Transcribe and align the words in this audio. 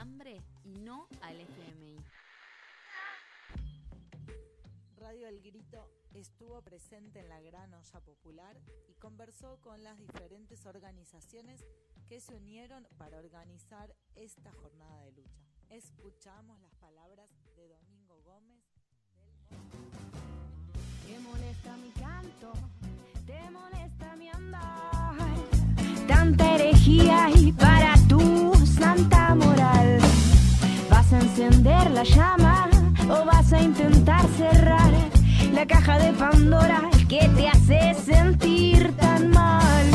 hambre 0.00 0.42
y 0.64 0.78
no 0.78 1.08
al 1.22 1.40
FMI. 1.40 1.96
Radio 4.96 5.28
El 5.28 5.40
Grito 5.40 5.90
estuvo 6.14 6.60
presente 6.62 7.20
en 7.20 7.28
la 7.28 7.40
gran 7.40 7.72
olla 7.72 8.00
popular 8.00 8.60
y 8.88 8.94
conversó 8.94 9.58
con 9.60 9.82
las 9.82 9.98
diferentes 9.98 10.66
organizaciones 10.66 11.64
que 12.08 12.20
se 12.20 12.34
unieron 12.34 12.86
para 12.98 13.18
organizar 13.18 13.94
esta 14.14 14.52
jornada 14.52 15.02
de 15.04 15.12
lucha. 15.12 15.42
Escuchamos 15.70 16.60
las 16.60 16.74
palabras 16.74 17.30
de 17.56 17.68
Domingo 17.68 18.20
Gómez. 18.22 18.62
Te 21.06 21.18
molesta 21.20 21.76
mi 21.78 21.90
canto, 21.90 22.52
te 23.24 23.50
molesta 23.50 24.16
mi 24.16 24.28
andar. 24.28 25.16
Tanta 26.06 26.54
herejía 26.54 27.30
y 27.34 27.52
para 27.52 27.95
moral. 29.34 29.98
¿Vas 30.90 31.12
a 31.12 31.18
encender 31.20 31.90
la 31.90 32.02
llama 32.02 32.68
o 33.08 33.24
vas 33.24 33.52
a 33.52 33.60
intentar 33.60 34.26
cerrar 34.36 34.90
la 35.52 35.66
caja 35.66 35.98
de 35.98 36.12
Pandora 36.12 36.82
que 37.08 37.28
te 37.36 37.48
hace 37.48 37.94
sentir 37.94 38.94
tan 38.96 39.30
mal? 39.30 39.86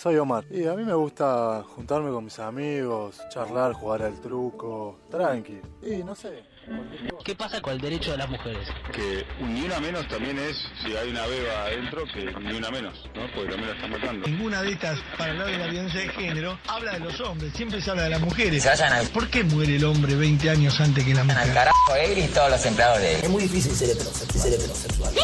Soy 0.00 0.16
Omar 0.16 0.44
y 0.50 0.66
a 0.66 0.72
mí 0.74 0.82
me 0.82 0.94
gusta 0.94 1.62
juntarme 1.74 2.10
con 2.10 2.24
mis 2.24 2.38
amigos, 2.38 3.20
charlar, 3.28 3.74
jugar 3.74 4.02
al 4.02 4.18
truco, 4.18 4.98
tranqui. 5.10 5.60
Y 5.82 6.02
no 6.02 6.14
sé. 6.14 6.42
¿Qué 7.22 7.34
pasa 7.34 7.60
con 7.60 7.74
el 7.74 7.80
derecho 7.80 8.12
de 8.12 8.16
las 8.18 8.30
mujeres? 8.30 8.66
que 8.94 9.26
ni 9.44 9.62
una 9.62 9.78
menos 9.78 10.08
también 10.08 10.38
es, 10.38 10.56
si 10.82 10.96
hay 10.96 11.10
una 11.10 11.26
beba 11.26 11.64
adentro, 11.64 12.04
que 12.14 12.32
ni 12.40 12.56
una 12.56 12.70
menos, 12.70 12.94
¿no? 13.14 13.22
Porque 13.34 13.50
también 13.50 13.68
la 13.68 13.74
están 13.74 13.90
matando. 13.90 14.26
Ninguna 14.26 14.62
de 14.62 14.72
estas, 14.72 14.98
para 15.18 15.32
hablar 15.32 15.46
de 15.48 15.58
la 15.58 15.66
violencia 15.66 16.00
de 16.00 16.08
género, 16.08 16.58
habla 16.66 16.92
de 16.92 17.00
los 17.00 17.20
hombres, 17.20 17.52
siempre 17.52 17.82
se 17.82 17.90
habla 17.90 18.04
de 18.04 18.10
las 18.10 18.20
mujeres. 18.20 18.62
Se 18.62 18.68
vayan 18.70 18.92
al, 18.92 19.06
¿Por 19.08 19.28
qué 19.28 19.44
muere 19.44 19.76
el 19.76 19.84
hombre 19.84 20.14
20 20.14 20.48
años 20.48 20.80
antes 20.80 21.04
que 21.04 21.12
la 21.12 21.20
al 21.20 21.26
mujer? 21.26 21.52
carajo 21.52 21.94
él 21.96 22.18
y 22.18 22.28
todos 22.28 22.50
los 22.50 22.64
empleados 22.64 22.98
de 23.00 23.16
él. 23.16 23.20
Es 23.24 23.30
muy 23.30 23.42
difícil 23.42 23.72
ser 23.72 23.90
heterosexual. 23.90 24.42
Ser 24.42 24.54
heterosexual. 24.54 25.14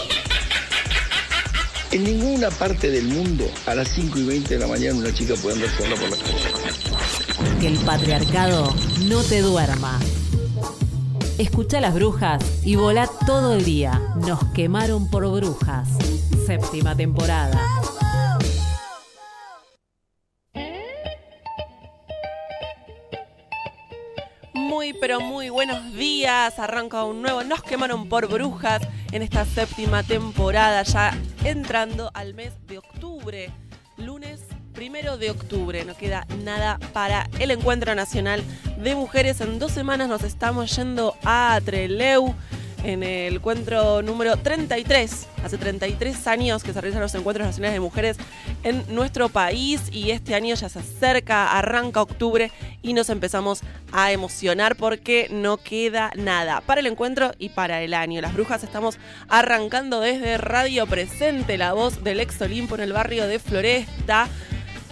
En 1.97 2.05
ninguna 2.05 2.50
parte 2.50 2.91
del 2.91 3.06
mundo 3.08 3.47
a 3.64 3.75
las 3.75 3.89
5 3.89 4.19
y 4.19 4.25
20 4.25 4.52
de 4.52 4.61
la 4.61 4.66
mañana 4.66 4.98
una 4.98 5.14
chica 5.14 5.33
puede 5.41 5.55
andar 5.55 5.70
sola 5.78 5.97
por 5.97 6.11
la 6.11 6.16
calle. 6.19 7.58
Que 7.58 7.69
el 7.69 7.78
patriarcado 7.78 8.75
no 9.06 9.22
te 9.22 9.41
duerma. 9.41 9.98
Escucha 11.38 11.80
las 11.80 11.94
brujas 11.94 12.44
y 12.66 12.77
volá 12.77 13.08
todo 13.27 13.55
el 13.55 13.64
día. 13.64 14.03
Nos 14.27 14.44
quemaron 14.53 15.08
por 15.08 15.26
brujas. 15.26 15.88
Séptima 16.44 16.94
temporada. 16.94 17.59
Pero 25.06 25.21
muy 25.21 25.50
buenos 25.50 25.94
días. 25.94 26.59
Arranca 26.59 27.05
un 27.05 27.22
nuevo. 27.22 27.44
Nos 27.44 27.62
quemaron 27.62 28.09
por 28.09 28.27
brujas 28.27 28.83
en 29.12 29.22
esta 29.22 29.44
séptima 29.44 30.03
temporada, 30.03 30.83
ya 30.83 31.17
entrando 31.44 32.11
al 32.12 32.34
mes 32.34 32.55
de 32.67 32.78
octubre. 32.78 33.53
Lunes 33.99 34.41
primero 34.75 35.17
de 35.17 35.31
octubre. 35.31 35.84
No 35.84 35.97
queda 35.97 36.27
nada 36.43 36.81
para 36.93 37.31
el 37.39 37.53
Encuentro 37.53 37.94
Nacional 37.94 38.43
de 38.83 38.97
Mujeres. 38.97 39.41
En 39.41 39.61
dos 39.61 39.71
semanas 39.71 40.09
nos 40.09 40.25
estamos 40.25 40.75
yendo 40.75 41.15
a 41.23 41.61
Treleu 41.65 42.34
en 42.86 43.02
el 43.02 43.36
encuentro 43.36 44.00
número 44.00 44.36
33. 44.36 45.26
Hace 45.44 45.58
33 45.58 46.26
años 46.28 46.62
que 46.62 46.72
se 46.72 46.80
realizan 46.80 47.02
los 47.02 47.14
encuentros 47.16 47.47
nacionales 47.47 47.74
de 47.74 47.80
mujeres 47.80 48.16
en 48.62 48.84
nuestro 48.94 49.28
país 49.28 49.82
y 49.91 50.12
este 50.12 50.36
año 50.36 50.54
ya 50.54 50.69
se 50.69 50.78
acerca, 50.78 51.58
arranca 51.58 52.00
octubre 52.00 52.52
y 52.82 52.92
nos 52.92 53.10
empezamos 53.10 53.62
a 53.91 54.12
emocionar 54.12 54.76
porque 54.76 55.26
no 55.30 55.56
queda 55.56 56.12
nada 56.14 56.60
para 56.60 56.80
el 56.80 56.86
encuentro 56.86 57.32
y 57.38 57.48
para 57.48 57.82
el 57.82 57.92
año. 57.92 58.20
Las 58.20 58.34
brujas 58.34 58.62
estamos 58.62 58.98
arrancando 59.28 60.00
desde 60.00 60.38
Radio 60.38 60.86
Presente, 60.86 61.58
la 61.58 61.72
voz 61.72 62.04
del 62.04 62.20
ex 62.20 62.41
Olimpo 62.41 62.76
en 62.76 62.82
el 62.82 62.92
barrio 62.92 63.26
de 63.26 63.41
Floresta 63.41 64.28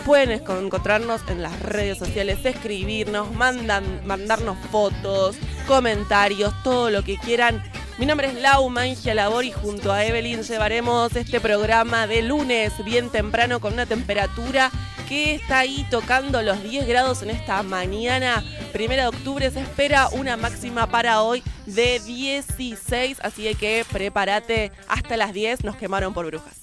pueden 0.05 0.31
encontrarnos 0.31 1.21
en 1.27 1.41
las 1.43 1.59
redes 1.61 1.97
sociales, 1.97 2.39
escribirnos, 2.45 3.33
mandan, 3.33 3.83
mandarnos 4.07 4.57
fotos, 4.71 5.35
comentarios, 5.67 6.53
todo 6.63 6.89
lo 6.89 7.03
que 7.03 7.17
quieran. 7.17 7.61
Mi 7.97 8.05
nombre 8.05 8.27
es 8.27 8.35
Lau 8.35 8.69
Mangia 8.69 9.13
Labor 9.13 9.43
y 9.43 9.51
junto 9.51 9.91
a 9.91 10.05
Evelyn 10.05 10.43
llevaremos 10.43 11.15
este 11.15 11.41
programa 11.41 12.07
de 12.07 12.21
lunes 12.21 12.71
bien 12.85 13.09
temprano 13.09 13.59
con 13.59 13.73
una 13.73 13.85
temperatura 13.85 14.71
que 15.07 15.35
está 15.35 15.59
ahí 15.59 15.85
tocando 15.89 16.41
los 16.41 16.61
10 16.61 16.87
grados 16.87 17.21
en 17.21 17.29
esta 17.29 17.63
mañana. 17.63 18.43
Primera 18.73 19.03
de 19.03 19.09
octubre 19.09 19.49
se 19.49 19.61
espera 19.61 20.09
una 20.09 20.35
máxima 20.37 20.87
para 20.87 21.21
hoy 21.21 21.43
de 21.65 21.99
16, 21.99 23.19
así 23.21 23.55
que 23.55 23.85
prepárate 23.91 24.71
hasta 24.87 25.17
las 25.17 25.33
10, 25.33 25.63
nos 25.63 25.77
quemaron 25.77 26.13
por 26.13 26.25
brujas. 26.25 26.57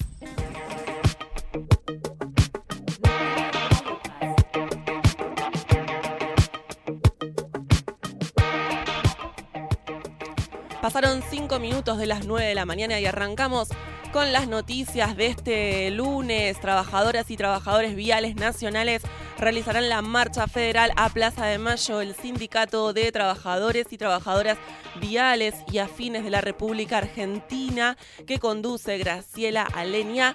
Pasaron 10.83 11.23
5 11.31 11.59
minutos 11.61 11.97
de 11.97 12.05
las 12.05 12.27
9 12.27 12.47
de 12.47 12.55
la 12.55 12.67
mañana 12.67 13.01
y 13.01 13.07
arrancamos 13.07 13.69
con 14.15 14.33
las 14.33 14.47
noticias 14.47 15.17
de 15.17 15.27
este 15.27 15.91
lunes. 15.91 16.61
Trabajadoras 16.61 17.33
y 17.33 17.37
trabajadores 17.37 17.97
viales 17.97 18.37
nacionales 18.37 19.03
realizarán 19.39 19.89
la 19.89 20.03
marcha 20.03 20.47
federal 20.47 20.93
a 20.95 21.09
Plaza 21.09 21.47
de 21.47 21.59
Mayo. 21.59 22.01
El 22.01 22.15
Sindicato 22.15 22.93
de 22.93 23.11
Trabajadores 23.11 23.89
y 23.91 23.99
Trabajadoras 23.99 24.57
Viales 25.01 25.57
y 25.73 25.79
Afines 25.79 26.23
de 26.23 26.31
la 26.31 26.41
República 26.41 26.99
Argentina, 26.99 27.97
que 28.25 28.39
conduce 28.39 28.99
Graciela 28.99 29.65
Alenia, 29.65 30.33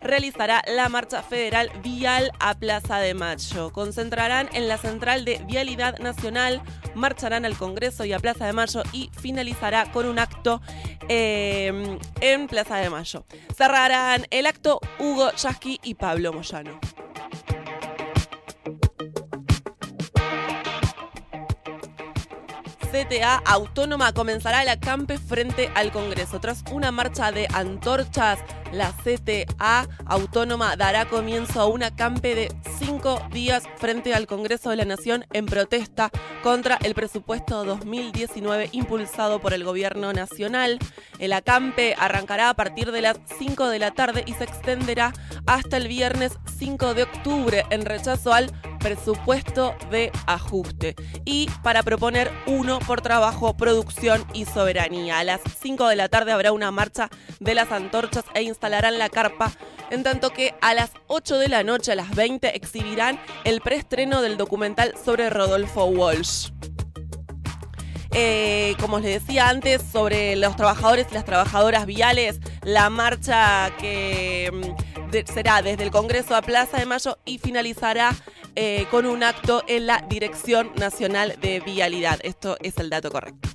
realizará 0.00 0.62
la 0.66 0.88
marcha 0.88 1.22
federal 1.22 1.70
vial 1.82 2.32
a 2.38 2.58
Plaza 2.58 2.98
de 2.98 3.14
Mayo. 3.14 3.70
Concentrarán 3.72 4.48
en 4.52 4.68
la 4.68 4.78
central 4.78 5.24
de 5.24 5.42
Vialidad 5.46 5.98
Nacional, 5.98 6.62
marcharán 6.94 7.44
al 7.44 7.56
Congreso 7.56 8.04
y 8.04 8.12
a 8.12 8.18
Plaza 8.18 8.46
de 8.46 8.52
Mayo 8.52 8.82
y 8.92 9.10
finalizará 9.20 9.90
con 9.92 10.06
un 10.06 10.18
acto 10.18 10.60
eh, 11.08 11.98
en 12.20 12.46
Plaza 12.46 12.76
de 12.76 12.90
Mayo. 12.90 13.24
Cerrarán 13.56 14.26
el 14.30 14.46
acto 14.46 14.80
Hugo 14.98 15.30
Yasky 15.32 15.80
y 15.82 15.94
Pablo 15.94 16.32
Moyano. 16.32 16.80
CTA 22.90 23.40
Autónoma 23.44 24.12
comenzará 24.12 24.62
el 24.62 24.68
acampe 24.68 25.16
frente 25.16 25.70
al 25.76 25.92
Congreso. 25.92 26.40
Tras 26.40 26.64
una 26.72 26.90
marcha 26.90 27.30
de 27.30 27.46
antorchas, 27.54 28.40
la 28.72 28.92
CTA 28.92 29.88
Autónoma 30.06 30.74
dará 30.76 31.06
comienzo 31.08 31.60
a 31.60 31.66
un 31.66 31.84
acampe 31.84 32.34
de 32.34 32.52
cinco 32.78 33.22
días 33.30 33.62
frente 33.76 34.12
al 34.12 34.26
Congreso 34.26 34.70
de 34.70 34.76
la 34.76 34.84
Nación 34.84 35.24
en 35.32 35.46
protesta 35.46 36.10
contra 36.42 36.78
el 36.82 36.94
presupuesto 36.94 37.64
2019 37.64 38.70
impulsado 38.72 39.40
por 39.40 39.52
el 39.52 39.62
Gobierno 39.62 40.12
Nacional. 40.12 40.78
El 41.20 41.32
acampe 41.32 41.94
arrancará 41.96 42.48
a 42.48 42.54
partir 42.54 42.90
de 42.90 43.02
las 43.02 43.20
5 43.38 43.68
de 43.68 43.78
la 43.78 43.92
tarde 43.92 44.24
y 44.26 44.32
se 44.32 44.44
extenderá 44.44 45.12
hasta 45.46 45.76
el 45.76 45.86
viernes 45.86 46.32
5 46.58 46.94
de 46.94 47.04
octubre 47.04 47.64
en 47.70 47.84
rechazo 47.84 48.32
al 48.32 48.50
presupuesto 48.80 49.76
de 49.90 50.10
ajuste 50.26 50.96
y 51.24 51.48
para 51.62 51.84
proponer 51.84 52.30
uno 52.46 52.80
por 52.80 53.00
trabajo, 53.00 53.56
producción 53.56 54.24
y 54.34 54.46
soberanía. 54.46 55.20
A 55.20 55.24
las 55.24 55.40
5 55.60 55.86
de 55.86 55.96
la 55.96 56.08
tarde 56.08 56.32
habrá 56.32 56.50
una 56.50 56.72
marcha 56.72 57.08
de 57.38 57.54
las 57.54 57.70
antorchas 57.70 58.24
e 58.34 58.42
instalarán 58.42 58.98
la 58.98 59.08
carpa, 59.08 59.52
en 59.90 60.02
tanto 60.02 60.30
que 60.30 60.54
a 60.60 60.74
las 60.74 60.90
8 61.06 61.38
de 61.38 61.48
la 61.48 61.62
noche, 61.62 61.92
a 61.92 61.96
las 61.96 62.14
20, 62.14 62.56
exhibirán 62.56 63.20
el 63.44 63.60
preestreno 63.60 64.22
del 64.22 64.36
documental 64.36 64.94
sobre 65.04 65.30
Rodolfo 65.30 65.84
Walsh. 65.84 66.50
Eh, 68.12 68.74
como 68.80 68.98
les 68.98 69.22
decía 69.22 69.48
antes, 69.48 69.82
sobre 69.82 70.34
los 70.36 70.56
trabajadores 70.56 71.06
y 71.10 71.14
las 71.14 71.24
trabajadoras 71.24 71.86
viales, 71.86 72.40
la 72.62 72.90
marcha 72.90 73.70
que 73.78 74.50
mm, 74.52 75.32
será 75.32 75.62
desde 75.62 75.84
el 75.84 75.90
Congreso 75.90 76.34
a 76.34 76.42
Plaza 76.42 76.78
de 76.78 76.86
Mayo 76.86 77.18
y 77.24 77.38
finalizará 77.38 78.14
eh, 78.56 78.86
con 78.90 79.06
un 79.06 79.22
acto 79.22 79.62
en 79.68 79.86
la 79.86 80.04
Dirección 80.08 80.72
Nacional 80.76 81.36
de 81.40 81.60
Vialidad. 81.60 82.18
Esto 82.22 82.56
es 82.60 82.78
el 82.78 82.90
dato 82.90 83.10
correcto. 83.10 83.48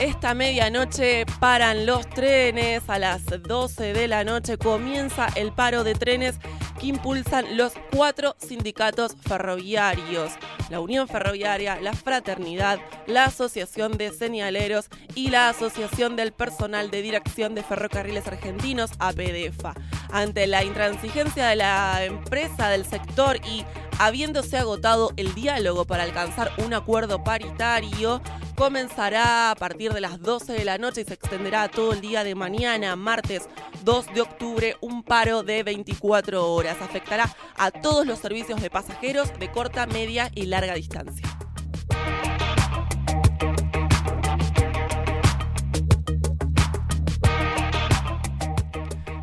Esta 0.00 0.34
medianoche 0.34 1.24
paran 1.38 1.86
los 1.86 2.08
trenes, 2.10 2.82
a 2.88 2.98
las 2.98 3.22
12 3.24 3.92
de 3.92 4.08
la 4.08 4.24
noche 4.24 4.58
comienza 4.58 5.28
el 5.36 5.52
paro 5.52 5.84
de 5.84 5.94
trenes 5.94 6.34
que 6.78 6.86
impulsan 6.86 7.56
los 7.56 7.72
cuatro 7.92 8.36
sindicatos 8.38 9.16
ferroviarios, 9.26 10.32
la 10.70 10.80
Unión 10.80 11.08
Ferroviaria, 11.08 11.80
la 11.80 11.92
Fraternidad, 11.92 12.78
la 13.06 13.26
Asociación 13.26 13.96
de 13.96 14.12
Señaleros 14.12 14.88
y 15.14 15.30
la 15.30 15.48
Asociación 15.48 16.16
del 16.16 16.32
Personal 16.32 16.90
de 16.90 17.02
Dirección 17.02 17.54
de 17.54 17.62
Ferrocarriles 17.62 18.26
Argentinos, 18.26 18.92
APDFA. 18.98 19.74
Ante 20.12 20.46
la 20.46 20.64
intransigencia 20.64 21.48
de 21.48 21.56
la 21.56 22.04
empresa 22.04 22.68
del 22.68 22.84
sector 22.84 23.36
y 23.46 23.64
habiéndose 23.98 24.56
agotado 24.56 25.12
el 25.16 25.34
diálogo 25.34 25.84
para 25.84 26.02
alcanzar 26.02 26.52
un 26.58 26.74
acuerdo 26.74 27.22
paritario, 27.24 28.20
comenzará 28.56 29.50
a 29.50 29.54
partir 29.54 29.92
de 29.92 30.00
las 30.00 30.20
12 30.20 30.52
de 30.52 30.64
la 30.64 30.78
noche 30.78 31.02
y 31.02 31.04
se 31.04 31.14
extenderá 31.14 31.68
todo 31.68 31.92
el 31.92 32.00
día 32.00 32.24
de 32.24 32.34
mañana, 32.34 32.96
martes 32.96 33.48
2 33.82 34.14
de 34.14 34.20
octubre, 34.20 34.76
un 34.80 35.02
paro 35.02 35.42
de 35.42 35.62
24 35.62 36.52
horas. 36.52 36.76
Afectará 36.80 37.34
a 37.56 37.70
todos 37.70 38.06
los 38.06 38.18
servicios 38.18 38.60
de 38.60 38.70
pasajeros 38.70 39.32
de 39.38 39.50
corta, 39.50 39.86
media 39.86 40.30
y 40.34 40.46
larga 40.46 40.74
distancia. 40.74 41.26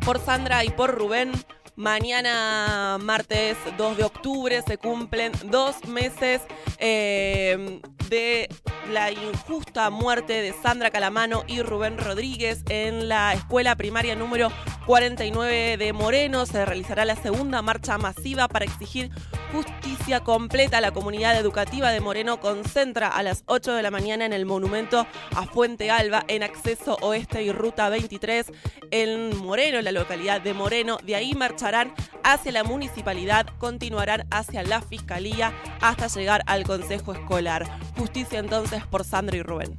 Por 0.04 0.18
Sandra 0.18 0.64
y 0.64 0.70
por 0.70 0.96
Rubén, 0.96 1.30
Mañana, 1.76 2.98
martes 3.00 3.56
2 3.78 3.96
de 3.96 4.04
octubre, 4.04 4.60
se 4.60 4.76
cumplen 4.76 5.32
dos 5.46 5.84
meses 5.86 6.42
eh, 6.78 7.80
de 8.10 8.48
la 8.90 9.10
injusta 9.10 9.88
muerte 9.88 10.34
de 10.42 10.52
Sandra 10.52 10.90
Calamano 10.90 11.44
y 11.46 11.62
Rubén 11.62 11.96
Rodríguez 11.96 12.62
en 12.68 13.08
la 13.08 13.32
escuela 13.32 13.74
primaria 13.74 14.14
número 14.14 14.50
49 14.86 15.76
de 15.76 15.92
Moreno. 15.92 16.46
Se 16.46 16.64
realizará 16.64 17.04
la 17.04 17.16
segunda 17.16 17.62
marcha 17.62 17.98
masiva 17.98 18.48
para 18.48 18.64
exigir 18.64 19.10
justicia 19.52 20.20
completa. 20.20 20.80
La 20.80 20.90
comunidad 20.90 21.38
educativa 21.38 21.90
de 21.90 22.00
Moreno 22.00 22.40
concentra 22.40 23.08
a 23.08 23.22
las 23.22 23.44
8 23.46 23.74
de 23.74 23.82
la 23.82 23.90
mañana 23.90 24.26
en 24.26 24.32
el 24.32 24.46
monumento 24.46 25.06
a 25.36 25.46
Fuente 25.46 25.90
Alba 25.90 26.24
en 26.28 26.42
acceso 26.42 26.96
oeste 27.00 27.42
y 27.42 27.52
ruta 27.52 27.88
23 27.88 28.46
en 28.90 29.36
Moreno, 29.38 29.78
en 29.78 29.84
la 29.84 29.92
localidad 29.92 30.40
de 30.40 30.54
Moreno. 30.54 30.98
De 31.04 31.16
ahí 31.16 31.34
marcharán 31.34 31.94
hacia 32.24 32.52
la 32.52 32.64
municipalidad, 32.64 33.46
continuarán 33.58 34.26
hacia 34.30 34.62
la 34.62 34.80
fiscalía 34.80 35.52
hasta 35.80 36.08
llegar 36.08 36.42
al 36.46 36.64
consejo 36.64 37.12
escolar. 37.12 37.66
Justicia 37.96 38.38
entonces 38.38 38.84
por 38.86 39.04
Sandra 39.04 39.36
y 39.36 39.42
Rubén. 39.42 39.78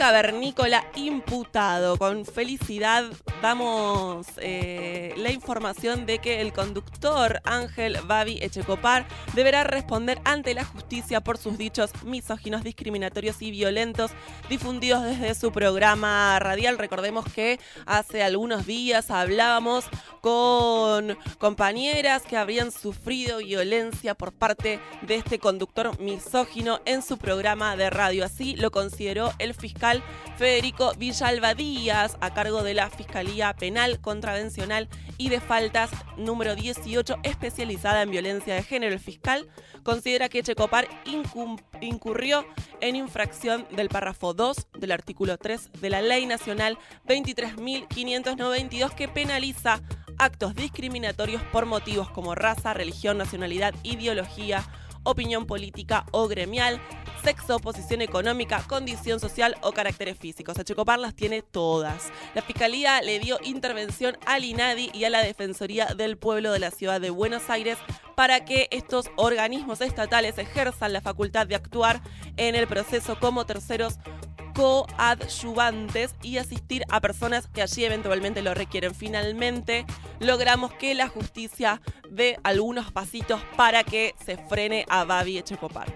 Cavernícola 0.00 0.86
imputado. 0.96 1.98
Con 1.98 2.24
felicidad 2.24 3.04
damos 3.42 4.26
eh, 4.38 5.12
la 5.18 5.30
información 5.30 6.06
de 6.06 6.20
que 6.20 6.40
el 6.40 6.54
conductor 6.54 7.42
Ángel 7.44 7.98
Babi 8.06 8.38
Echecopar 8.40 9.06
deberá 9.34 9.62
responder 9.62 10.18
ante 10.24 10.54
la 10.54 10.64
justicia 10.64 11.20
por 11.20 11.36
sus 11.36 11.58
dichos 11.58 11.90
misóginos, 12.02 12.64
discriminatorios 12.64 13.42
y 13.42 13.50
violentos 13.50 14.12
difundidos 14.48 15.04
desde 15.04 15.34
su 15.34 15.52
programa 15.52 16.38
radial. 16.38 16.78
Recordemos 16.78 17.26
que 17.34 17.60
hace 17.84 18.22
algunos 18.22 18.64
días 18.64 19.10
hablábamos 19.10 19.84
con 20.22 21.18
compañeras 21.36 22.22
que 22.22 22.38
habían 22.38 22.72
sufrido 22.72 23.38
violencia 23.38 24.14
por 24.14 24.32
parte 24.32 24.80
de 25.02 25.16
este 25.16 25.38
conductor 25.38 26.00
misógino 26.00 26.80
en 26.86 27.02
su 27.02 27.18
programa 27.18 27.76
de 27.76 27.90
radio. 27.90 28.24
Así 28.24 28.56
lo 28.56 28.70
consideró 28.70 29.34
el 29.38 29.52
fiscal 29.52 29.89
Federico 30.36 30.92
Villalba 30.96 31.54
Díaz, 31.54 32.16
a 32.20 32.32
cargo 32.32 32.62
de 32.62 32.74
la 32.74 32.88
Fiscalía 32.88 33.52
Penal 33.54 34.00
Contravencional 34.00 34.88
y 35.18 35.28
de 35.28 35.40
Faltas 35.40 35.90
número 36.16 36.54
18, 36.54 37.16
especializada 37.22 38.02
en 38.02 38.10
violencia 38.10 38.54
de 38.54 38.62
género. 38.62 38.94
El 38.94 39.00
fiscal 39.00 39.48
considera 39.82 40.28
que 40.28 40.42
Checopar 40.42 40.88
incurrió 41.80 42.46
en 42.80 42.96
infracción 42.96 43.66
del 43.70 43.88
párrafo 43.88 44.32
2 44.32 44.68
del 44.78 44.92
artículo 44.92 45.36
3 45.36 45.72
de 45.80 45.90
la 45.90 46.00
Ley 46.00 46.26
Nacional 46.26 46.78
23.592 47.06 48.94
que 48.94 49.08
penaliza 49.08 49.80
actos 50.18 50.54
discriminatorios 50.54 51.42
por 51.52 51.66
motivos 51.66 52.10
como 52.10 52.34
raza, 52.34 52.74
religión, 52.74 53.18
nacionalidad, 53.18 53.74
ideología, 53.82 54.64
opinión 55.02 55.46
política 55.46 56.06
o 56.12 56.28
gremial, 56.28 56.80
sexo, 57.22 57.58
posición 57.58 58.00
económica, 58.02 58.62
condición 58.66 59.20
social 59.20 59.56
o 59.62 59.72
caracteres 59.72 60.18
físicos. 60.18 60.58
A 60.58 60.64
Checopar 60.64 60.98
las 60.98 61.14
tiene 61.14 61.42
todas. 61.42 62.10
La 62.34 62.42
Fiscalía 62.42 63.02
le 63.02 63.18
dio 63.18 63.38
intervención 63.42 64.16
al 64.26 64.44
INADI 64.44 64.90
y 64.92 65.04
a 65.04 65.10
la 65.10 65.22
Defensoría 65.22 65.86
del 65.86 66.16
Pueblo 66.16 66.52
de 66.52 66.58
la 66.58 66.70
Ciudad 66.70 67.00
de 67.00 67.10
Buenos 67.10 67.50
Aires 67.50 67.78
para 68.14 68.44
que 68.44 68.68
estos 68.70 69.10
organismos 69.16 69.80
estatales 69.80 70.36
ejerzan 70.38 70.92
la 70.92 71.00
facultad 71.00 71.46
de 71.46 71.54
actuar 71.54 72.02
en 72.36 72.54
el 72.54 72.66
proceso 72.66 73.18
como 73.18 73.46
terceros 73.46 73.98
coadyuvantes 74.60 76.14
y 76.22 76.36
asistir 76.36 76.84
a 76.90 77.00
personas 77.00 77.46
que 77.46 77.62
allí 77.62 77.82
eventualmente 77.82 78.42
lo 78.42 78.52
requieren. 78.52 78.94
Finalmente, 78.94 79.86
logramos 80.18 80.74
que 80.74 80.94
la 80.94 81.08
justicia 81.08 81.80
dé 82.10 82.38
algunos 82.42 82.92
pasitos 82.92 83.40
para 83.56 83.84
que 83.84 84.14
se 84.22 84.36
frene 84.36 84.84
a 84.90 85.04
Babi 85.04 85.38
Echecopar. 85.38 85.90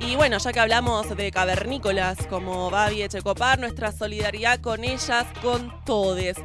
Y 0.00 0.16
bueno, 0.16 0.38
ya 0.38 0.52
que 0.52 0.58
hablamos 0.58 1.16
de 1.16 1.30
cavernícolas 1.30 2.26
como 2.26 2.68
Babi 2.68 3.04
Echecopar, 3.04 3.60
nuestra 3.60 3.92
solidaridad 3.92 4.60
con 4.60 4.82
ellas, 4.82 5.24
con 5.40 5.72
todes. 5.84 6.36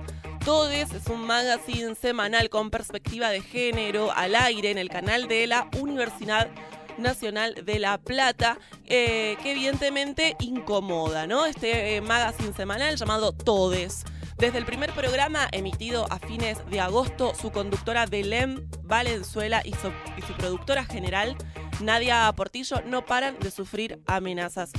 Todes 0.45 0.91
es 0.91 1.05
un 1.07 1.27
magazine 1.27 1.93
semanal 1.93 2.49
con 2.49 2.71
perspectiva 2.71 3.29
de 3.29 3.41
género 3.41 4.11
al 4.11 4.35
aire 4.35 4.71
en 4.71 4.79
el 4.79 4.89
canal 4.89 5.27
de 5.27 5.45
la 5.45 5.69
Universidad 5.79 6.49
Nacional 6.97 7.63
de 7.63 7.77
La 7.77 7.99
Plata, 7.99 8.57
eh, 8.85 9.37
que 9.43 9.51
evidentemente 9.51 10.35
incomoda, 10.39 11.27
¿no? 11.27 11.45
Este 11.45 11.95
eh, 11.95 12.01
magazine 12.01 12.53
semanal 12.53 12.95
llamado 12.95 13.33
Todes. 13.33 14.03
Desde 14.37 14.57
el 14.57 14.65
primer 14.65 14.91
programa 14.93 15.47
emitido 15.51 16.07
a 16.11 16.17
fines 16.17 16.57
de 16.71 16.79
agosto, 16.79 17.33
su 17.39 17.51
conductora 17.51 18.07
Belén 18.07 18.67
Valenzuela 18.81 19.61
y 19.63 19.73
su, 19.73 19.91
y 20.17 20.23
su 20.23 20.33
productora 20.33 20.83
general 20.85 21.37
Nadia 21.81 22.31
Portillo 22.35 22.81
no 22.87 23.05
paran 23.05 23.37
de 23.39 23.51
sufrir 23.51 23.99
amenazas. 24.07 24.71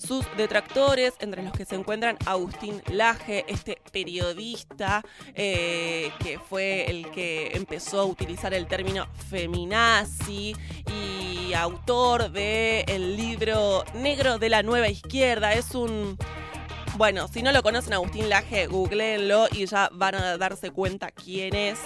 Sus 0.00 0.24
detractores, 0.36 1.12
entre 1.20 1.42
los 1.42 1.52
que 1.52 1.66
se 1.66 1.74
encuentran 1.74 2.16
Agustín 2.24 2.82
Laje, 2.90 3.44
este 3.48 3.78
periodista 3.92 5.04
eh, 5.34 6.10
que 6.20 6.38
fue 6.38 6.90
el 6.90 7.10
que 7.10 7.52
empezó 7.54 8.00
a 8.00 8.04
utilizar 8.06 8.54
el 8.54 8.66
término 8.66 9.06
feminazi 9.28 10.56
y 10.86 11.52
autor 11.52 12.30
del 12.30 12.84
el 12.88 13.16
libro 13.16 13.84
Negro 13.94 14.38
de 14.38 14.48
la 14.48 14.62
Nueva 14.62 14.88
Izquierda. 14.88 15.52
Es 15.52 15.74
un 15.74 16.16
bueno, 17.00 17.28
si 17.28 17.42
no 17.42 17.50
lo 17.50 17.62
conocen, 17.62 17.94
Agustín 17.94 18.28
Laje, 18.28 18.66
googleenlo 18.66 19.46
y 19.50 19.64
ya 19.64 19.88
van 19.90 20.16
a 20.16 20.36
darse 20.36 20.70
cuenta 20.70 21.10
quién 21.10 21.56
es. 21.56 21.78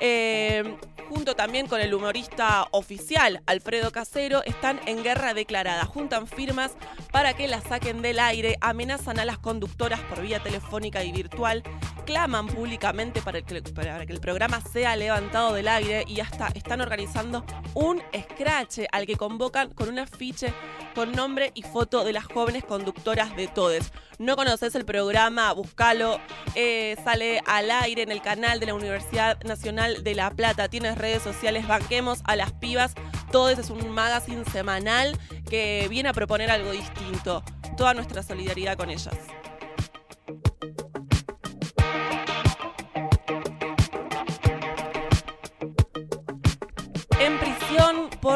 Eh, 0.00 0.78
junto 1.10 1.36
también 1.36 1.66
con 1.66 1.82
el 1.82 1.92
humorista 1.92 2.66
oficial 2.70 3.42
Alfredo 3.44 3.92
Casero, 3.92 4.42
están 4.44 4.80
en 4.86 5.02
guerra 5.02 5.34
declarada. 5.34 5.84
Juntan 5.84 6.26
firmas 6.26 6.72
para 7.12 7.34
que 7.34 7.46
la 7.46 7.60
saquen 7.60 8.00
del 8.00 8.18
aire, 8.18 8.56
amenazan 8.62 9.18
a 9.18 9.26
las 9.26 9.36
conductoras 9.36 10.00
por 10.00 10.22
vía 10.22 10.42
telefónica 10.42 11.04
y 11.04 11.12
virtual, 11.12 11.62
claman 12.06 12.46
públicamente 12.46 13.20
para 13.20 13.42
que, 13.42 13.60
para 13.60 14.06
que 14.06 14.14
el 14.14 14.20
programa 14.20 14.62
sea 14.62 14.96
levantado 14.96 15.52
del 15.52 15.68
aire 15.68 16.04
y 16.06 16.20
hasta 16.20 16.48
están 16.48 16.80
organizando 16.80 17.44
un 17.74 18.00
scratch 18.18 18.80
al 18.90 19.04
que 19.04 19.16
convocan 19.16 19.74
con 19.74 19.90
un 19.90 19.98
afiche 19.98 20.54
con 20.94 21.12
nombre 21.12 21.50
y 21.54 21.62
foto 21.62 22.04
de 22.04 22.12
las 22.12 22.24
jóvenes 22.24 22.64
conductoras 22.64 23.36
de 23.36 23.48
Todes. 23.48 23.92
No 24.18 24.36
conoces 24.36 24.74
el 24.74 24.84
programa, 24.84 25.52
búscalo. 25.52 26.20
Eh, 26.54 26.96
sale 27.04 27.40
al 27.46 27.70
aire 27.70 28.02
en 28.02 28.12
el 28.12 28.22
canal 28.22 28.60
de 28.60 28.66
la 28.66 28.74
Universidad 28.74 29.42
Nacional 29.42 30.04
de 30.04 30.14
La 30.14 30.30
Plata. 30.30 30.68
Tienes 30.68 30.96
redes 30.96 31.22
sociales, 31.22 31.66
banquemos 31.66 32.20
a 32.24 32.36
las 32.36 32.52
pibas. 32.52 32.94
Todes 33.32 33.58
es 33.58 33.70
un 33.70 33.90
magazine 33.90 34.44
semanal 34.46 35.18
que 35.50 35.86
viene 35.90 36.08
a 36.08 36.12
proponer 36.12 36.50
algo 36.50 36.70
distinto. 36.70 37.42
Toda 37.76 37.94
nuestra 37.94 38.22
solidaridad 38.22 38.76
con 38.76 38.90
ellas. 38.90 39.16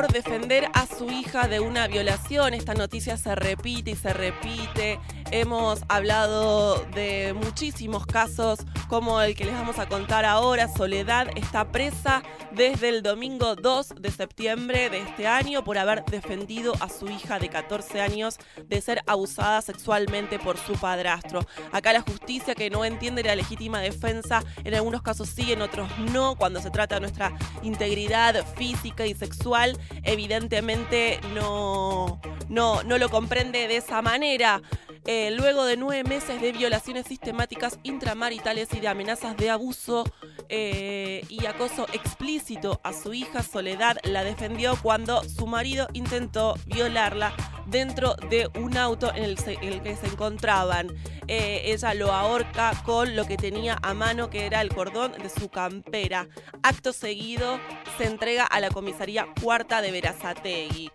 Defender 0.06 0.68
a 0.74 0.86
su 0.86 1.10
hija 1.10 1.48
de 1.48 1.58
una 1.58 1.88
violación. 1.88 2.54
Esta 2.54 2.74
noticia 2.74 3.16
se 3.16 3.34
repite 3.34 3.90
y 3.90 3.96
se 3.96 4.12
repite. 4.12 5.00
Hemos 5.32 5.80
hablado 5.88 6.84
de 6.94 7.34
muchísimos 7.34 8.06
casos 8.06 8.60
como 8.88 9.20
el 9.20 9.34
que 9.34 9.44
les 9.44 9.54
vamos 9.54 9.78
a 9.78 9.88
contar 9.88 10.24
ahora. 10.24 10.68
Soledad 10.68 11.28
está 11.36 11.70
presa 11.70 12.22
desde 12.52 12.88
el 12.88 13.02
domingo 13.02 13.54
2 13.54 13.94
de 14.00 14.10
septiembre 14.10 14.90
de 14.90 15.00
este 15.00 15.26
año 15.26 15.62
por 15.62 15.78
haber 15.78 16.04
defendido 16.06 16.72
a 16.80 16.88
su 16.88 17.08
hija 17.08 17.38
de 17.38 17.48
14 17.48 18.00
años 18.00 18.38
de 18.64 18.80
ser 18.80 19.02
abusada 19.06 19.60
sexualmente 19.62 20.38
por 20.38 20.56
su 20.56 20.72
padrastro. 20.74 21.46
Acá 21.72 21.92
la 21.92 22.00
justicia 22.00 22.54
que 22.54 22.70
no 22.70 22.84
entiende 22.84 23.22
la 23.22 23.36
legítima 23.36 23.80
defensa, 23.80 24.42
en 24.64 24.74
algunos 24.74 25.02
casos 25.02 25.28
sí, 25.28 25.52
en 25.52 25.62
otros 25.62 25.88
no, 26.12 26.36
cuando 26.36 26.60
se 26.60 26.70
trata 26.70 26.96
de 26.96 27.02
nuestra 27.02 27.32
integridad 27.62 28.44
física 28.56 29.06
y 29.06 29.14
sexual, 29.14 29.78
evidentemente 30.02 31.20
no, 31.34 32.20
no, 32.48 32.82
no 32.82 32.98
lo 32.98 33.08
comprende 33.10 33.68
de 33.68 33.76
esa 33.76 34.02
manera. 34.02 34.62
Eh, 35.10 35.30
luego 35.30 35.64
de 35.64 35.78
nueve 35.78 36.06
meses 36.06 36.38
de 36.38 36.52
violaciones 36.52 37.06
sistemáticas 37.06 37.78
intramaritales 37.82 38.68
y 38.74 38.80
de 38.80 38.88
amenazas 38.88 39.38
de 39.38 39.48
abuso 39.48 40.04
eh, 40.50 41.22
y 41.30 41.46
acoso 41.46 41.86
explícito 41.94 42.78
a 42.84 42.92
su 42.92 43.14
hija 43.14 43.42
Soledad, 43.42 43.96
la 44.04 44.22
defendió 44.22 44.76
cuando 44.82 45.24
su 45.24 45.46
marido 45.46 45.88
intentó 45.94 46.56
violarla 46.66 47.32
dentro 47.64 48.16
de 48.28 48.50
un 48.58 48.76
auto 48.76 49.10
en 49.14 49.24
el, 49.24 49.36
que 49.82 49.96
se 49.96 50.08
encontraban. 50.08 50.88
Eh, 51.26 51.62
ella 51.64 51.94
lo 51.94 52.12
ahorca 52.12 52.72
con 52.84 53.16
lo 53.16 53.24
que 53.24 53.38
tenía 53.38 53.78
a 53.80 53.94
mano, 53.94 54.28
que 54.28 54.44
era 54.44 54.60
el 54.60 54.68
cordón 54.68 55.12
de 55.12 55.30
su 55.30 55.48
campera. 55.48 56.28
Acto 56.62 56.92
seguido 56.92 57.58
se 57.96 58.04
entrega 58.04 58.44
a 58.44 58.60
la 58.60 58.68
comisaría 58.68 59.26
cuarta 59.40 59.80
de 59.80 59.90
Verazategui. 59.90 60.90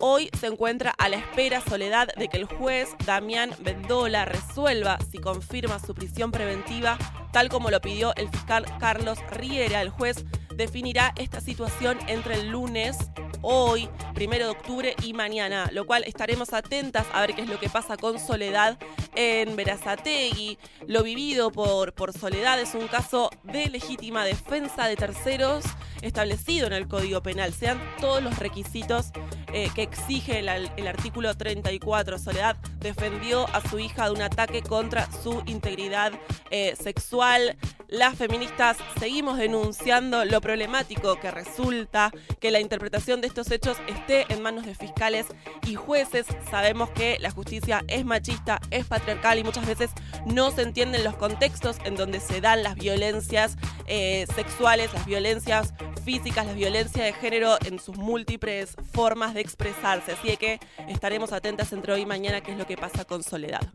Hoy 0.00 0.30
se 0.38 0.46
encuentra 0.46 0.94
a 0.96 1.08
la 1.08 1.16
espera 1.16 1.60
Soledad 1.60 2.08
de 2.16 2.28
que 2.28 2.36
el 2.36 2.44
juez 2.44 2.90
Damián 3.04 3.50
Vendola 3.58 4.24
resuelva 4.26 4.96
si 5.10 5.18
confirma 5.18 5.80
su 5.80 5.92
prisión 5.92 6.30
preventiva, 6.30 6.96
tal 7.32 7.48
como 7.48 7.68
lo 7.70 7.80
pidió 7.80 8.14
el 8.14 8.28
fiscal 8.28 8.64
Carlos 8.78 9.18
Riera. 9.32 9.82
El 9.82 9.90
juez 9.90 10.24
definirá 10.58 11.14
esta 11.16 11.40
situación 11.40 11.96
entre 12.08 12.34
el 12.34 12.48
lunes, 12.48 12.98
hoy, 13.40 13.88
primero 14.12 14.44
de 14.46 14.50
octubre 14.50 14.96
y 15.02 15.14
mañana, 15.14 15.70
lo 15.72 15.86
cual 15.86 16.02
estaremos 16.04 16.52
atentas 16.52 17.06
a 17.14 17.20
ver 17.20 17.34
qué 17.34 17.42
es 17.42 17.48
lo 17.48 17.58
que 17.58 17.68
pasa 17.68 17.96
con 17.96 18.18
Soledad 18.18 18.76
en 19.14 19.56
Verazategui. 19.56 20.58
Lo 20.86 21.04
vivido 21.04 21.50
por, 21.50 21.94
por 21.94 22.12
Soledad 22.12 22.60
es 22.60 22.74
un 22.74 22.88
caso 22.88 23.30
de 23.44 23.68
legítima 23.68 24.24
defensa 24.24 24.86
de 24.86 24.96
terceros 24.96 25.64
establecido 26.02 26.66
en 26.66 26.72
el 26.72 26.88
Código 26.88 27.22
Penal, 27.22 27.52
sean 27.52 27.80
todos 28.00 28.22
los 28.22 28.38
requisitos 28.38 29.10
eh, 29.52 29.70
que 29.74 29.82
exige 29.82 30.40
el, 30.40 30.48
artículo 30.86 31.36
34. 31.36 32.18
Soledad 32.18 32.56
defendió 32.80 33.46
a 33.54 33.66
su 33.68 33.78
hija 33.78 34.06
de 34.06 34.10
un 34.12 34.22
ataque 34.22 34.62
contra 34.62 35.10
su 35.22 35.42
integridad 35.46 36.12
eh, 36.50 36.76
sexual. 36.80 37.56
Las 37.88 38.16
feministas 38.16 38.76
seguimos 39.00 39.38
denunciando 39.38 40.26
lo 40.26 40.42
problemático 40.42 41.18
que 41.18 41.30
resulta 41.30 42.12
que 42.38 42.50
la 42.50 42.60
interpretación 42.60 43.22
de 43.22 43.28
estos 43.28 43.50
hechos 43.50 43.78
esté 43.86 44.26
en 44.28 44.42
manos 44.42 44.66
de 44.66 44.74
fiscales 44.74 45.26
y 45.66 45.74
jueces. 45.74 46.26
Sabemos 46.50 46.90
que 46.90 47.16
la 47.18 47.30
justicia 47.30 47.82
es 47.88 48.04
machista, 48.04 48.60
es 48.70 48.84
patriarcal 48.84 49.38
y 49.38 49.44
muchas 49.44 49.66
veces 49.66 49.90
no 50.26 50.50
se 50.50 50.62
entienden 50.62 51.02
los 51.02 51.16
contextos 51.16 51.78
en 51.86 51.96
donde 51.96 52.20
se 52.20 52.42
dan 52.42 52.62
las 52.62 52.74
violencias 52.74 53.56
eh, 53.86 54.26
sexuales, 54.34 54.92
las 54.92 55.06
violencias 55.06 55.72
físicas, 56.04 56.44
la 56.44 56.52
violencia 56.52 57.04
de 57.04 57.14
género 57.14 57.56
en 57.64 57.78
sus 57.78 57.96
múltiples 57.96 58.76
formas 58.92 59.32
de 59.32 59.40
expresarse. 59.40 60.12
Así 60.12 60.36
que 60.36 60.60
estaremos 60.88 61.32
atentas 61.32 61.72
entre 61.72 61.94
hoy 61.94 62.02
y 62.02 62.06
mañana 62.06 62.42
qué 62.42 62.52
es 62.52 62.58
lo 62.58 62.66
que 62.66 62.76
pasa 62.76 63.06
con 63.06 63.22
Soledad. 63.22 63.66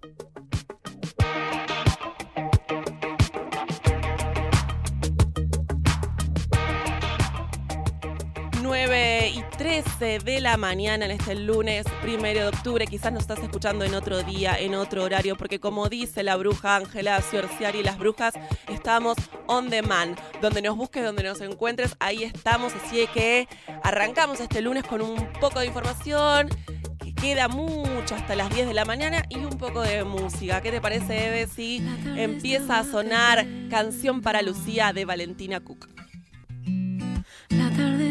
9 8.76 9.34
y 9.36 9.44
13 9.56 10.18
de 10.18 10.42
la 10.42 10.58
mañana 10.58 11.06
en 11.06 11.12
este 11.12 11.36
lunes 11.36 11.86
primero 12.02 12.40
de 12.40 12.48
octubre. 12.48 12.88
Quizás 12.88 13.14
nos 13.14 13.22
estás 13.22 13.38
escuchando 13.38 13.86
en 13.86 13.94
otro 13.94 14.24
día, 14.24 14.58
en 14.58 14.74
otro 14.74 15.04
horario, 15.04 15.38
porque 15.38 15.60
como 15.60 15.90
dice 15.90 16.24
la 16.24 16.36
bruja 16.38 16.78
Ángela 16.78 17.22
Ciorciari, 17.22 17.84
las 17.84 18.00
brujas 18.00 18.34
estamos 18.68 19.16
on 19.46 19.70
demand. 19.70 20.18
Donde 20.42 20.64
nos 20.64 20.76
busques, 20.76 21.04
donde 21.04 21.22
nos 21.22 21.40
encuentres, 21.42 21.96
ahí 22.00 22.24
estamos. 22.24 22.74
Así 22.74 23.06
que 23.14 23.48
arrancamos 23.84 24.40
este 24.40 24.60
lunes 24.64 24.86
con 24.86 25.04
un 25.04 25.24
poco 25.40 25.60
de 25.60 25.68
información 25.68 26.50
que 26.98 27.14
queda 27.14 27.48
mucho 27.48 28.16
hasta 28.16 28.36
las 28.36 28.50
10 28.50 28.70
de 28.70 28.74
la 28.74 28.86
mañana 28.86 29.24
y 29.30 29.36
un 29.36 29.56
poco 29.60 29.84
de 29.84 30.04
música. 30.04 30.62
¿Qué 30.62 30.72
te 30.72 30.82
parece, 30.82 31.28
Eve, 31.28 31.46
si 31.46 31.88
empieza 32.18 32.80
a 32.80 32.84
sonar 32.84 33.46
Canción 33.70 34.24
para 34.24 34.42
Lucía 34.42 34.94
de 34.94 35.06
Valentina 35.06 35.60
Cook? 35.60 35.94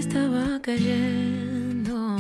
Estaba 0.05 0.61
cayendo. 0.61 2.17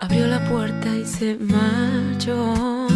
Abrió 0.00 0.26
la 0.26 0.44
puerta 0.50 0.88
y 0.88 1.04
se 1.04 1.36
marchó. 1.36 2.88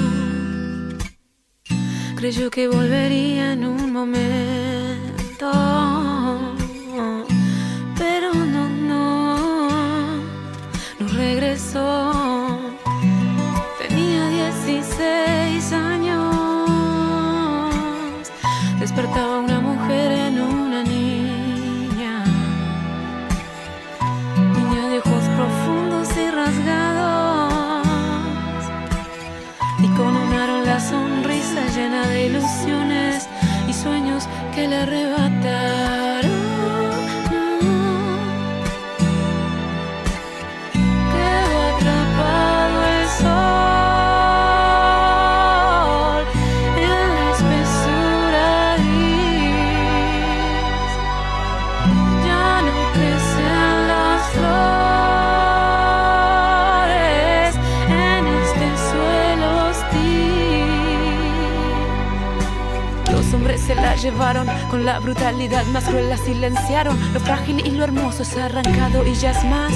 Creyó 2.16 2.50
que 2.50 2.66
volvería 2.66 3.52
en 3.52 3.64
un 3.64 3.92
momento. 3.92 5.48
Pero 7.96 8.34
no, 8.34 8.68
no, 8.68 9.38
no 10.98 11.08
regresó. 11.14 12.58
Tenía 13.78 14.28
16 14.28 15.72
años. 15.72 16.18
Despertaba 18.80 19.38
una 19.38 19.60
mujer 19.60 20.10
en 20.10 20.27
ilusiones 32.28 33.28
y 33.68 33.72
sueños 33.72 34.28
que 34.54 34.68
le 34.68 34.76
arrebatan. 34.76 35.27
Llevaron 63.98 64.46
con 64.70 64.84
la 64.84 64.98
brutalidad 65.00 65.64
más 65.66 65.84
cruel, 65.84 66.08
la 66.08 66.16
silenciaron. 66.16 66.98
Lo 67.12 67.20
frágil 67.20 67.66
y 67.66 67.70
lo 67.70 67.84
hermoso 67.84 68.22
es 68.22 68.36
arrancado 68.36 69.06
y 69.06 69.14
ya 69.14 69.32
es 69.32 69.44
más 69.44 69.72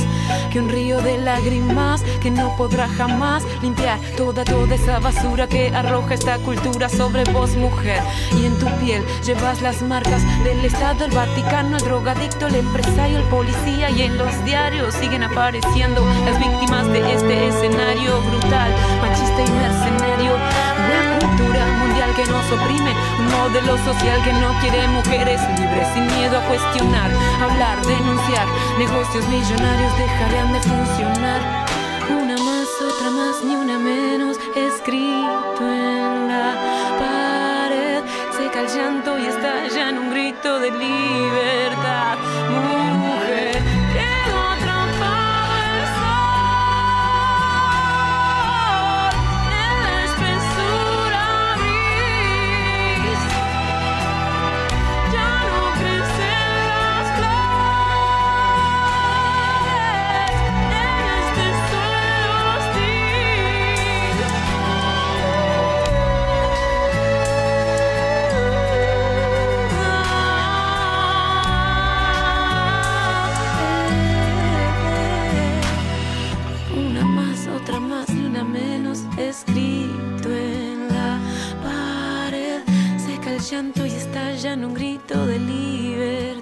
que 0.51 0.61
un 0.61 0.69
río 0.69 1.01
de 1.01 1.19
lágrimas 1.19 2.03
que 2.21 2.31
no 2.31 2.55
podrá 2.57 2.89
jamás 2.89 3.43
limpiar 3.63 3.99
toda, 4.17 4.45
toda 4.45 4.75
esa 4.75 4.99
basura 5.01 5.49
que 5.49 5.69
arroja 5.75 6.15
esta 6.15 6.39
cultura 6.39 6.89
sobre 6.89 7.25
vos, 7.25 7.57
mujer. 7.57 8.01
Y 8.41 8.47
en 8.47 8.59
tu 8.59 8.67
piel 8.79 9.05
llevas 9.25 9.63
las 9.63 9.83
marcas 9.83 10.23
del 10.45 10.65
Estado, 10.65 11.05
el 11.05 11.13
Vaticano, 11.13 11.77
el 11.77 11.83
drogadicto, 11.85 12.47
el 12.47 12.57
empresario, 12.57 13.19
el 13.19 13.25
policía. 13.25 13.91
Y 13.91 14.03
en 14.03 14.19
los 14.19 14.45
diarios 14.45 14.95
siguen 14.95 15.25
apareciendo 15.25 16.05
las 16.25 16.39
víctimas 16.39 16.87
de 16.89 17.13
este 17.13 17.49
escenario 17.49 18.21
brutal, 18.23 18.71
machista 19.01 19.43
y 19.43 19.51
mercenario. 19.51 20.33
Una 20.35 21.19
cultura 21.19 21.67
mundial 21.79 22.11
que 22.15 22.25
nos 22.27 22.53
oprime, 22.53 22.92
modelo 23.31 23.77
social 23.79 24.23
que 24.25 24.33
no 24.33 24.53
quiere 24.61 24.87
mujeres 24.89 25.41
libres, 25.59 25.89
sin 25.95 26.07
miedo 26.19 26.39
a 26.39 26.43
cuestionar, 26.49 27.11
hablar, 27.41 27.85
denunciar. 27.87 28.47
Negocios 28.79 29.27
millonarios 29.29 29.99
dejarían 29.99 30.53
de 30.53 30.61
funcionar. 30.61 31.41
Una 32.11 32.37
más, 32.37 32.69
otra 32.81 33.11
más, 33.11 33.43
ni 33.45 33.55
una 33.55 33.79
menos, 33.79 34.39
escrito 34.55 35.63
en 35.63 36.29
la 36.29 36.55
pared. 36.99 38.03
Seca 38.37 38.61
el 38.61 38.69
llanto 38.69 39.19
y 39.19 39.27
estalla 39.27 39.89
en 39.89 39.99
un 39.99 40.11
grito 40.11 40.61
de 40.61 40.71
libertad. 40.71 42.19
Otra 77.63 77.79
más 77.79 78.09
y 78.11 78.25
una 78.25 78.43
menos 78.43 79.05
escrito 79.17 80.29
en 80.29 80.89
la 80.89 81.21
pared. 81.63 82.63
Seca 82.99 83.35
el 83.35 83.41
llanto 83.41 83.87
y 83.87 83.91
estalla 83.91 84.55
en 84.55 84.65
un 84.65 84.75
grito 84.75 85.27
de 85.27 85.39
libertad. 85.39 86.42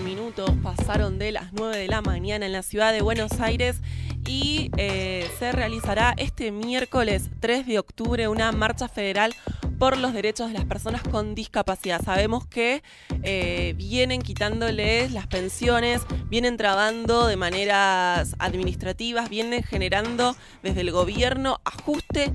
Minutos 0.00 0.50
pasaron 0.62 1.18
de 1.18 1.32
las 1.32 1.52
9 1.52 1.76
de 1.76 1.86
la 1.86 2.00
mañana 2.00 2.46
en 2.46 2.52
la 2.52 2.62
ciudad 2.62 2.92
de 2.92 3.02
Buenos 3.02 3.40
Aires 3.40 3.80
y 4.26 4.70
eh, 4.78 5.28
se 5.38 5.52
realizará 5.52 6.14
este 6.16 6.50
miércoles 6.50 7.28
3 7.40 7.66
de 7.66 7.78
octubre 7.78 8.26
una 8.26 8.50
marcha 8.52 8.88
federal 8.88 9.34
por 9.78 9.98
los 9.98 10.14
derechos 10.14 10.48
de 10.48 10.54
las 10.54 10.64
personas 10.64 11.02
con 11.02 11.34
discapacidad. 11.34 12.02
Sabemos 12.02 12.46
que 12.46 12.82
eh, 13.22 13.74
vienen 13.76 14.22
quitándoles 14.22 15.12
las 15.12 15.26
pensiones, 15.26 16.02
vienen 16.28 16.56
trabando 16.56 17.26
de 17.26 17.36
maneras 17.36 18.34
administrativas, 18.38 19.28
vienen 19.28 19.62
generando 19.62 20.34
desde 20.62 20.80
el 20.80 20.90
gobierno 20.90 21.60
ajuste 21.64 22.32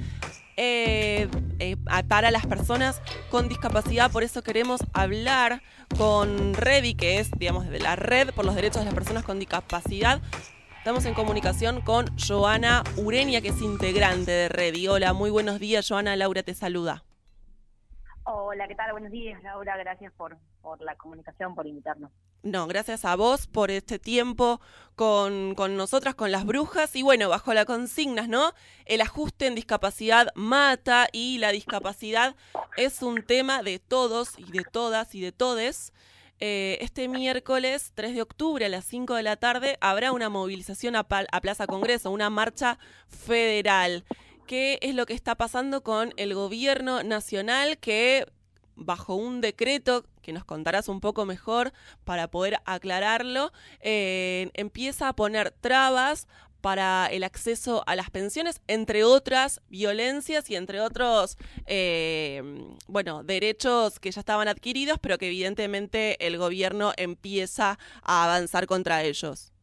eh, 0.58 1.30
eh, 1.60 1.78
para 2.08 2.32
las 2.32 2.46
personas 2.46 3.02
con 3.30 3.48
discapacidad. 3.48 4.12
Por 4.12 4.24
eso 4.24 4.44
queremos 4.44 4.82
hablar 4.94 5.62
con 5.98 6.54
Redi, 6.56 6.96
que 6.96 7.20
es, 7.20 7.32
digamos, 7.38 7.68
de 7.70 7.80
la 7.80 7.96
Red 7.96 8.32
por 8.34 8.44
los 8.44 8.56
Derechos 8.56 8.82
de 8.82 8.86
las 8.86 8.94
Personas 8.94 9.24
con 9.24 9.40
Discapacidad. 9.40 10.20
Estamos 10.80 11.06
en 11.06 11.14
comunicación 11.14 11.82
con 11.82 12.08
Joana 12.18 12.84
Urenia, 12.98 13.42
que 13.42 13.50
es 13.50 13.62
integrante 13.62 14.32
de 14.32 14.50
Redi. 14.50 14.88
Hola, 14.88 15.14
muy 15.14 15.30
buenos 15.30 15.60
días, 15.60 15.88
Joana. 15.88 16.16
Laura 16.16 16.44
te 16.44 16.54
saluda. 16.54 17.04
Hola, 18.24 18.68
¿qué 18.68 18.76
tal? 18.76 18.92
Buenos 18.92 19.12
días, 19.12 19.42
Laura. 19.44 19.78
Gracias 19.78 20.12
por, 20.14 20.38
por 20.62 20.82
la 20.82 20.96
comunicación, 20.96 21.56
por 21.56 21.68
invitarnos. 21.68 22.12
No, 22.44 22.68
gracias 22.68 23.06
a 23.06 23.16
vos 23.16 23.48
por 23.48 23.72
este 23.72 24.00
tiempo 24.00 24.62
con, 24.98 25.54
con 25.54 25.78
nosotras, 25.78 26.16
con 26.16 26.32
las 26.32 26.44
brujas. 26.44 26.96
Y 26.96 27.04
bueno, 27.04 27.30
bajo 27.30 27.54
las 27.54 27.66
consignas, 27.66 28.28
¿no? 28.28 28.54
El 28.86 29.00
ajuste 29.02 29.46
en 29.46 29.54
discapacidad 29.54 30.30
mata 30.34 31.08
y 31.14 31.38
la 31.38 31.52
discapacidad 31.52 32.36
es 32.78 33.04
un 33.04 33.22
tema 33.22 33.62
de 33.62 33.78
todos 33.78 34.34
y 34.40 34.52
de 34.52 34.64
todas 34.64 35.14
y 35.14 35.22
de 35.22 35.32
todes. 35.32 35.94
Eh, 36.40 36.80
este 36.82 37.08
miércoles 37.08 37.92
3 37.94 38.16
de 38.16 38.24
octubre 38.24 38.66
a 38.66 38.70
las 38.70 38.86
5 38.86 39.14
de 39.14 39.24
la 39.24 39.36
tarde 39.36 39.78
habrá 39.82 40.12
una 40.12 40.30
movilización 40.30 40.96
a, 40.96 41.06
a 41.32 41.42
Plaza 41.42 41.68
Congreso, 41.68 42.10
una 42.10 42.32
marcha 42.32 42.80
federal. 43.08 44.04
¿Qué 44.48 44.80
es 44.82 44.96
lo 44.96 45.06
que 45.06 45.14
está 45.14 45.36
pasando 45.36 45.84
con 45.84 46.12
el 46.18 46.34
gobierno 46.34 47.04
nacional 47.04 47.78
que 47.78 48.26
bajo 48.76 49.14
un 49.14 49.42
decreto 49.42 50.06
que 50.28 50.34
nos 50.34 50.44
contarás 50.44 50.90
un 50.90 51.00
poco 51.00 51.26
mejor 51.26 51.72
para 52.04 52.28
poder 52.28 52.58
aclararlo, 52.66 53.54
eh, 53.80 54.50
empieza 54.56 55.08
a 55.08 55.14
poner 55.14 55.52
trabas 55.52 56.28
para 56.60 57.08
el 57.08 57.24
acceso 57.24 57.82
a 57.88 57.96
las 57.96 58.10
pensiones, 58.10 58.62
entre 58.68 59.06
otras 59.06 59.62
violencias 59.70 60.50
y 60.50 60.58
entre 60.58 60.82
otros, 60.82 61.38
eh, 61.66 62.44
bueno, 62.90 63.24
derechos 63.24 64.02
que 64.02 64.12
ya 64.12 64.20
estaban 64.20 64.50
adquiridos, 64.50 65.00
pero 65.00 65.18
que 65.18 65.28
evidentemente 65.28 66.28
el 66.28 66.38
gobierno 66.38 66.92
empieza 66.98 67.80
a 68.04 68.26
avanzar 68.26 68.66
contra 68.68 69.04
ellos. 69.04 69.54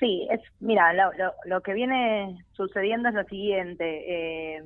Sí, 0.00 0.28
es, 0.30 0.40
mira, 0.58 0.92
lo, 0.92 1.14
lo, 1.14 1.32
lo 1.46 1.62
que 1.62 1.72
viene 1.72 2.44
sucediendo 2.52 3.08
es 3.08 3.14
lo 3.14 3.24
siguiente. 3.24 4.56
Eh, 4.56 4.64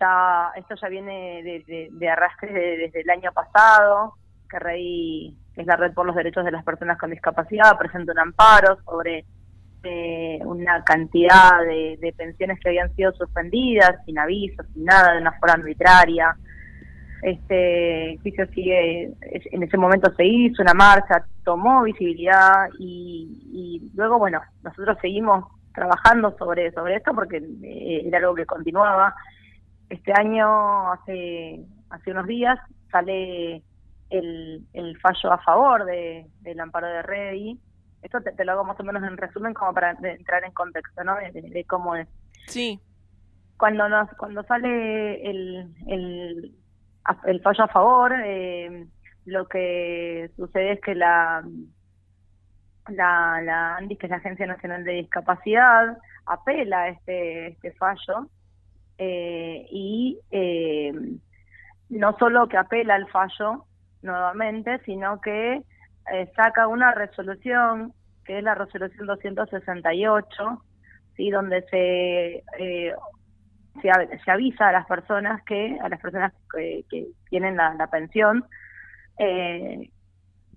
ya 0.00 0.52
Esto 0.56 0.74
ya 0.76 0.88
viene 0.88 1.42
de, 1.42 1.64
de, 1.66 1.88
de 1.92 2.08
arrastre 2.08 2.52
de- 2.52 2.76
desde 2.78 3.02
el 3.02 3.10
año 3.10 3.30
pasado, 3.32 4.14
que 4.48 4.58
REI, 4.58 5.36
que 5.54 5.60
es 5.60 5.66
la 5.66 5.76
Red 5.76 5.92
por 5.94 6.06
los 6.06 6.16
Derechos 6.16 6.44
de 6.44 6.50
las 6.50 6.64
Personas 6.64 6.98
con 6.98 7.10
Discapacidad, 7.10 7.78
presenta 7.78 8.12
un 8.12 8.18
amparo 8.18 8.78
sobre 8.84 9.24
eh, 9.82 10.38
una 10.44 10.82
cantidad 10.84 11.60
de, 11.64 12.14
pensiones 12.16 12.58
que 12.60 12.68
habían 12.70 12.94
sido 12.94 13.12
suspendidas, 13.12 14.04
sin 14.04 14.18
aviso, 14.18 14.62
sin 14.74 14.84
nada, 14.84 15.12
de 15.12 15.20
una 15.20 15.32
forma 15.32 15.54
arbitraria. 15.54 16.36
Este 17.22 18.18
juicio 18.22 18.46
sigue, 18.48 19.12
en 19.20 19.62
ese 19.62 19.76
momento 19.76 20.12
se 20.16 20.24
hizo 20.24 20.62
una 20.62 20.74
marcha, 20.74 21.24
tomó 21.44 21.82
visibilidad 21.82 22.68
y, 22.78 23.42
y 23.52 23.90
luego, 23.94 24.18
bueno, 24.18 24.40
nosotros 24.62 24.96
seguimos 25.00 25.44
trabajando 25.74 26.34
sobre, 26.38 26.72
sobre 26.72 26.96
esto 26.96 27.14
porque 27.14 27.36
eh, 27.62 28.02
era 28.06 28.18
algo 28.18 28.34
que 28.34 28.46
continuaba. 28.46 29.14
Este 29.90 30.12
año, 30.18 30.92
hace, 30.92 31.60
hace 31.90 32.10
unos 32.12 32.26
días, 32.26 32.58
sale 32.90 33.62
el, 34.08 34.64
el 34.72 34.98
fallo 35.00 35.32
a 35.32 35.38
favor 35.38 35.84
de, 35.84 36.26
del 36.40 36.60
amparo 36.60 36.86
de 36.86 37.02
Redi, 37.02 37.60
esto 38.02 38.20
te, 38.22 38.32
te 38.32 38.44
lo 38.44 38.52
hago 38.52 38.64
más 38.64 38.80
o 38.80 38.84
menos 38.84 39.02
en 39.02 39.16
resumen 39.16 39.52
como 39.52 39.74
para 39.74 39.94
de- 39.94 40.12
entrar 40.12 40.42
en 40.44 40.52
contexto, 40.52 41.04
¿no? 41.04 41.16
De, 41.16 41.64
cómo 41.68 41.96
es. 41.96 42.08
Sí. 42.46 42.80
Cuando 43.58 43.88
nos, 43.88 44.08
cuando 44.16 44.42
sale 44.44 45.28
el, 45.28 45.74
el, 45.86 46.54
el 47.26 47.42
fallo 47.42 47.64
a 47.64 47.68
favor, 47.68 48.14
eh, 48.24 48.86
lo 49.26 49.46
que 49.48 50.30
sucede 50.36 50.72
es 50.72 50.80
que 50.80 50.94
la, 50.94 51.44
la, 52.88 53.42
la 53.42 53.76
ANDIS, 53.76 53.98
que 53.98 54.06
es 54.06 54.10
la 54.10 54.16
Agencia 54.16 54.46
Nacional 54.46 54.82
de 54.84 54.92
Discapacidad, 54.92 55.98
apela 56.26 56.82
a 56.82 56.88
este, 56.88 57.48
este 57.48 57.72
fallo 57.72 58.28
eh, 59.00 59.66
y 59.70 60.20
eh, 60.30 60.92
no 61.88 62.16
solo 62.18 62.48
que 62.48 62.58
apela 62.58 62.94
al 62.96 63.08
fallo 63.08 63.64
nuevamente, 64.02 64.78
sino 64.84 65.20
que 65.20 65.62
eh, 66.12 66.32
saca 66.36 66.68
una 66.68 66.92
resolución, 66.92 67.94
que 68.24 68.38
es 68.38 68.44
la 68.44 68.54
resolución 68.54 69.06
268, 69.06 70.62
¿sí? 71.16 71.30
donde 71.30 71.62
se, 71.70 72.44
eh, 72.58 72.94
se, 73.82 73.90
se 74.24 74.30
avisa 74.30 74.68
a 74.68 74.72
las 74.72 74.86
personas 74.86 75.42
que, 75.44 75.78
a 75.80 75.88
las 75.88 76.00
personas 76.00 76.32
que, 76.54 76.84
tienen 77.30 77.56
la, 77.56 77.74
la 77.74 77.86
pensión, 77.88 78.44
eh, 79.18 79.90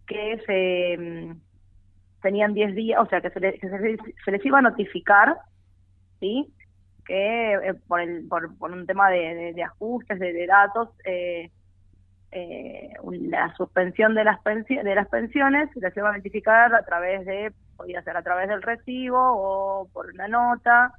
que 0.07 0.41
se 0.45 0.97
mm, 0.97 1.41
tenían 2.21 2.53
10 2.53 2.75
días, 2.75 2.99
o 3.01 3.05
sea, 3.07 3.21
que 3.21 3.29
se, 3.31 3.39
le- 3.39 3.59
que 3.59 3.69
se 3.69 3.79
les- 3.79 3.99
se 4.25 4.31
les 4.31 4.45
iba 4.45 4.59
a 4.59 4.63
notificar, 4.63 5.37
¿sí? 6.19 6.53
Que 7.05 7.53
eh, 7.55 7.73
por, 7.87 8.01
el, 8.01 8.27
por, 8.27 8.57
por 8.57 8.71
un 8.71 8.85
tema 8.85 9.09
de, 9.09 9.33
de- 9.35 9.53
de 9.53 9.63
ajustes 9.63 10.19
de, 10.19 10.33
de 10.33 10.47
datos, 10.47 10.89
eh, 11.05 11.51
eh, 12.31 12.93
la 13.03 13.53
suspensión 13.55 14.15
de 14.15 14.23
las, 14.23 14.43
de 14.43 14.95
las 14.95 15.07
pensiones 15.09 15.69
se 15.73 15.79
les 15.81 15.95
iba 15.95 16.09
a 16.09 16.17
notificar 16.17 16.73
a 16.73 16.83
través 16.83 17.25
de, 17.25 17.53
podía 17.77 18.01
ser 18.03 18.17
a 18.17 18.23
través 18.23 18.49
del 18.49 18.61
recibo 18.63 19.19
o 19.19 19.87
por 19.93 20.07
una 20.13 20.27
nota, 20.27 20.93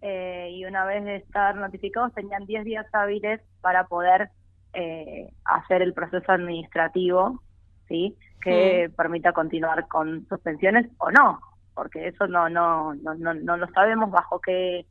eh, 0.00 0.50
y 0.52 0.64
una 0.64 0.84
vez 0.84 1.04
de 1.04 1.16
estar 1.16 1.54
notificados 1.56 2.14
tenían 2.14 2.46
10 2.46 2.64
días 2.64 2.86
hábiles 2.92 3.40
para 3.60 3.86
poder 3.86 4.30
eh, 4.74 5.28
hacer 5.44 5.82
el 5.82 5.94
proceso 5.94 6.32
administrativo, 6.32 7.42
¿sí? 7.88 8.16
que 8.40 8.90
permita 8.96 9.32
continuar 9.32 9.86
con 9.88 10.26
sus 10.28 10.40
pensiones 10.40 10.90
o 10.98 11.10
no, 11.12 11.40
porque 11.74 12.08
eso 12.08 12.26
no 12.26 12.48
no 12.48 12.94
no 12.94 13.14
no, 13.14 13.34
no 13.34 13.56
lo 13.56 13.68
sabemos 13.68 14.10
bajo 14.10 14.40
qué 14.40 14.86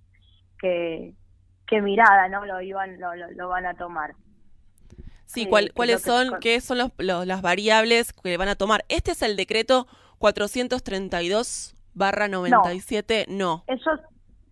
qué, 0.62 1.13
qué 1.67 1.82
mirada 1.82 2.30
no 2.30 2.45
lo 2.45 2.62
iban 2.62 3.00
lo, 3.00 3.13
lo, 3.15 3.30
lo 3.32 3.50
van 3.50 3.65
a 3.65 3.74
tomar. 3.74 4.12
Sí, 5.26 5.43
Eh, 5.43 5.50
¿cuál- 5.50 5.67
que 5.69 5.74
¿cuáles 5.74 6.04
que- 6.04 6.10
son, 6.10 6.30
con- 6.30 6.39
qué 6.39 6.62
son 6.62 6.78
los, 6.78 6.91
los- 6.97 7.26
las 7.28 7.41
variables 7.41 8.13
que 8.13 8.38
van 8.38 8.47
a 8.50 8.56
tomar? 8.56 8.84
Este 8.89 9.12
es 9.12 9.21
el 9.21 9.36
decreto 9.36 9.88
432 10.19 11.76
barra 11.93 12.28
97, 12.28 13.26
no. 13.30 13.63
Ellos, 13.67 14.00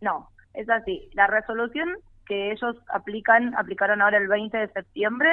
no, 0.02 0.30
es 0.54 0.70
así. 0.70 1.10
La 1.14 1.28
resolución 1.28 1.90
que 2.26 2.52
ellos 2.52 2.76
aplican, 2.94 3.56
aplicaron 3.56 4.02
ahora 4.02 4.18
el 4.18 4.28
20 4.28 4.58
de 4.58 4.68
septiembre, 4.72 5.30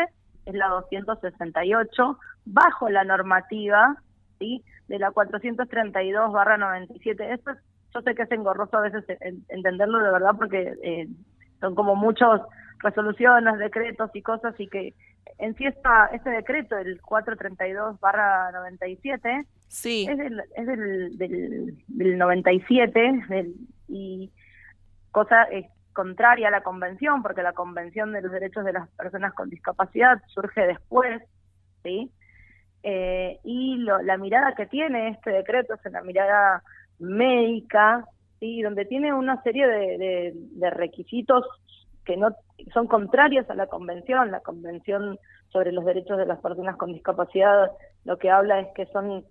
es 0.46 0.54
la 0.54 0.68
268, 0.68 2.18
bajo 2.44 2.88
la 2.88 3.04
normativa, 3.04 3.96
¿sí? 4.38 4.62
De 4.88 4.98
la 4.98 5.10
432 5.10 6.32
barra 6.32 6.56
97. 6.56 7.32
Esto 7.32 7.50
es- 7.50 7.58
yo 7.94 8.00
sé 8.02 8.14
que 8.14 8.22
es 8.22 8.32
engorroso 8.32 8.76
a 8.76 8.82
veces 8.82 9.04
en- 9.20 9.44
entenderlo 9.48 9.98
de 9.98 10.10
verdad 10.12 10.32
porque 10.36 10.74
eh, 10.82 11.08
son 11.60 11.74
como 11.74 11.94
muchas 11.96 12.40
resoluciones, 12.80 13.58
decretos 13.58 14.10
y 14.14 14.22
cosas 14.22 14.54
y 14.58 14.68
que 14.68 14.94
en 15.38 15.54
sí 15.56 15.66
esta, 15.66 16.06
este 16.12 16.30
decreto, 16.30 16.76
el 16.78 17.00
432 17.02 17.98
barra 18.00 18.50
97, 18.52 19.44
sí. 19.68 20.06
es, 20.08 20.18
del, 20.18 20.42
es 20.54 20.66
del, 20.66 21.18
del, 21.18 21.84
del 21.88 22.18
97 22.18 23.24
del- 23.28 23.54
y 23.88 24.30
cosa 25.10 25.44
es 25.44 25.66
contraria 25.92 26.48
a 26.48 26.50
la 26.50 26.62
convención, 26.62 27.22
porque 27.22 27.42
la 27.42 27.54
convención 27.54 28.12
de 28.12 28.20
los 28.22 28.30
derechos 28.30 28.64
de 28.64 28.72
las 28.74 28.88
personas 28.90 29.32
con 29.34 29.48
discapacidad 29.48 30.20
surge 30.28 30.66
después, 30.66 31.22
¿sí? 31.82 32.10
Eh, 32.82 33.38
y 33.42 33.78
lo- 33.78 34.02
la 34.02 34.16
mirada 34.18 34.54
que 34.54 34.66
tiene 34.66 35.08
este 35.08 35.30
decreto 35.30 35.74
es 35.74 35.80
una 35.86 36.02
mirada 36.02 36.62
médica, 36.98 38.04
¿sí? 38.40 38.62
Donde 38.62 38.84
tiene 38.84 39.12
una 39.12 39.42
serie 39.42 39.66
de, 39.66 40.34
de- 40.52 40.70
requisitos 40.70 41.44
que 42.04 42.16
no 42.16 42.28
son 42.72 42.86
contrarios 42.86 43.48
a 43.50 43.54
la 43.54 43.66
convención, 43.66 44.30
la 44.30 44.40
convención 44.40 45.18
sobre 45.48 45.72
los 45.72 45.84
derechos 45.84 46.18
de 46.18 46.26
las 46.26 46.40
personas 46.40 46.76
con 46.76 46.92
discapacidad, 46.92 47.70
lo 48.04 48.16
que 48.18 48.30
habla 48.30 48.60
es 48.60 48.68
que 48.74 48.86
son 48.86 49.24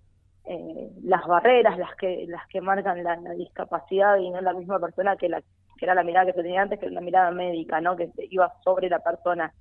eh, 0.44 0.90
las 1.02 1.26
barreras 1.26 1.76
las 1.78 1.94
que 1.96 2.24
las 2.28 2.46
que 2.48 2.60
marcan 2.60 3.02
la, 3.02 3.16
la 3.16 3.32
discapacidad 3.32 4.16
y 4.18 4.30
no 4.30 4.40
la 4.40 4.52
misma 4.52 4.78
persona 4.78 5.16
que 5.16 5.28
la 5.28 5.40
que 5.40 5.84
era 5.84 5.94
la 5.94 6.04
mirada 6.04 6.26
que 6.26 6.32
se 6.32 6.42
tenía 6.42 6.62
antes 6.62 6.78
que 6.78 6.86
era 6.86 6.94
la 6.94 7.00
mirada 7.00 7.30
médica 7.32 7.80
no 7.80 7.96
que 7.96 8.10
iba 8.30 8.52
sobre 8.62 8.88
la 8.88 9.00
persona. 9.00 9.52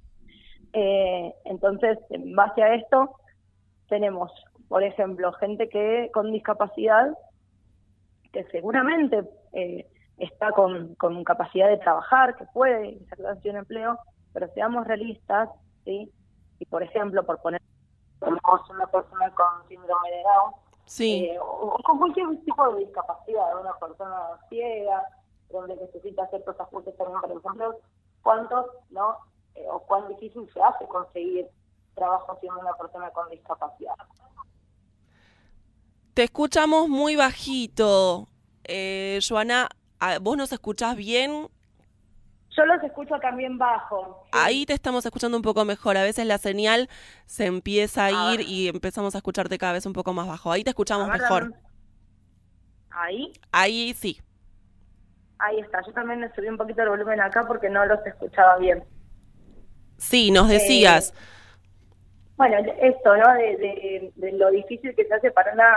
Eh, 0.73 1.33
entonces 1.45 1.97
en 2.09 2.35
base 2.35 2.61
a 2.61 2.75
esto 2.75 3.15
tenemos 3.87 4.31
por 4.67 4.83
ejemplo 4.83 5.31
gente 5.33 5.69
que 5.69 6.09
con 6.13 6.31
discapacidad 6.31 7.07
que 8.35 8.43
seguramente 8.51 9.23
eh, 9.53 9.87
está 10.17 10.51
con, 10.51 10.95
con 10.95 11.23
capacidad 11.23 11.69
de 11.69 11.77
trabajar 11.77 12.35
que 12.35 12.45
puede 12.53 12.87
insertarse 12.87 13.47
en 13.47 13.55
un 13.55 13.59
empleo 13.61 13.99
pero 14.33 14.49
seamos 14.53 14.85
realistas 14.85 15.49
sí 15.85 16.11
y 16.59 16.65
por 16.65 16.83
ejemplo 16.83 17.25
por 17.25 17.41
poner 17.41 17.61
una 18.21 18.87
persona 18.87 19.31
con 19.31 19.67
síndrome 19.69 20.09
de 20.11 20.23
Down 20.23 20.53
Sí. 20.85 21.25
eh, 21.25 21.39
o, 21.39 21.45
o 21.45 21.77
con 21.83 21.97
cualquier 21.97 22.27
tipo 22.45 22.73
de 22.73 22.85
discapacidad, 22.85 23.59
una 23.59 23.73
persona 23.79 24.37
ciega, 24.49 25.03
donde 25.49 25.75
necesita 25.77 26.27
ciertos 26.27 26.59
ajustes 26.59 26.95
también 26.95 27.19
para 27.21 27.33
ejemplo, 27.33 27.79
¿cuántos, 28.21 28.67
no? 28.91 29.17
Eh, 29.55 29.65
o 29.67 29.79
cuán 29.79 30.07
difícil 30.09 30.47
se 30.53 30.61
hace 30.61 30.85
conseguir 30.87 31.47
trabajo 31.95 32.37
siendo 32.39 32.59
una 32.59 32.73
persona 32.73 33.09
con 33.11 33.29
discapacidad? 33.29 33.95
Te 36.15 36.23
escuchamos 36.23 36.87
muy 36.87 37.15
bajito. 37.17 38.29
Eh, 38.63 39.19
Joana, 39.27 39.67
¿a- 39.99 40.17
¿vos 40.19 40.37
nos 40.37 40.51
escuchás 40.53 40.95
bien? 40.95 41.49
Yo 42.57 42.65
los 42.65 42.81
escucho 42.83 43.19
también 43.19 43.57
bajo. 43.57 44.25
Ahí 44.31 44.65
te 44.65 44.71
estamos 44.73 45.05
escuchando 45.05 45.35
un 45.35 45.43
poco 45.43 45.65
mejor. 45.65 45.97
A 45.97 46.03
veces 46.03 46.25
la 46.25 46.37
señal 46.37 46.89
se 47.25 47.47
empieza 47.47 48.05
a 48.05 48.29
A 48.29 48.33
ir 48.33 48.37
ver. 48.39 48.47
y 48.47 48.69
empezamos 48.69 49.13
a 49.13 49.17
escucharte 49.17 49.57
cada 49.57 49.73
vez 49.73 49.85
un 49.85 49.91
poco 49.91 50.13
más 50.13 50.25
bajo. 50.25 50.53
Ahí 50.53 50.63
te 50.63 50.69
escuchamos 50.69 51.09
ver, 51.09 51.21
mejor. 51.21 51.43
dame 51.51 51.55
Ahí, 52.91 53.33
Ahí 53.51 53.93
sí. 53.93 54.21
ahí 55.37 55.59
está. 55.59 55.81
Yo 55.85 55.91
también 55.91 56.21
le 56.21 56.33
subí 56.33 56.47
un 56.47 56.55
poquito 56.55 56.81
el 56.81 56.87
volumen 56.89 57.19
acá 57.19 57.43
porque 57.45 57.69
no 57.69 57.85
los 57.85 57.99
escuchaba 58.07 58.57
bien. 58.57 58.85
Sí, 59.97 60.31
nos 60.31 60.49
Eh, 60.49 60.53
decías. 60.53 61.13
Bueno, 62.37 62.55
esto, 62.81 63.17
¿no? 63.17 63.33
De, 63.33 63.57
de- 63.57 64.13
de 64.15 64.31
lo 64.33 64.49
difícil 64.51 64.95
que 64.95 65.05
se 65.05 65.13
hace 65.13 65.31
para 65.31 65.53
una, 65.53 65.67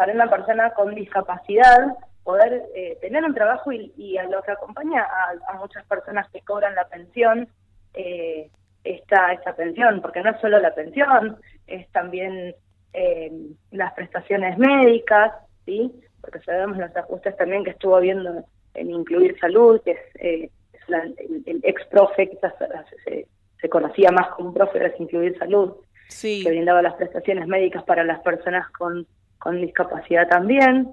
para 0.00 0.14
una 0.14 0.30
persona 0.30 0.70
con 0.70 0.94
discapacidad 0.94 1.94
poder 2.24 2.62
eh, 2.74 2.96
tener 3.02 3.22
un 3.22 3.34
trabajo 3.34 3.70
y, 3.70 3.92
y 3.98 4.16
a 4.16 4.22
lo 4.24 4.40
que 4.42 4.50
acompaña 4.52 5.02
a, 5.02 5.52
a 5.52 5.58
muchas 5.58 5.84
personas 5.84 6.26
que 6.30 6.40
cobran 6.40 6.74
la 6.74 6.88
pensión, 6.88 7.46
eh, 7.92 8.48
esta, 8.82 9.34
esta 9.34 9.54
pensión, 9.54 10.00
porque 10.00 10.22
no 10.22 10.30
es 10.30 10.40
solo 10.40 10.58
la 10.58 10.74
pensión, 10.74 11.36
es 11.66 11.86
también 11.92 12.54
eh, 12.94 13.30
las 13.72 13.92
prestaciones 13.92 14.56
médicas, 14.56 15.32
¿sí? 15.66 15.92
Porque 16.22 16.40
sabemos 16.40 16.78
los 16.78 16.96
ajustes 16.96 17.36
también 17.36 17.62
que 17.62 17.70
estuvo 17.72 17.96
habiendo 17.96 18.42
en 18.72 18.90
incluir 18.90 19.38
salud, 19.38 19.82
que 19.84 19.90
es, 19.90 19.98
eh, 20.14 20.50
es 20.72 20.88
la- 20.88 21.02
el, 21.02 21.42
el 21.44 21.60
ex 21.62 21.84
profe, 21.88 22.30
quizás 22.30 22.54
se, 22.58 23.02
se- 23.04 23.26
se 23.60 23.68
conocía 23.68 24.10
más 24.12 24.28
como 24.28 24.48
un 24.48 24.54
profe, 24.54 24.78
era 24.78 24.94
incluir 24.98 25.36
salud 25.38 25.74
Sí. 26.08 26.42
que 26.42 26.48
brindaba 26.48 26.80
las 26.80 26.94
prestaciones 26.94 27.46
médicas 27.46 27.82
para 27.84 28.02
las 28.02 28.20
personas 28.20 28.66
con, 28.70 29.06
con 29.40 29.60
discapacidad 29.60 30.28
también. 30.28 30.92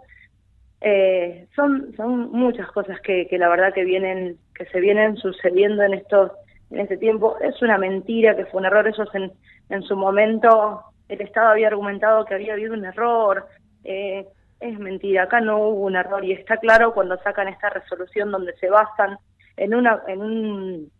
Eh, 0.82 1.48
son 1.56 1.94
son 1.96 2.32
muchas 2.32 2.72
cosas 2.72 3.00
que, 3.02 3.28
que 3.28 3.38
la 3.38 3.50
verdad 3.50 3.74
que 3.74 3.84
vienen 3.84 4.38
que 4.56 4.66
se 4.66 4.80
vienen 4.80 5.18
sucediendo 5.18 5.84
en 5.84 5.94
estos 5.94 6.32
en 6.72 6.80
este 6.80 6.98
tiempo. 6.98 7.38
Es 7.40 7.62
una 7.62 7.78
mentira 7.78 8.36
que 8.36 8.46
fue 8.46 8.60
un 8.60 8.66
error. 8.66 8.88
Ellos 8.88 9.10
en, 9.14 9.32
en 9.70 9.84
su 9.84 9.96
momento 9.96 10.82
el 11.10 11.22
Estado 11.22 11.50
había 11.50 11.68
argumentado 11.68 12.26
que 12.26 12.34
había 12.34 12.54
habido 12.54 12.74
un 12.74 12.86
error. 12.86 13.48
Eh, 13.84 14.26
es 14.60 14.80
mentira. 14.80 15.24
Acá 15.24 15.40
no 15.40 15.60
hubo 15.60 15.86
un 15.86 15.96
error. 15.96 16.24
Y 16.26 16.32
está 16.32 16.58
claro 16.58 16.94
cuando 16.94 17.18
sacan 17.18 17.48
esta 17.48 17.70
resolución 17.70 18.32
donde 18.32 18.54
se 18.58 18.70
basan 18.70 19.18
en 19.56 19.74
una 19.74 20.02
en 20.08 20.22
un 20.22 20.92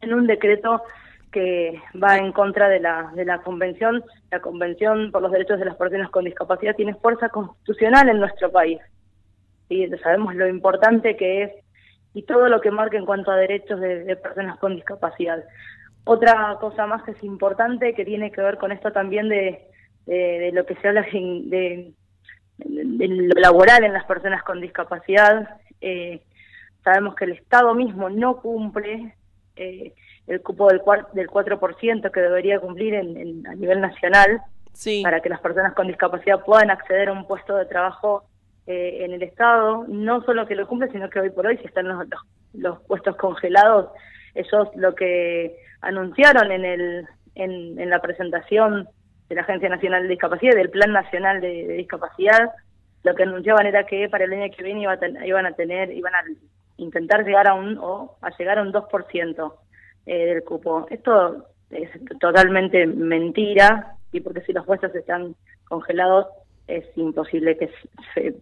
en 0.00 0.14
un 0.14 0.26
decreto 0.26 0.82
que 1.32 1.80
va 2.02 2.16
en 2.16 2.32
contra 2.32 2.68
de 2.68 2.80
la, 2.80 3.12
de 3.14 3.24
la 3.24 3.38
Convención. 3.42 4.02
La 4.30 4.40
Convención 4.40 5.10
por 5.12 5.22
los 5.22 5.32
Derechos 5.32 5.58
de 5.58 5.66
las 5.66 5.76
Personas 5.76 6.10
con 6.10 6.24
Discapacidad 6.24 6.76
tiene 6.76 6.94
fuerza 6.94 7.28
constitucional 7.28 8.08
en 8.08 8.20
nuestro 8.20 8.50
país. 8.50 8.80
¿sí? 9.68 9.88
Sabemos 10.02 10.34
lo 10.34 10.48
importante 10.48 11.16
que 11.16 11.42
es 11.42 11.52
y 12.14 12.22
todo 12.22 12.48
lo 12.48 12.62
que 12.62 12.70
marca 12.70 12.96
en 12.96 13.04
cuanto 13.04 13.30
a 13.30 13.36
derechos 13.36 13.78
de, 13.78 14.16
personas 14.16 14.58
con 14.58 14.74
discapacidad. 14.74 15.44
Otra 16.04 16.56
cosa 16.60 16.86
más 16.86 17.02
que 17.02 17.10
es 17.10 17.22
importante, 17.22 17.92
que 17.92 18.06
tiene 18.06 18.32
que 18.32 18.40
ver 18.40 18.56
con 18.56 18.72
esto 18.72 18.90
también 18.90 19.28
de, 19.28 19.66
de, 20.06 20.50
lo 20.54 20.64
que 20.64 20.76
se 20.76 20.88
habla 20.88 21.02
de, 21.02 21.92
lo 22.58 23.40
laboral 23.40 23.84
en 23.84 23.92
las 23.92 24.06
personas 24.06 24.42
con 24.44 24.62
discapacidad. 24.62 25.58
Eh, 25.82 26.22
sabemos 26.82 27.14
que 27.16 27.26
el 27.26 27.32
Estado 27.32 27.74
mismo 27.74 28.08
no 28.08 28.40
cumple 28.40 29.14
eh, 29.56 29.92
el 30.26 30.42
cupo 30.42 30.68
del, 30.68 30.80
del 31.12 31.28
4% 31.28 32.10
que 32.10 32.20
debería 32.20 32.58
cumplir 32.60 32.94
en, 32.94 33.46
a 33.46 33.54
nivel 33.54 33.80
nacional 33.80 34.42
para 35.02 35.20
que 35.20 35.28
las 35.28 35.40
personas 35.40 35.74
con 35.74 35.86
discapacidad 35.86 36.44
puedan 36.44 36.70
acceder 36.70 37.08
a 37.08 37.12
un 37.12 37.26
puesto 37.26 37.56
de 37.56 37.64
trabajo 37.66 38.24
eh, 38.66 39.04
en 39.04 39.12
el 39.12 39.22
Estado. 39.22 39.84
No 39.88 40.22
solo 40.22 40.46
que 40.46 40.54
lo 40.54 40.66
cumple, 40.66 40.90
sino 40.90 41.08
que 41.08 41.20
hoy 41.20 41.30
por 41.30 41.46
hoy, 41.46 41.56
si 41.58 41.66
están 41.66 41.88
los, 41.88 42.04
los, 42.52 42.80
puestos 42.82 43.16
congelados, 43.16 43.90
ellos 44.34 44.68
lo 44.74 44.94
que 44.94 45.56
anunciaron 45.80 46.50
en, 46.52 46.64
el, 46.64 47.06
en, 47.34 47.80
en 47.80 47.90
la 47.90 48.00
presentación 48.00 48.88
de 49.28 49.34
la 49.34 49.42
Agencia 49.42 49.68
Nacional 49.68 50.02
de 50.02 50.08
Discapacidad, 50.08 50.54
del 50.54 50.70
Plan 50.70 50.92
Nacional 50.92 51.40
de, 51.40 51.68
Discapacidad, 51.68 52.50
lo 53.02 53.14
que 53.14 53.22
anunciaban 53.22 53.66
era 53.66 53.86
que 53.86 54.08
para 54.08 54.24
el 54.24 54.32
año 54.32 54.52
que 54.54 54.62
viene 54.62 54.82
iban 54.82 55.46
a 55.46 55.52
tener, 55.52 55.92
iban 55.92 56.14
a 56.14 56.22
intentar 56.76 57.24
llegar 57.24 57.48
a 57.48 57.54
un, 57.54 57.78
o 57.78 58.16
a 58.20 58.30
llegar 58.36 58.58
a 58.58 58.62
un 58.62 58.72
2% 58.72 59.52
eh, 60.06 60.26
del 60.26 60.44
cupo. 60.44 60.86
Esto 60.90 61.46
es 61.70 61.90
totalmente 62.20 62.86
mentira, 62.86 63.96
y 64.12 64.20
porque 64.20 64.40
si 64.42 64.52
los 64.52 64.64
puestos 64.64 64.94
están 64.94 65.34
congelados, 65.68 66.26
es 66.68 66.84
imposible 66.96 67.56
que 67.56 67.70
se, 68.14 68.34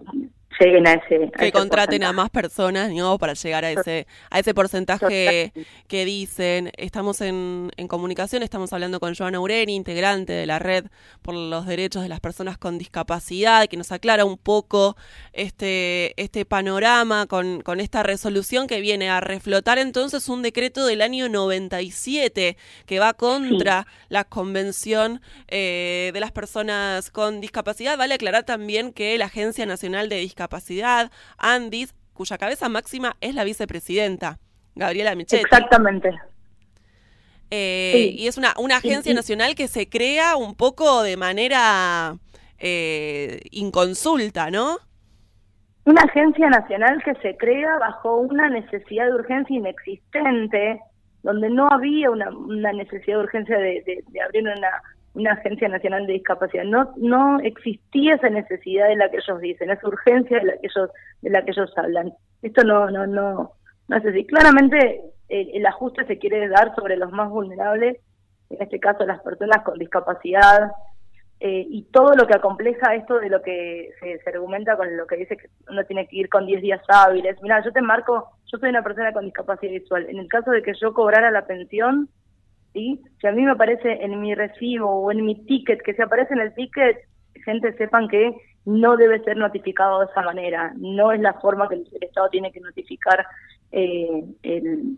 lleguen 0.61 0.87
a 0.87 0.95
ese 0.95 1.31
que 1.37 1.53
contraten 1.53 2.05
a 2.05 2.13
más 2.13 2.31
personas 2.31 2.93
¿no? 2.93 3.19
para 3.19 3.35
llegar 3.35 3.65
a 3.65 3.71
ese 3.71 4.07
a 4.31 4.39
ese 4.39 4.55
porcentaje 4.55 5.53
que 5.89 6.05
dicen. 6.05 6.71
Estamos 6.77 7.21
en, 7.21 7.71
en 7.77 7.89
comunicación 7.89 8.43
estamos 8.43 8.73
hablando 8.73 9.01
con 9.01 9.15
Joana 9.15 9.41
Ureni 9.41 9.75
integrante 9.75 10.33
de 10.33 10.47
la 10.47 10.59
red 10.59 10.87
por 11.23 11.35
los 11.35 11.67
derechos 11.67 12.03
de 12.03 12.09
las 12.09 12.21
personas 12.21 12.59
con 12.59 12.79
discapacidad 12.79 13.67
que 13.67 13.77
nos 13.77 13.93
aclara 13.93 14.25
un 14.25 14.39
poco 14.39 14.97
este 15.33 16.21
este 16.23 16.45
panorama 16.45 17.27
con, 17.27 17.61
con 17.63 17.81
esta 17.81 18.03
resolución 18.03 18.67
que 18.67 18.81
viene 18.81 19.11
a 19.11 19.21
reflotar 19.21 19.79
entonces 19.79 20.29
un 20.29 20.43
decreto 20.43 20.87
del 20.87 21.03
año 21.03 21.29
97 21.29 22.57
que 22.87 22.99
va 22.99 23.15
contra 23.15 23.87
la 24.09 24.25
convención 24.25 25.21
eh, 25.49 26.11
de 26.13 26.21
las 26.21 26.33
personas 26.33 27.11
con 27.11 27.41
discapacidad. 27.41 27.99
Vale 27.99 28.15
aclarar 28.15 28.45
también 28.45 28.93
que 28.93 29.17
la 29.19 29.27
Agencia 29.27 29.67
Nacional 29.67 30.09
de 30.09 30.17
Discapacidad 30.17 30.44
Capacidad, 30.45 31.11
Andis, 31.39 31.95
cuya 32.13 32.37
cabeza 32.37 32.69
máxima 32.69 33.17
es 33.23 33.35
la 33.35 33.45
vicepresidenta, 33.45 34.39
Gabriela 34.75 35.15
Michetti. 35.15 35.43
Exactamente. 35.43 36.11
Eh, 37.51 38.15
y 38.19 38.27
es 38.27 38.37
una, 38.37 38.53
una 38.59 38.77
agencia 38.77 39.15
nacional 39.15 39.55
que 39.55 39.69
se 39.69 39.89
crea 39.89 40.37
un 40.37 40.55
poco 40.55 41.03
de 41.03 41.17
manera 41.17 42.17
eh, 42.59 43.41
inconsulta, 43.53 44.51
¿no? 44.51 44.77
Una 45.87 46.03
agencia 46.03 46.49
nacional 46.51 47.03
que 47.03 47.15
se 47.23 47.37
crea 47.39 47.79
bajo 47.79 48.17
una 48.17 48.51
necesidad 48.51 49.07
de 49.07 49.15
urgencia 49.15 49.57
inexistente, 49.57 50.81
donde 51.23 51.49
no 51.49 51.69
había 51.71 52.11
una, 52.11 52.29
una 52.31 52.73
necesidad 52.73 53.19
de 53.19 53.25
urgencia 53.25 53.57
de 53.59 54.03
abrir 54.23 54.43
una 54.43 54.83
una 55.15 55.33
agencia 55.33 55.69
nacional 55.69 56.07
de 56.07 56.15
discapacidad. 56.15 56.65
No, 56.65 56.93
no 56.97 57.39
existía 57.41 58.15
esa 58.15 58.29
necesidad 58.29 58.89
de 58.89 58.97
la 58.97 59.11
que 59.11 59.19
ellos 59.19 59.41
dicen, 59.41 59.71
esa 59.71 59.87
urgencia 59.87 60.39
de 60.39 60.45
la 60.45 60.53
que 60.55 60.67
ellos, 60.67 60.91
de 61.23 61.31
la 61.31 61.45
que 61.45 61.51
ellos 61.53 61.73
hablan. 61.77 62.13
Esto 62.43 62.65
no, 62.65 62.91
no, 62.91 63.07
no, 63.07 63.53
no 63.89 63.97
es 63.97 64.05
así. 64.05 64.27
Claramente 64.27 65.03
el, 65.29 65.65
ajuste 65.67 66.05
se 66.07 66.19
quiere 66.19 66.49
dar 66.49 66.75
sobre 66.75 66.97
los 66.97 67.13
más 67.13 67.31
vulnerables, 67.31 67.99
en 68.51 68.63
este 68.63 68.79
caso 68.81 69.07
las 69.07 69.23
personas 69.23 69.63
con 69.65 69.79
discapacidad, 69.79 70.73
eh, 71.41 71.67
y 71.69 71.83
todo 71.91 72.15
lo 72.15 72.27
que 72.27 72.35
acompleja 72.35 72.95
esto 72.95 73.19
de 73.19 73.29
lo 73.29 73.43
que 73.43 73.91
se, 74.01 74.19
se, 74.19 74.31
argumenta 74.31 74.77
con 74.77 74.97
lo 74.97 75.07
que 75.07 75.17
dice 75.17 75.37
que 75.37 75.49
uno 75.69 75.85
tiene 75.85 76.07
que 76.07 76.17
ir 76.17 76.29
con 76.29 76.47
10 76.47 76.63
días 76.63 76.81
hábiles. 76.89 77.37
Mira, 77.43 77.63
yo 77.63 77.73
te 77.73 77.83
marco, 77.83 78.31
yo 78.47 78.59
soy 78.59 78.71
una 78.71 78.83
persona 78.83 79.13
con 79.13 79.25
discapacidad 79.25 79.73
visual. 79.73 80.07
En 80.09 80.19
el 80.19 80.29
caso 80.29 80.51
de 80.53 80.63
que 80.63 80.73
yo 80.81 80.95
cobrara 80.95 81.31
la 81.31 81.47
pensión, 81.47 82.09
¿sí? 82.75 83.01
Si 83.21 83.27
a 83.27 83.33
mí 83.33 83.43
me 83.43 83.53
aparece 83.53 84.05
en 84.05 84.21
mi 84.21 84.35
recibo 84.35 84.91
o 84.91 85.11
en 85.11 85.25
mi 85.25 85.47
ticket, 85.47 85.81
que 85.83 85.95
se 85.95 86.03
aparece 86.03 86.35
en 86.35 86.41
el 86.41 86.55
ticket, 86.55 86.99
gente 87.45 87.73
sepan 87.79 88.09
que 88.09 88.35
no 88.67 88.97
debe 88.97 89.23
ser 89.25 89.37
notificado 89.39 90.01
de 90.01 90.07
esa 90.07 90.23
manera. 90.23 90.75
No 90.77 91.13
es 91.13 91.21
la 91.21 91.35
forma 91.35 91.69
que 91.69 91.77
el, 91.77 91.87
Estado 92.01 92.29
tiene 92.29 92.53
que 92.53 92.61
notificar 92.61 93.25
eh, 93.73 94.25
el, 94.43 94.97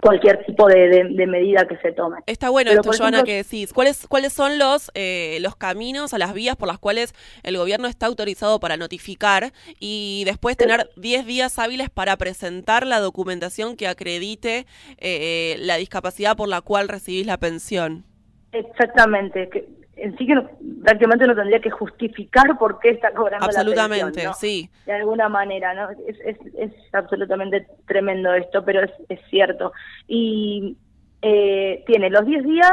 cualquier 0.00 0.44
tipo 0.44 0.66
de, 0.66 1.04
medida 1.26 1.66
que 1.66 1.76
se 1.78 1.92
tome. 1.92 2.18
Está 2.26 2.50
bueno 2.50 2.70
esto, 2.70 2.90
Joana, 2.96 3.22
que 3.22 3.36
decís. 3.36 3.72
¿Cuáles, 3.72 4.06
cuáles 4.06 4.32
son 4.32 4.58
los, 4.58 4.90
eh, 4.94 5.38
los 5.40 5.56
caminos 5.56 6.12
o 6.12 6.18
las 6.18 6.34
vías 6.34 6.56
por 6.56 6.68
las 6.68 6.78
cuales 6.78 7.14
el 7.42 7.56
gobierno 7.56 7.88
está 7.88 8.06
autorizado 8.06 8.58
para 8.60 8.76
notificar 8.76 9.52
y 9.78 10.22
después 10.24 10.56
tener 10.56 10.90
10 10.96 11.26
días 11.26 11.58
hábiles 11.58 11.90
para 11.90 12.16
presentar 12.16 12.86
la 12.86 13.00
documentación 13.00 13.76
que 13.76 13.86
acredite 13.86 14.66
eh, 14.98 15.56
la 15.60 15.76
discapacidad 15.76 16.36
por 16.36 16.48
la 16.48 16.60
cual 16.60 16.88
recibís 16.88 17.26
la 17.26 17.36
pensión? 17.36 18.04
Exactamente. 18.52 19.48
Que 19.48 19.81
en 20.02 20.18
sí 20.18 20.26
que 20.26 20.34
prácticamente 20.82 21.28
no 21.28 21.36
tendría 21.36 21.60
que 21.60 21.70
justificar 21.70 22.58
por 22.58 22.80
qué 22.80 22.90
está 22.90 23.12
cobrando 23.12 23.46
absolutamente, 23.46 24.04
la 24.04 24.12
pensión, 24.12 24.34
sí. 24.34 24.68
De 24.84 24.92
alguna 24.94 25.28
manera, 25.28 25.74
¿no? 25.74 25.90
Es, 26.08 26.18
es, 26.24 26.36
es 26.58 26.72
absolutamente 26.92 27.68
tremendo 27.86 28.34
esto, 28.34 28.64
pero 28.64 28.82
es, 28.82 28.90
es 29.08 29.20
cierto. 29.30 29.72
Y 30.08 30.76
eh, 31.22 31.84
tiene 31.86 32.10
los 32.10 32.26
10 32.26 32.42
días, 32.42 32.72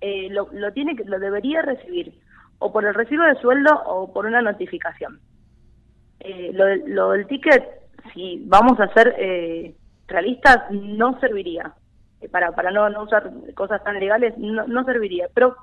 eh, 0.00 0.26
lo, 0.30 0.48
lo, 0.52 0.72
tiene 0.72 0.96
lo 1.04 1.20
debería 1.20 1.62
recibir 1.62 2.12
o 2.58 2.72
por 2.72 2.84
el 2.84 2.94
recibo 2.94 3.22
de 3.22 3.40
sueldo 3.40 3.72
o 3.86 4.12
por 4.12 4.26
una 4.26 4.42
notificación. 4.42 5.20
Eh, 6.18 6.50
lo, 6.52 6.74
lo 6.86 7.10
del 7.12 7.28
ticket, 7.28 7.62
si 8.12 8.42
vamos 8.44 8.80
a 8.80 8.92
ser 8.92 9.14
eh, 9.20 9.72
realistas, 10.08 10.68
no 10.72 11.20
serviría. 11.20 11.74
Eh, 12.20 12.28
para, 12.28 12.50
para 12.56 12.72
no, 12.72 12.90
no 12.90 13.04
usar 13.04 13.30
cosas 13.54 13.84
tan 13.84 14.00
legales, 14.00 14.36
no, 14.36 14.66
no 14.66 14.84
serviría. 14.84 15.28
Pero 15.32 15.56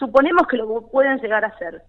suponemos 0.00 0.48
que 0.48 0.56
lo 0.56 0.88
pueden 0.88 1.18
llegar 1.18 1.44
a 1.44 1.48
hacer. 1.48 1.82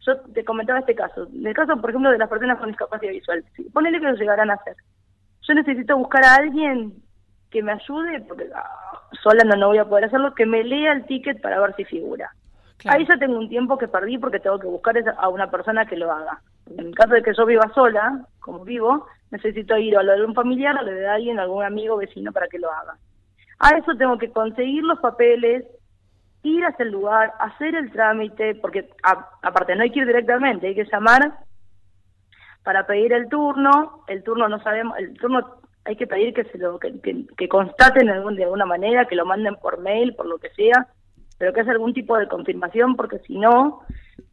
Yo 0.00 0.20
te 0.34 0.44
comentaba 0.44 0.80
este 0.80 0.94
caso. 0.94 1.28
En 1.32 1.46
el 1.46 1.54
caso, 1.54 1.80
por 1.80 1.88
ejemplo, 1.88 2.10
de 2.10 2.18
las 2.18 2.28
personas 2.28 2.58
con 2.58 2.68
discapacidad 2.68 3.12
visual. 3.12 3.42
ponele 3.72 4.00
que 4.00 4.06
lo 4.06 4.14
llegarán 4.14 4.50
a 4.50 4.54
hacer. 4.54 4.76
Yo 5.42 5.54
necesito 5.54 5.96
buscar 5.96 6.24
a 6.24 6.34
alguien 6.34 6.92
que 7.50 7.62
me 7.62 7.72
ayude, 7.72 8.20
porque 8.22 8.50
ah, 8.54 9.00
sola 9.22 9.44
no, 9.44 9.56
no 9.56 9.68
voy 9.68 9.78
a 9.78 9.88
poder 9.88 10.06
hacerlo, 10.06 10.34
que 10.34 10.44
me 10.44 10.64
lea 10.64 10.92
el 10.92 11.06
ticket 11.06 11.40
para 11.40 11.60
ver 11.60 11.74
si 11.76 11.84
figura. 11.84 12.30
Ahí 12.86 13.06
ya 13.08 13.16
tengo 13.16 13.38
un 13.38 13.48
tiempo 13.48 13.78
que 13.78 13.88
perdí 13.88 14.18
porque 14.18 14.40
tengo 14.40 14.58
que 14.58 14.66
buscar 14.66 14.96
a 15.16 15.28
una 15.28 15.50
persona 15.50 15.86
que 15.86 15.96
lo 15.96 16.10
haga. 16.10 16.42
En 16.66 16.86
el 16.86 16.94
caso 16.94 17.14
de 17.14 17.22
que 17.22 17.32
yo 17.34 17.46
viva 17.46 17.70
sola, 17.74 18.26
como 18.40 18.64
vivo, 18.64 19.06
necesito 19.30 19.78
ir 19.78 19.96
a 19.96 20.02
lo 20.02 20.12
de 20.12 20.24
un 20.24 20.34
familiar, 20.34 20.76
o 20.76 20.82
lo 20.82 20.90
de 20.90 21.06
alguien, 21.06 21.38
algún 21.38 21.64
amigo, 21.64 21.96
vecino 21.96 22.32
para 22.32 22.48
que 22.48 22.58
lo 22.58 22.70
haga. 22.70 22.96
A 23.60 23.70
eso 23.78 23.96
tengo 23.96 24.18
que 24.18 24.30
conseguir 24.30 24.82
los 24.82 24.98
papeles, 24.98 25.64
ir 26.44 26.64
hasta 26.64 26.84
el 26.84 26.90
lugar, 26.90 27.32
hacer 27.40 27.74
el 27.74 27.90
trámite, 27.90 28.54
porque 28.54 28.88
aparte 29.42 29.74
no 29.74 29.82
hay 29.82 29.90
que 29.90 30.00
ir 30.00 30.06
directamente, 30.06 30.68
hay 30.68 30.74
que 30.74 30.84
llamar 30.84 31.38
para 32.62 32.86
pedir 32.86 33.12
el 33.12 33.28
turno, 33.28 34.04
el 34.06 34.22
turno 34.22 34.48
no 34.48 34.62
sabemos, 34.62 34.96
el 34.98 35.14
turno 35.14 35.58
hay 35.84 35.96
que 35.96 36.06
pedir 36.06 36.32
que 36.32 36.44
se 36.44 36.58
lo 36.58 36.78
que, 36.78 36.94
que, 37.36 37.48
constaten 37.48 38.06
de, 38.06 38.36
de 38.36 38.44
alguna 38.44 38.64
manera, 38.64 39.06
que 39.06 39.16
lo 39.16 39.26
manden 39.26 39.56
por 39.56 39.80
mail, 39.80 40.14
por 40.14 40.26
lo 40.26 40.38
que 40.38 40.50
sea, 40.50 40.86
pero 41.38 41.52
que 41.52 41.60
es 41.60 41.68
algún 41.68 41.92
tipo 41.92 42.16
de 42.16 42.28
confirmación, 42.28 42.96
porque 42.96 43.18
si 43.20 43.38
no, 43.38 43.80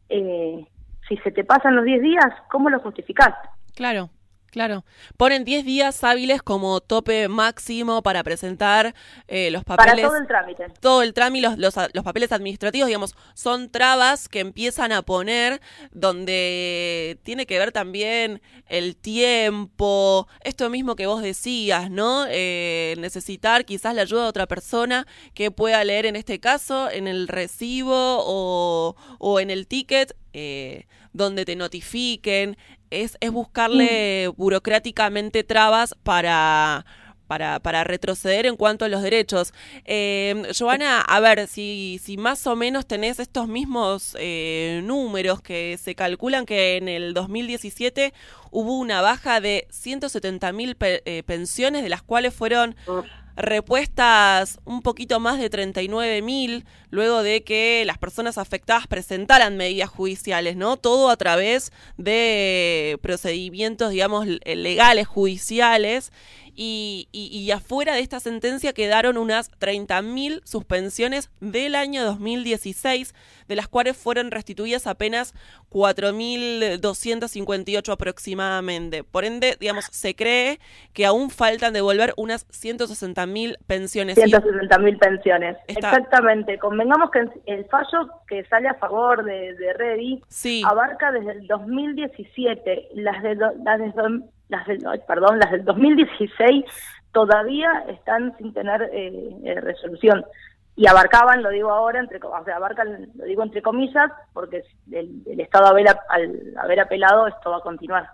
eh, 0.08 0.66
si 1.08 1.16
se 1.18 1.30
te 1.30 1.44
pasan 1.44 1.76
los 1.76 1.84
10 1.84 2.02
días, 2.02 2.32
¿cómo 2.50 2.70
lo 2.70 2.80
justificás? 2.80 3.34
Claro. 3.74 4.08
Claro. 4.52 4.84
Ponen 5.16 5.46
10 5.46 5.64
días 5.64 6.04
hábiles 6.04 6.42
como 6.42 6.82
tope 6.82 7.26
máximo 7.28 8.02
para 8.02 8.22
presentar 8.22 8.94
eh, 9.26 9.50
los 9.50 9.64
papeles. 9.64 9.94
Para 9.94 10.08
todo 10.08 10.16
el 10.18 10.26
trámite. 10.26 10.66
Todo 10.78 11.02
el 11.02 11.14
trámite, 11.14 11.48
los, 11.48 11.58
los, 11.58 11.74
los, 11.94 12.04
papeles 12.04 12.32
administrativos, 12.32 12.86
digamos, 12.86 13.16
son 13.32 13.70
trabas 13.70 14.28
que 14.28 14.40
empiezan 14.40 14.92
a 14.92 15.00
poner 15.00 15.62
donde 15.90 17.18
tiene 17.22 17.46
que 17.46 17.58
ver 17.58 17.72
también 17.72 18.42
el 18.68 18.94
tiempo, 18.94 20.28
esto 20.42 20.68
mismo 20.68 20.96
que 20.96 21.06
vos 21.06 21.22
decías, 21.22 21.90
¿no? 21.90 22.26
Eh, 22.28 22.94
necesitar 22.98 23.64
quizás 23.64 23.94
la 23.94 24.02
ayuda 24.02 24.24
de 24.24 24.28
otra 24.28 24.46
persona 24.46 25.06
que 25.32 25.50
pueda 25.50 25.82
leer 25.82 26.04
en 26.04 26.14
este 26.14 26.40
caso 26.40 26.90
en 26.90 27.08
el 27.08 27.26
recibo 27.26 27.94
o, 27.96 28.96
o 29.18 29.40
en 29.40 29.48
el 29.48 29.66
ticket. 29.66 30.14
Eh, 30.34 30.86
donde 31.14 31.44
te 31.44 31.56
notifiquen, 31.56 32.56
es, 32.92 33.16
es 33.20 33.30
buscarle 33.30 34.28
mm. 34.28 34.36
burocráticamente 34.36 35.44
trabas 35.44 35.94
para, 36.02 36.84
para, 37.26 37.60
para, 37.60 37.84
retroceder 37.84 38.46
en 38.46 38.56
cuanto 38.56 38.84
a 38.84 38.88
los 38.88 39.02
derechos. 39.02 39.54
Eh, 39.84 40.52
Joana, 40.58 41.00
a 41.00 41.20
ver, 41.20 41.48
si, 41.48 41.98
si 42.02 42.16
más 42.16 42.46
o 42.46 42.56
menos 42.56 42.86
tenés 42.86 43.18
estos 43.18 43.48
mismos 43.48 44.16
eh, 44.20 44.82
números 44.84 45.40
que 45.40 45.78
se 45.82 45.94
calculan 45.94 46.44
que 46.44 46.76
en 46.76 46.88
el 46.88 47.14
2017 47.14 48.12
hubo 48.50 48.78
una 48.78 49.00
baja 49.00 49.40
de 49.40 49.66
170 49.70 50.52
mil 50.52 50.76
eh, 50.80 51.22
pensiones, 51.24 51.82
de 51.82 51.88
las 51.88 52.02
cuales 52.02 52.34
fueron 52.34 52.76
repuestas 53.36 54.58
un 54.64 54.82
poquito 54.82 55.20
más 55.20 55.38
de 55.38 55.50
39 55.50 56.22
mil 56.22 56.64
luego 56.90 57.22
de 57.22 57.42
que 57.42 57.84
las 57.86 57.98
personas 57.98 58.38
afectadas 58.38 58.86
presentaran 58.86 59.56
medidas 59.56 59.88
judiciales, 59.88 60.56
¿no? 60.56 60.76
Todo 60.76 61.10
a 61.10 61.16
través 61.16 61.72
de 61.96 62.98
procedimientos, 63.02 63.90
digamos, 63.90 64.26
legales, 64.44 65.06
judiciales. 65.06 66.12
Y, 66.54 67.08
y, 67.12 67.50
afuera 67.50 67.94
de 67.94 68.00
esta 68.00 68.20
sentencia 68.20 68.74
quedaron 68.74 69.16
unas 69.16 69.50
30.000 69.58 70.42
suspensiones 70.44 71.30
del 71.40 71.74
año 71.74 72.04
2016, 72.04 73.14
de 73.48 73.56
las 73.56 73.68
cuales 73.68 73.96
fueron 73.96 74.30
restituidas 74.30 74.86
apenas 74.86 75.32
4.258 75.70 77.92
aproximadamente. 77.92 79.02
Por 79.02 79.24
ende, 79.24 79.56
digamos, 79.58 79.86
se 79.86 80.14
cree 80.14 80.60
que 80.92 81.06
aún 81.06 81.30
faltan 81.30 81.72
devolver 81.72 82.12
unas 82.18 82.46
160.000 82.48 83.56
pensiones. 83.66 84.18
160.000 84.18 84.98
pensiones, 84.98 85.56
exactamente. 85.68 86.58
Convengamos 86.58 87.10
que 87.10 87.20
el 87.46 87.64
fallo 87.66 88.10
que 88.28 88.44
sale 88.44 88.68
a 88.68 88.74
favor 88.74 89.24
de, 89.24 89.54
de 89.54 89.72
Reddy 89.72 90.22
abarca 90.64 91.12
desde 91.12 91.32
el 91.32 91.46
2017, 91.46 92.88
las 92.94 93.22
de, 93.22 93.36
las 93.36 93.78
de 93.78 93.92
las 94.48 94.66
del, 94.66 94.82
perdón, 95.06 95.38
las 95.38 95.50
del 95.50 95.64
2016 95.64 96.64
todavía 97.12 97.84
están 97.88 98.36
sin 98.38 98.52
tener 98.52 98.82
eh, 98.92 99.36
eh, 99.44 99.60
resolución 99.60 100.24
y 100.74 100.86
abarcaban, 100.86 101.42
lo 101.42 101.50
digo 101.50 101.70
ahora, 101.70 102.00
entre, 102.00 102.18
o 102.22 102.44
sea, 102.44 102.56
abarcan, 102.56 103.10
lo 103.14 103.24
digo 103.24 103.42
entre 103.42 103.60
comillas, 103.60 104.10
porque 104.32 104.64
el, 104.90 105.22
Estado 105.38 105.66
haber, 105.66 105.88
al 106.08 106.54
haber 106.56 106.80
apelado 106.80 107.26
esto 107.26 107.50
va 107.50 107.58
a 107.58 107.60
continuar. 107.60 108.10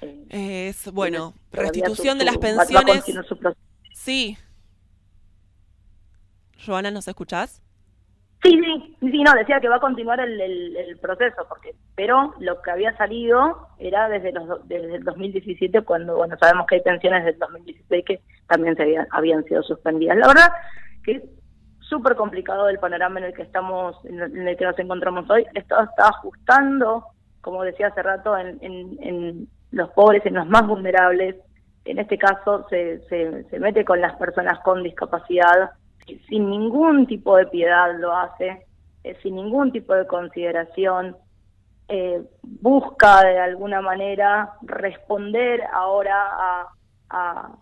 Eh, 0.00 0.68
es, 0.68 0.90
bueno, 0.92 1.34
restitución 1.52 2.18
de 2.18 2.24
las 2.24 2.38
pensiones. 2.38 3.04
sí. 3.94 4.36
Joana, 6.64 6.90
¿nos 6.90 7.06
escuchás? 7.06 7.62
Sí, 8.42 8.58
sí, 8.58 8.96
sí, 9.00 9.22
no, 9.22 9.34
decía 9.34 9.60
que 9.60 9.68
va 9.68 9.76
a 9.76 9.80
continuar 9.80 10.18
el, 10.18 10.40
el, 10.40 10.96
proceso, 10.98 11.44
porque 11.46 11.74
pero 11.94 12.34
lo 12.40 12.62
que 12.62 12.70
había 12.70 12.96
salido 12.96 13.68
era 13.78 14.08
desde 14.08 14.32
los 14.32 14.66
desde 14.66 14.94
el 14.94 15.04
2017, 15.04 15.82
cuando, 15.82 16.16
bueno, 16.16 16.36
sabemos 16.38 16.66
que 16.66 16.76
hay 16.76 16.80
pensiones 16.80 17.26
del 17.26 17.38
2016 17.38 18.04
que 18.06 18.20
también 18.46 18.76
se 18.76 18.82
habían, 18.82 19.06
habían 19.10 19.44
sido 19.44 19.62
suspendidas. 19.62 20.16
La 20.16 20.28
verdad 20.28 20.52
que 21.04 21.12
es 21.16 21.22
súper 21.80 22.16
complicado 22.16 22.70
el 22.70 22.78
panorama 22.78 23.20
en 23.20 23.26
el 23.26 23.34
que 23.34 23.42
estamos, 23.42 24.02
en 24.04 24.48
el 24.48 24.56
que 24.56 24.64
nos 24.64 24.78
encontramos 24.78 25.28
hoy. 25.28 25.44
Esto 25.54 25.78
está 25.82 26.08
ajustando, 26.08 27.04
como 27.42 27.62
decía 27.62 27.88
hace 27.88 28.02
rato, 28.02 28.38
en, 28.38 28.58
en, 28.62 28.98
en 29.02 29.48
los 29.70 29.90
pobres, 29.90 30.24
en 30.24 30.34
los 30.34 30.46
más 30.46 30.66
vulnerables. 30.66 31.36
En 31.84 31.98
este 31.98 32.16
caso 32.16 32.66
se, 32.70 33.00
se, 33.08 33.44
se 33.44 33.58
mete 33.58 33.84
con 33.84 34.00
las 34.00 34.16
personas 34.16 34.60
con 34.60 34.82
discapacidad 34.82 35.72
sin 36.28 36.50
ningún 36.50 37.06
tipo 37.06 37.36
de 37.36 37.46
piedad 37.46 37.98
lo 37.98 38.14
hace, 38.14 38.66
eh, 39.04 39.16
sin 39.22 39.36
ningún 39.36 39.72
tipo 39.72 39.94
de 39.94 40.06
consideración, 40.06 41.16
eh, 41.88 42.22
busca 42.42 43.24
de 43.24 43.38
alguna 43.38 43.80
manera 43.80 44.52
responder 44.62 45.62
ahora 45.72 46.66
a, 47.10 47.52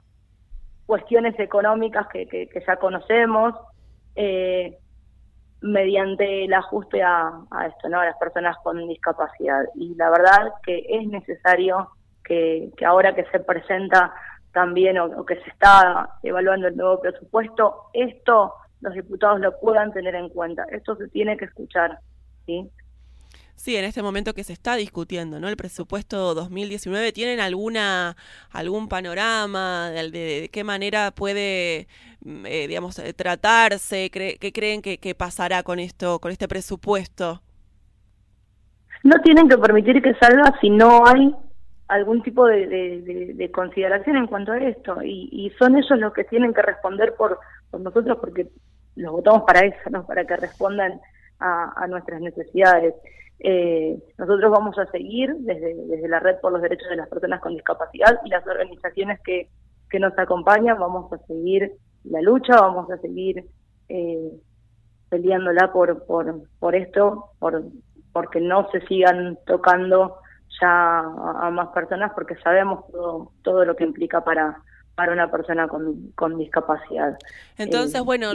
cuestiones 0.85 1.39
económicas 1.39 2.07
que, 2.09 2.49
ya 2.67 2.77
conocemos, 2.77 3.55
eh, 4.15 4.79
mediante 5.61 6.45
el 6.45 6.55
ajuste 6.55 7.03
a, 7.03 7.41
esto, 7.67 7.89
¿no? 7.89 8.01
a 8.01 8.07
las 8.07 8.17
personas 8.17 8.57
con 8.63 8.87
discapacidad. 8.89 9.65
Y 9.75 9.95
la 9.97 10.11
verdad 10.11 10.53
que 10.63 10.85
es 10.89 11.07
necesario 11.09 11.91
que, 12.25 12.71
que 12.77 12.87
ahora 12.87 13.15
que 13.15 13.25
se 13.25 13.41
presenta 13.41 14.15
también 14.59 14.99
o, 14.99 15.25
que 15.25 15.37
se 15.37 15.51
está 15.51 16.19
evaluando 16.25 16.67
el 16.67 16.77
nuevo 16.77 17.01
presupuesto, 17.01 17.91
esto 17.93 18.55
los 18.81 18.93
diputados 18.93 19.39
lo 19.39 19.57
puedan 19.61 19.93
tener 19.93 20.17
en 20.17 20.29
cuenta. 20.31 20.65
Esto 20.73 20.97
se 20.97 21.07
tiene 21.07 21.37
que 21.37 21.45
escuchar, 21.45 22.01
¿sí? 22.45 22.69
Sí, 23.55 23.77
en 23.77 23.85
este 23.85 24.03
momento 24.03 24.35
que 24.35 24.43
se 24.43 24.53
está 24.53 24.75
discutiendo, 24.75 25.39
¿no? 25.39 25.49
El 25.49 25.57
presupuesto 25.57 26.35
2019, 26.35 27.13
¿tienen 27.13 27.39
alguna 27.39 28.17
algún 28.51 28.89
panorama 28.89 29.91
de, 29.91 30.51
qué 30.53 30.65
manera 30.65 31.13
puede, 31.13 31.87
mm, 32.25 32.47
eh, 32.47 32.67
digamos, 32.67 32.99
eh, 32.99 33.13
tratarse? 33.15 34.11
¿Qué 34.11 34.53
creen 34.53 34.83
que, 34.83 34.99
que, 34.99 35.15
pasará 35.15 35.63
con 35.63 35.79
esto, 35.79 36.19
con 36.19 36.33
este 36.33 36.49
presupuesto? 36.49 37.43
No 39.05 39.15
tienen 39.23 39.49
que 39.49 39.57
permitir 39.57 40.03
que 40.03 40.15
salga 40.15 40.53
si 40.61 40.69
no 40.69 41.07
hay 41.07 41.33
algún 41.89 42.23
tipo 42.23 42.47
de, 42.47 43.51
consideración 43.53 44.17
en 44.17 44.27
cuanto 44.27 44.53
a 44.53 44.59
esto. 44.59 45.03
Y, 45.03 45.53
son 45.59 45.77
ellos 45.77 45.99
los 45.99 46.13
que 46.13 46.25
tienen 46.25 46.55
que 46.55 46.63
responder 46.63 47.15
por, 47.15 47.39
nosotros 47.79 48.19
porque 48.21 48.49
los 48.97 49.13
votamos 49.13 49.43
para 49.47 49.67
eso, 49.67 50.07
para 50.07 50.25
que 50.25 50.37
respondan 50.37 51.01
a, 51.41 51.87
nuestras 51.89 52.21
necesidades. 52.21 52.95
Eh, 53.41 53.97
nosotros 54.19 54.51
vamos 54.51 54.77
a 54.79 54.87
seguir 54.87 55.33
desde, 55.39 55.75
desde 55.75 56.09
la 56.09 56.19
Red 56.19 56.41
por 56.41 56.53
los 56.53 56.61
Derechos 56.61 56.89
de 56.91 56.97
las 56.97 57.09
Personas 57.09 57.41
con 57.41 57.55
Discapacidad 57.55 58.21
y 58.25 58.31
las 58.31 58.45
organizaciones 58.47 59.21
que, 59.21 59.49
que 59.89 60.01
nos 60.01 60.19
acompañan, 60.19 60.79
vamos 60.79 61.13
a 61.13 61.19
seguir 61.27 61.73
la 62.05 62.21
lucha, 62.21 62.61
vamos 62.61 62.91
a 62.91 62.99
seguir 62.99 63.45
eh, 63.89 64.33
peleándola 65.09 65.73
por, 65.73 66.05
por, 66.05 66.43
por 66.59 66.75
esto, 66.75 67.31
por 67.39 67.63
porque 68.13 68.41
no 68.41 68.69
se 68.71 68.81
sigan 68.87 69.39
tocando 69.47 70.17
ya 70.61 71.01
a, 71.01 71.51
más 71.51 71.69
personas 71.69 72.13
porque 72.15 72.37
sabemos 72.43 72.85
todo, 72.91 73.33
todo 73.43 73.65
lo 73.65 73.77
que 73.77 73.85
implica 73.85 74.25
para, 74.25 74.63
para 74.95 75.13
una 75.13 75.31
persona 75.31 75.69
con, 75.69 76.13
con 76.13 76.39
discapacidad. 76.39 77.17
Entonces, 77.57 78.01
eh, 78.01 78.03
bueno, 78.03 78.33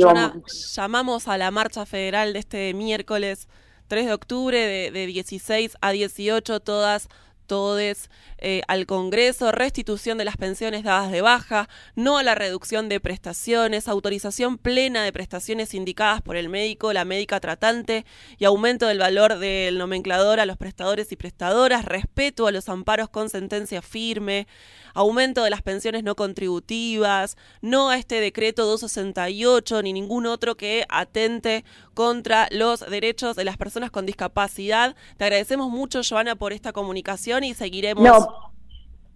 llamamos 0.75 1.27
a 1.27 1.38
la 1.38 1.51
marcha 1.51 1.86
federal 1.86 2.33
de 2.33 2.39
este 2.39 2.73
miércoles 2.73 3.47
3 3.88 4.07
de 4.07 4.13
octubre 4.13 4.57
de, 4.57 4.91
de 4.91 5.05
16 5.07 5.77
a 5.81 5.91
18, 5.91 6.59
todas 6.62 7.09
todes 7.43 8.10
eh, 8.38 8.62
al 8.67 8.86
Congreso, 8.86 9.51
restitución 9.51 10.17
de 10.17 10.25
las 10.25 10.38
pensiones 10.38 10.84
dadas 10.84 11.12
de 11.12 11.21
baja, 11.21 11.69
no 11.95 12.17
a 12.17 12.23
la 12.23 12.36
reducción 12.36 12.89
de 12.89 12.99
prestaciones, 12.99 13.88
autorización 13.88 14.58
plena 14.58 15.03
de 15.03 15.13
prestaciones 15.13 15.73
indicadas 15.73 16.21
por 16.21 16.36
el 16.36 16.49
médico, 16.49 16.91
la 16.93 17.06
médica 17.06 17.39
tratante 17.39 18.06
y 18.38 18.45
aumento 18.45 18.88
del 18.88 18.99
valor 18.99 19.38
del 19.39 19.77
nomenclador 19.77 20.39
a 20.39 20.45
los 20.45 20.58
prestadores 20.58 21.12
y 21.12 21.15
prestadoras, 21.15 21.86
respeto 21.86 22.47
a 22.47 22.51
los 22.51 22.67
amparos 22.69 23.10
con 23.10 23.29
sentencia 23.29 23.82
firme, 23.82 24.47
aumento 24.93 25.43
de 25.43 25.49
las 25.49 25.62
pensiones 25.62 26.03
no 26.03 26.15
contributivas, 26.15 27.38
no 27.62 27.89
a 27.89 27.97
este 27.97 28.19
decreto 28.19 28.65
268 28.65 29.82
ni 29.82 29.93
ningún 29.93 30.25
otro 30.25 30.56
que 30.56 30.86
atente 30.89 31.63
contra 31.93 32.47
los 32.51 32.79
derechos 32.89 33.36
de 33.36 33.45
las 33.45 33.58
personas 33.58 33.91
con 33.91 34.06
discapacidad. 34.06 34.95
Te 35.17 35.25
agradecemos 35.25 35.69
mucho, 35.69 36.01
Joana, 36.08 36.36
por 36.36 36.53
esta 36.53 36.73
comunicación 36.73 37.43
y 37.43 37.53
seguiremos. 37.53 38.03
No, 38.03 38.53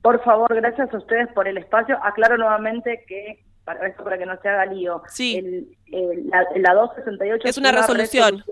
por 0.02 0.24
favor, 0.24 0.56
gracias 0.56 0.94
a 0.94 0.98
ustedes 0.98 1.28
por 1.34 1.48
el 1.48 1.58
espacio. 1.58 1.98
Aclaro 2.04 2.38
nuevamente 2.38 3.04
que 3.08 3.44
para 3.66 3.86
esto 3.88 4.04
para 4.04 4.18
que 4.18 4.26
no 4.26 4.40
se 4.42 4.48
haga 4.48 4.66
lío. 4.66 5.02
Sí. 5.08 5.68
la, 5.92 6.74
268 6.74 7.48
es 7.48 7.58
una, 7.58 7.72
resolución 7.72 8.44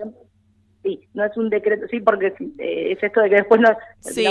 sí, 0.86 1.08
no 1.14 1.24
es 1.24 1.36
un 1.36 1.50
decreto, 1.50 1.86
sí, 1.90 2.00
porque 2.00 2.32
eh, 2.58 2.92
es 2.92 3.02
esto 3.02 3.20
de 3.20 3.28
que 3.28 3.36
después 3.36 3.60
no... 3.60 3.76
Sí. 4.00 4.26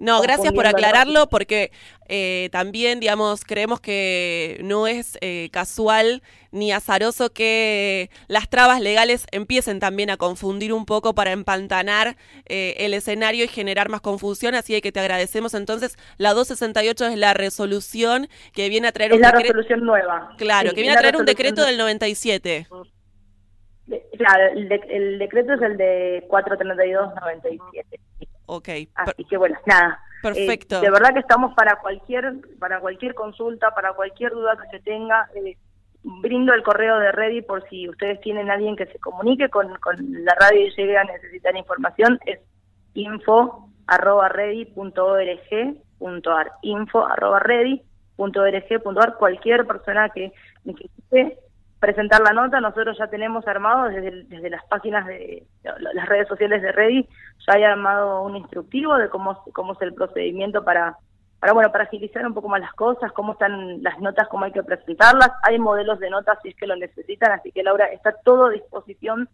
no, 0.00 0.22
gracias 0.22 0.52
por 0.52 0.66
aclararlo, 0.66 1.28
porque 1.28 1.70
eh, 2.08 2.48
también, 2.52 3.00
digamos, 3.00 3.44
creemos 3.44 3.80
que 3.80 4.60
no 4.62 4.86
es 4.86 5.18
eh, 5.20 5.50
casual 5.52 6.22
ni 6.52 6.72
azaroso 6.72 7.32
que 7.32 8.10
las 8.28 8.48
trabas 8.48 8.80
legales 8.80 9.26
empiecen 9.32 9.80
también 9.80 10.08
a 10.10 10.16
confundir 10.16 10.72
un 10.72 10.86
poco 10.86 11.14
para 11.14 11.32
empantanar 11.32 12.16
el 12.46 12.94
escenario 12.94 13.44
y 13.44 13.48
generar 13.48 13.88
más 13.88 14.00
confusión, 14.00 14.54
así 14.54 14.80
que 14.80 14.92
te 14.92 15.00
agradecemos. 15.00 15.54
Entonces, 15.54 15.96
la 16.16 16.32
268 16.32 17.06
es 17.06 17.18
la 17.18 17.34
resolución 17.34 18.28
que 18.52 18.68
viene 18.68 18.86
a 18.86 18.92
traer 18.92 19.10
es 19.10 19.16
un 19.16 19.22
la 19.22 19.32
resolución 19.32 19.80
nueva. 19.84 20.30
Claro, 20.38 20.70
que 20.70 20.80
viene 20.80 20.96
a 20.96 21.00
traer 21.00 21.16
un 21.16 21.24
decreto 21.24 21.66
del 21.66 21.76
97. 21.76 22.68
Claro, 23.86 24.54
el, 24.54 25.18
decreto 25.18 25.54
es 25.54 25.62
el 25.62 25.76
de 25.76 26.24
432-97. 26.28 27.60
Ok. 28.46 28.68
Así 28.94 29.24
que 29.24 29.36
bueno, 29.36 29.58
nada. 29.66 30.00
Perfecto. 30.22 30.78
Eh, 30.78 30.80
de 30.80 30.90
verdad 30.90 31.12
que 31.12 31.20
estamos 31.20 31.54
para 31.54 31.76
cualquier 31.76 32.34
para 32.58 32.80
cualquier 32.80 33.14
consulta, 33.14 33.74
para 33.74 33.92
cualquier 33.92 34.32
duda 34.32 34.56
que 34.56 34.78
se 34.78 34.82
tenga. 34.82 35.28
Eh, 35.34 35.56
brindo 36.04 36.52
el 36.52 36.62
correo 36.62 36.98
de 36.98 37.12
Ready 37.12 37.40
por 37.42 37.68
si 37.68 37.86
ustedes 37.88 38.20
tienen 38.20 38.50
alguien 38.50 38.74
que 38.76 38.86
se 38.86 38.98
comunique 38.98 39.48
con, 39.48 39.74
con 39.76 39.96
la 40.24 40.34
radio 40.38 40.66
y 40.66 40.70
llegue 40.70 40.98
a 40.98 41.04
necesitar 41.04 41.56
información. 41.56 42.18
Es 42.26 42.40
info 42.94 43.70
arroba 43.86 44.28
ready.org.ar 44.28 46.52
info 46.62 47.06
arroba 47.06 47.38
ready.org.ar 47.40 49.16
cualquier 49.16 49.66
persona 49.66 50.08
que 50.10 50.32
necesite 50.64 51.38
presentar 51.84 52.22
la 52.22 52.32
nota, 52.32 52.62
nosotros 52.62 52.96
ya 52.96 53.08
tenemos 53.08 53.46
armado 53.46 53.90
desde, 53.90 54.24
desde 54.24 54.48
las 54.48 54.64
páginas 54.64 55.06
de 55.06 55.46
las 55.62 56.08
redes 56.08 56.26
sociales 56.28 56.62
de 56.62 56.72
Ready, 56.72 57.06
ya 57.46 57.56
hay 57.56 57.64
armado 57.64 58.22
un 58.22 58.36
instructivo 58.36 58.96
de 58.96 59.10
cómo, 59.10 59.44
cómo 59.52 59.74
es 59.74 59.82
el 59.82 59.92
procedimiento 59.92 60.64
para, 60.64 60.96
para 61.40 61.52
bueno, 61.52 61.70
para 61.70 61.84
agilizar 61.84 62.26
un 62.26 62.32
poco 62.32 62.48
más 62.48 62.62
las 62.62 62.72
cosas, 62.72 63.12
cómo 63.12 63.32
están 63.32 63.82
las 63.82 64.00
notas, 64.00 64.28
cómo 64.28 64.46
hay 64.46 64.52
que 64.52 64.62
presentarlas. 64.62 65.30
Hay 65.42 65.58
modelos 65.58 66.00
de 66.00 66.08
notas 66.08 66.38
si 66.42 66.48
es 66.48 66.56
que 66.56 66.66
lo 66.66 66.74
necesitan, 66.74 67.32
así 67.32 67.52
que 67.52 67.62
Laura, 67.62 67.84
está 67.88 68.12
todo 68.24 68.46
a 68.46 68.50
disposición, 68.50 69.28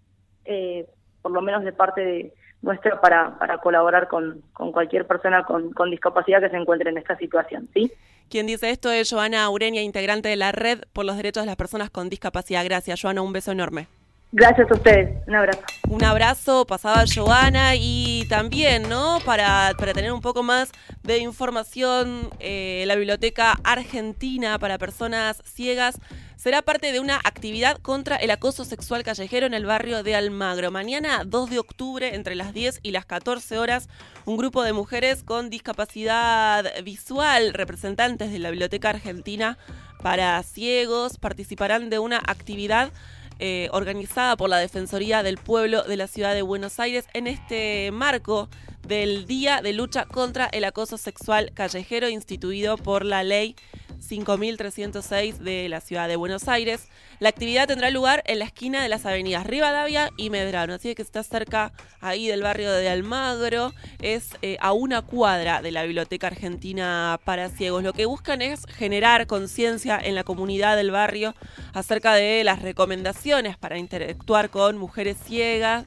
eh, 0.44 0.88
por 1.22 1.30
lo 1.30 1.42
menos 1.42 1.62
de 1.62 1.72
parte 1.72 2.01
de 2.01 2.34
nuestra, 2.62 3.01
para, 3.01 3.38
para 3.38 3.59
colaborar 3.59 4.09
con, 4.09 4.42
con 4.53 4.72
cualquier 4.72 5.07
persona 5.07 5.44
con, 5.44 5.72
con 5.72 5.88
discapacidad 5.88 6.40
que 6.40 6.51
se 6.51 6.57
encuentre 6.57 6.90
en 6.90 6.98
esta 6.98 7.16
situación, 7.16 7.68
¿sí? 7.72 7.92
Quien 8.30 8.46
dice 8.46 8.70
esto 8.70 8.92
es 8.92 9.10
Joana 9.10 9.42
Aurenia, 9.42 9.82
integrante 9.82 10.28
de 10.28 10.36
la 10.36 10.52
Red 10.52 10.82
por 10.92 11.04
los 11.04 11.16
Derechos 11.16 11.42
de 11.42 11.46
las 11.46 11.56
Personas 11.56 11.90
con 11.90 12.08
Discapacidad. 12.08 12.64
Gracias, 12.64 13.00
Joana, 13.02 13.22
un 13.22 13.32
beso 13.32 13.50
enorme. 13.50 13.88
Gracias 14.32 14.70
a 14.70 14.74
ustedes, 14.74 15.26
un 15.26 15.34
abrazo. 15.34 15.60
Un 15.88 16.04
abrazo, 16.04 16.64
pasaba 16.64 17.02
Joana 17.12 17.74
y 17.74 18.26
también, 18.28 18.88
¿no? 18.88 19.18
Para, 19.24 19.72
para 19.76 19.92
tener 19.92 20.12
un 20.12 20.20
poco 20.20 20.44
más 20.44 20.70
de 21.02 21.18
información, 21.18 22.30
eh, 22.38 22.84
la 22.86 22.94
Biblioteca 22.94 23.58
Argentina 23.64 24.56
para 24.60 24.78
Personas 24.78 25.42
Ciegas 25.44 25.98
será 26.36 26.62
parte 26.62 26.92
de 26.92 27.00
una 27.00 27.16
actividad 27.16 27.78
contra 27.78 28.14
el 28.14 28.30
acoso 28.30 28.64
sexual 28.64 29.02
callejero 29.02 29.46
en 29.46 29.52
el 29.52 29.66
barrio 29.66 30.04
de 30.04 30.14
Almagro. 30.14 30.70
Mañana, 30.70 31.24
2 31.26 31.50
de 31.50 31.58
octubre, 31.58 32.14
entre 32.14 32.36
las 32.36 32.54
10 32.54 32.80
y 32.84 32.92
las 32.92 33.06
14 33.06 33.58
horas, 33.58 33.88
un 34.26 34.36
grupo 34.36 34.62
de 34.62 34.72
mujeres 34.72 35.24
con 35.24 35.50
discapacidad 35.50 36.64
visual, 36.84 37.52
representantes 37.52 38.30
de 38.30 38.38
la 38.38 38.50
Biblioteca 38.50 38.90
Argentina 38.90 39.58
para 40.04 40.40
Ciegos, 40.44 41.18
participarán 41.18 41.90
de 41.90 41.98
una 41.98 42.18
actividad 42.18 42.92
eh, 43.41 43.68
organizada 43.72 44.36
por 44.36 44.51
la 44.51 44.59
Defensoría 44.59 45.22
del 45.22 45.38
Pueblo 45.38 45.82
de 45.82 45.97
la 45.97 46.07
Ciudad 46.07 46.34
de 46.34 46.43
Buenos 46.43 46.78
Aires 46.78 47.07
en 47.14 47.26
este 47.26 47.91
marco 47.91 48.49
del 48.86 49.26
Día 49.26 49.62
de 49.62 49.72
Lucha 49.72 50.05
contra 50.05 50.47
el 50.47 50.64
Acoso 50.64 50.99
Sexual 50.99 51.53
Callejero 51.55 52.09
instituido 52.09 52.76
por 52.76 53.05
la 53.05 53.24
Ley 53.24 53.57
5306 54.01 55.38
de 55.40 55.68
la 55.68 55.80
Ciudad 55.80 56.09
de 56.09 56.16
Buenos 56.16 56.48
Aires. 56.48 56.88
La 57.18 57.28
actividad 57.28 57.68
tendrá 57.68 57.90
lugar 57.90 58.22
en 58.26 58.38
la 58.38 58.46
esquina 58.46 58.82
de 58.82 58.88
las 58.88 59.07
avenidas 59.07 59.46
Rivadavia 59.46 60.11
y 60.16 60.30
Medrano, 60.30 60.74
así 60.74 60.94
que 60.94 61.03
está 61.03 61.22
cerca 61.22 61.72
ahí 62.01 62.26
del 62.28 62.42
barrio 62.42 62.72
de 62.72 62.88
Almagro, 62.88 63.72
es 64.01 64.30
eh, 64.42 64.57
a 64.61 64.72
una 64.72 65.03
cuadra 65.03 65.62
de 65.62 65.70
la 65.70 65.84
Biblioteca 65.84 66.28
Argentina 66.28 67.20
para 67.24 67.51
Ciegos. 67.51 67.82
Lo 67.82 67.92
que 67.92 68.07
buscan 68.07 68.42
es 68.42 68.64
generar 68.66 69.26
conciencia 69.26 69.98
en 70.03 70.14
la 70.14 70.24
comunidad 70.24 70.76
del 70.76 70.90
barrio 70.90 71.34
acerca 71.72 72.14
de 72.14 72.42
las 72.44 72.62
recomendaciones 72.62 73.57
para 73.57 73.78
interactuar 73.78 74.51
con 74.51 74.78
mujeres 74.78 75.16
ciegas, 75.24 75.86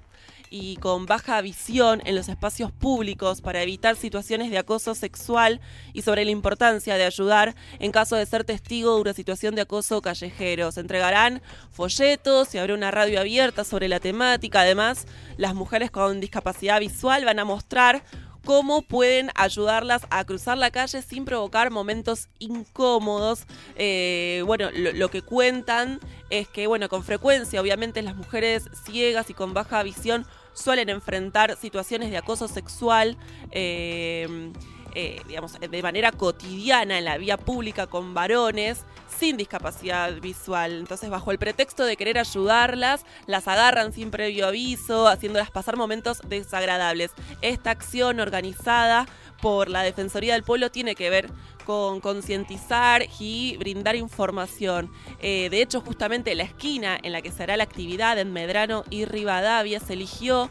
y 0.53 0.75
con 0.75 1.07
baja 1.07 1.41
visión 1.41 2.03
en 2.05 2.15
los 2.15 2.29
espacios 2.29 2.71
públicos 2.71 3.41
para 3.41 3.63
evitar 3.63 3.95
situaciones 3.95 4.51
de 4.51 4.59
acoso 4.59 4.93
sexual 4.93 5.59
y 5.93 6.03
sobre 6.03 6.25
la 6.25 6.29
importancia 6.29 6.95
de 6.95 7.05
ayudar 7.05 7.55
en 7.79 7.91
caso 7.91 8.15
de 8.15 8.27
ser 8.27 8.43
testigo 8.43 8.93
de 8.93 9.01
una 9.01 9.13
situación 9.13 9.55
de 9.55 9.61
acoso 9.61 9.99
callejero. 10.03 10.71
Se 10.71 10.81
entregarán 10.81 11.41
folletos 11.71 12.53
y 12.53 12.59
habrá 12.59 12.75
una 12.75 12.91
radio 12.91 13.19
abierta 13.19 13.63
sobre 13.63 13.87
la 13.87 13.99
temática. 13.99 14.61
Además, 14.61 15.07
las 15.37 15.55
mujeres 15.55 15.89
con 15.89 16.19
discapacidad 16.19 16.79
visual 16.79 17.25
van 17.25 17.39
a 17.39 17.45
mostrar 17.45 18.03
cómo 18.45 18.83
pueden 18.83 19.31
ayudarlas 19.33 20.05
a 20.11 20.23
cruzar 20.23 20.59
la 20.59 20.69
calle 20.69 21.01
sin 21.01 21.25
provocar 21.25 21.71
momentos 21.71 22.27
incómodos. 22.37 23.47
Eh, 23.75 24.43
bueno, 24.45 24.69
lo, 24.71 24.91
lo, 24.91 25.09
que 25.09 25.23
cuentan 25.23 25.99
es 26.29 26.47
que, 26.47 26.67
bueno, 26.67 26.89
con 26.89 27.03
frecuencia, 27.03 27.59
obviamente, 27.59 28.03
las 28.03 28.15
mujeres 28.15 28.65
ciegas 28.85 29.31
y 29.31 29.33
con 29.33 29.55
baja 29.55 29.81
visión 29.81 30.27
suelen 30.53 30.89
enfrentar 30.89 31.57
situaciones 31.57 32.09
de 32.11 32.17
acoso 32.17 32.47
sexual. 32.47 33.17
Eh, 33.51 34.51
eh, 34.95 35.23
digamos, 35.27 35.59
de 35.59 35.81
manera 35.81 36.11
cotidiana 36.11 36.99
en 36.99 37.05
la 37.05 37.17
vía 37.17 37.35
pública 37.35 37.87
con 37.87 38.13
varones 38.13 38.85
sin 39.17 39.37
discapacidad 39.37 40.13
visual. 40.21 40.73
Entonces, 40.73 41.09
bajo 41.09 41.31
el 41.31 41.39
pretexto 41.39 41.83
de 41.83 41.97
querer 41.97 42.19
ayudarlas, 42.19 43.03
las 43.25 43.47
agarran 43.47 43.91
sin 43.91 44.11
previo 44.11 44.45
aviso, 44.45 45.07
haciéndolas 45.07 45.49
pasar 45.49 45.77
momentos 45.77 46.21
desagradables. 46.27 47.11
Esta 47.41 47.71
acción 47.71 48.19
organizada 48.19 49.07
por 49.41 49.67
la 49.67 49.81
Defensoría 49.81 50.33
del 50.33 50.43
Pueblo 50.43 50.69
tiene 50.69 50.93
que 50.93 51.09
ver 51.09 51.29
con 51.65 51.99
concientizar 51.99 53.05
y 53.19 53.57
brindar 53.57 53.95
información. 53.95 54.91
Eh, 55.19 55.49
de 55.49 55.61
hecho, 55.61 55.81
justamente 55.81 56.35
la 56.35 56.43
esquina 56.43 56.97
en 57.01 57.11
la 57.11 57.21
que 57.21 57.31
se 57.31 57.43
hará 57.43 57.57
la 57.57 57.63
actividad 57.63 58.19
en 58.19 58.33
Medrano 58.33 58.83
y 58.89 59.05
Rivadavia 59.05 59.79
se 59.79 59.93
eligió 59.93 60.49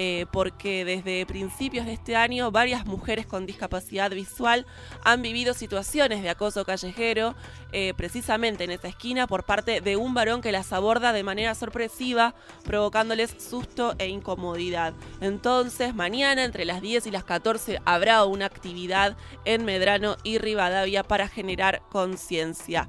eh, 0.00 0.26
porque 0.30 0.84
desde 0.84 1.26
principios 1.26 1.84
de 1.84 1.92
este 1.92 2.14
año 2.14 2.52
varias 2.52 2.86
mujeres 2.86 3.26
con 3.26 3.46
discapacidad 3.46 4.12
visual 4.12 4.64
han 5.02 5.22
vivido 5.22 5.54
situaciones 5.54 6.22
de 6.22 6.30
acoso 6.30 6.64
callejero, 6.64 7.34
eh, 7.72 7.94
precisamente 7.96 8.62
en 8.62 8.70
esta 8.70 8.86
esquina, 8.86 9.26
por 9.26 9.42
parte 9.42 9.80
de 9.80 9.96
un 9.96 10.14
varón 10.14 10.40
que 10.40 10.52
las 10.52 10.72
aborda 10.72 11.12
de 11.12 11.24
manera 11.24 11.56
sorpresiva, 11.56 12.36
provocándoles 12.62 13.34
susto 13.38 13.96
e 13.98 14.06
incomodidad. 14.06 14.94
Entonces, 15.20 15.96
mañana 15.96 16.44
entre 16.44 16.64
las 16.64 16.80
10 16.80 17.08
y 17.08 17.10
las 17.10 17.24
14 17.24 17.80
habrá 17.84 18.24
una 18.24 18.46
actividad 18.46 19.16
en 19.44 19.64
Medrano 19.64 20.16
y 20.22 20.38
Rivadavia 20.38 21.02
para 21.02 21.26
generar 21.26 21.82
conciencia. 21.90 22.86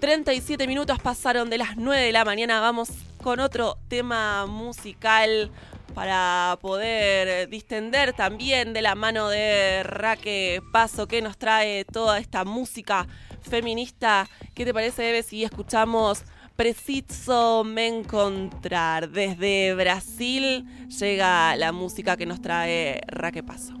37 0.00 0.66
minutos 0.66 0.98
pasaron 0.98 1.50
de 1.50 1.58
las 1.58 1.76
9 1.76 2.02
de 2.02 2.12
la 2.12 2.24
mañana. 2.24 2.58
Vamos 2.60 2.88
con 3.22 3.38
otro 3.38 3.76
tema 3.88 4.46
musical 4.46 5.52
para 5.94 6.58
poder 6.60 7.48
distender 7.48 8.12
también 8.12 8.72
de 8.72 8.82
la 8.82 8.94
mano 8.94 9.28
de 9.28 9.82
Raque 9.82 10.60
Paso 10.72 11.06
que 11.06 11.22
nos 11.22 11.36
trae 11.36 11.84
toda 11.84 12.18
esta 12.18 12.44
música 12.44 13.06
feminista. 13.40 14.28
¿Qué 14.54 14.64
te 14.64 14.72
parece, 14.74 15.08
Eve, 15.10 15.22
si 15.22 15.44
escuchamos 15.44 16.24
Preciso 16.56 17.64
me 17.64 17.86
encontrar? 17.88 19.08
Desde 19.08 19.74
Brasil 19.74 20.66
llega 20.88 21.56
la 21.56 21.72
música 21.72 22.16
que 22.16 22.26
nos 22.26 22.40
trae 22.40 23.00
Raque 23.06 23.42
Paso. 23.42 23.74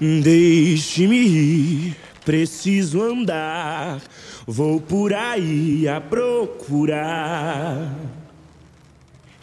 Deixe-me 0.00 1.94
preciso 2.24 3.02
andar, 3.02 4.00
vou 4.46 4.80
por 4.80 5.12
aí 5.12 5.86
a 5.86 6.00
procurar. 6.00 7.90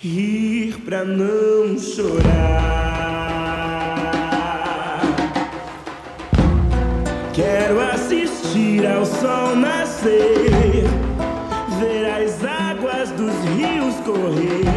Ir 0.03 0.77
pra 0.83 1.05
não 1.05 1.77
chorar. 1.77 2.71
Quero 7.33 7.79
assistir 7.79 8.85
ao 8.87 9.05
sol 9.05 9.55
nascer, 9.55 10.83
ver 11.79 12.05
as 12.09 12.43
águas 12.43 13.11
dos 13.11 13.33
rios 13.55 13.95
correr, 14.03 14.70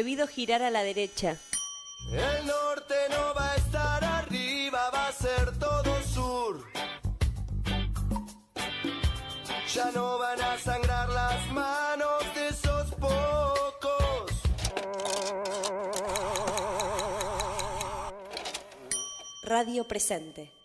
Prohibido 0.00 0.26
girar 0.26 0.62
a 0.62 0.70
la 0.70 0.82
derecha. 0.82 1.36
El 2.10 2.46
norte 2.46 2.94
no 3.10 3.34
va 3.34 3.52
a 3.52 3.56
estar 3.56 4.02
arriba, 4.02 4.88
va 4.88 5.08
a 5.08 5.12
ser 5.12 5.58
todo 5.58 6.02
sur. 6.04 6.64
Ya 9.74 9.90
no 9.90 10.18
van 10.18 10.40
a 10.40 10.56
sangrar 10.56 11.06
las 11.10 11.52
manos 11.52 12.34
de 12.34 12.48
esos 12.48 12.94
pocos. 12.94 14.30
Radio 19.42 19.86
presente. 19.86 20.59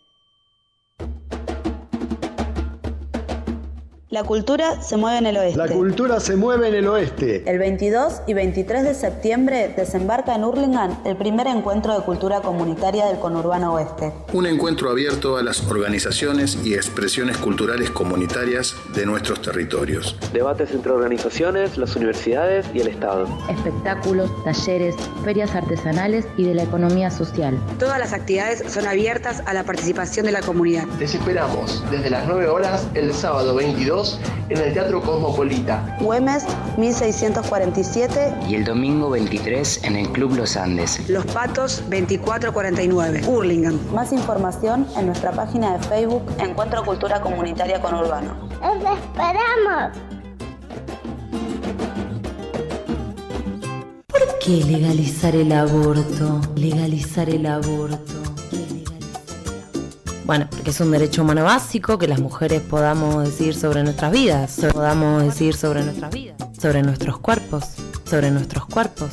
La 4.16 4.24
cultura 4.24 4.82
se 4.82 4.96
mueve 4.96 5.18
en 5.18 5.26
el 5.26 5.36
oeste. 5.36 5.58
La 5.58 5.68
cultura 5.68 6.22
se 6.22 6.38
mueve 6.38 6.70
en 6.70 6.76
el 6.76 6.88
oeste. 6.88 7.44
El 7.46 7.60
22 7.60 8.22
y 8.28 8.34
23 8.34 8.84
de 8.84 8.94
septiembre 8.94 9.74
desembarca 9.76 10.34
en 10.34 10.46
Hurlingham 10.46 11.02
el 11.04 11.18
primer 11.18 11.48
encuentro 11.48 11.94
de 11.94 12.06
cultura 12.06 12.40
comunitaria 12.40 13.08
del 13.08 13.20
conurbano 13.20 13.74
oeste. 13.74 14.14
Un 14.32 14.46
encuentro 14.46 14.90
abierto 14.90 15.36
a 15.36 15.44
las 15.44 15.70
organizaciones 15.70 16.58
y 16.64 16.76
expresiones 16.76 17.38
culturales 17.40 17.90
comunitarias 17.90 18.74
de 18.96 19.06
nuestros 19.06 19.42
territorios. 19.42 20.16
Debates 20.32 20.72
entre 20.72 20.94
organizaciones, 20.94 21.78
las 21.78 21.94
universidades 21.98 22.66
y 22.74 22.80
el 22.80 22.88
Estado. 22.88 23.28
Espectáculos, 23.50 24.32
talleres, 24.46 24.96
ferias 25.26 25.54
artesanales 25.56 26.26
y 26.38 26.46
de 26.46 26.54
la 26.56 26.64
economía 26.64 27.12
social. 27.12 27.60
Todas 27.80 28.00
las 28.00 28.14
actividades 28.14 28.64
son 28.72 28.88
abiertas 28.88 29.44
a 29.46 29.54
la 29.54 29.66
participación 29.66 30.26
de 30.26 30.32
la 30.32 30.40
comunidad. 30.40 30.86
Les 31.00 31.14
esperamos 31.14 31.84
desde 31.92 32.10
las 32.10 32.26
9 32.28 32.48
horas 32.48 32.88
el 32.94 33.14
sábado 33.14 33.56
22 33.56 34.05
en 34.50 34.58
el 34.58 34.74
Teatro 34.74 35.02
Cosmopolita. 35.02 35.98
Güemes 36.02 36.46
1647 36.78 38.34
y 38.48 38.56
el 38.56 38.64
domingo 38.64 39.10
23 39.10 39.84
en 39.84 39.96
el 39.96 40.10
Club 40.10 40.36
Los 40.36 40.56
Andes. 40.58 41.10
Los 41.10 41.26
Patos 41.26 41.82
2449, 41.90 43.22
Hurlingham. 43.28 43.80
Más 43.94 44.12
información 44.12 44.88
en 44.98 45.08
nuestra 45.08 45.32
página 45.32 45.78
de 45.78 45.88
Facebook 45.88 46.24
Encuentro 46.40 46.84
Cultura 46.84 47.22
Comunitaria 47.22 47.82
con 47.82 47.96
Urbano. 47.96 48.36
¡Os 48.62 48.78
esperamos! 48.78 49.98
¿Por 54.08 54.40
qué 54.40 54.64
legalizar 54.66 55.36
el 55.36 55.52
aborto? 55.52 56.42
Legalizar 56.56 57.30
el 57.30 57.46
aborto. 57.46 58.25
Bueno, 60.26 60.48
porque 60.50 60.72
es 60.72 60.80
un 60.80 60.90
derecho 60.90 61.22
humano 61.22 61.44
básico 61.44 62.00
que 62.00 62.08
las 62.08 62.20
mujeres 62.20 62.62
podamos 62.62 63.24
decir 63.24 63.54
sobre 63.54 63.84
nuestras 63.84 64.12
vidas, 64.12 64.60
podamos 64.74 65.24
decir 65.24 65.56
sobre 65.56 65.84
nuestras 65.84 66.12
vidas, 66.12 66.36
sobre 66.60 66.82
nuestros 66.82 67.20
cuerpos, 67.20 67.66
sobre 68.06 68.32
nuestros 68.32 68.66
cuerpos, 68.66 69.12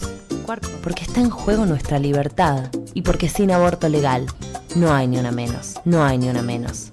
porque 0.83 1.03
está 1.05 1.21
en 1.21 1.29
juego 1.29 1.67
nuestra 1.67 1.99
libertad 1.99 2.71
y 2.95 3.03
porque 3.03 3.29
sin 3.29 3.51
aborto 3.51 3.91
legal 3.91 4.27
no 4.75 4.95
hay 4.95 5.07
ni 5.07 5.19
una 5.19 5.33
menos, 5.33 5.75
no 5.85 6.03
hay 6.03 6.17
ni 6.17 6.31
una 6.31 6.43
menos. 6.43 6.93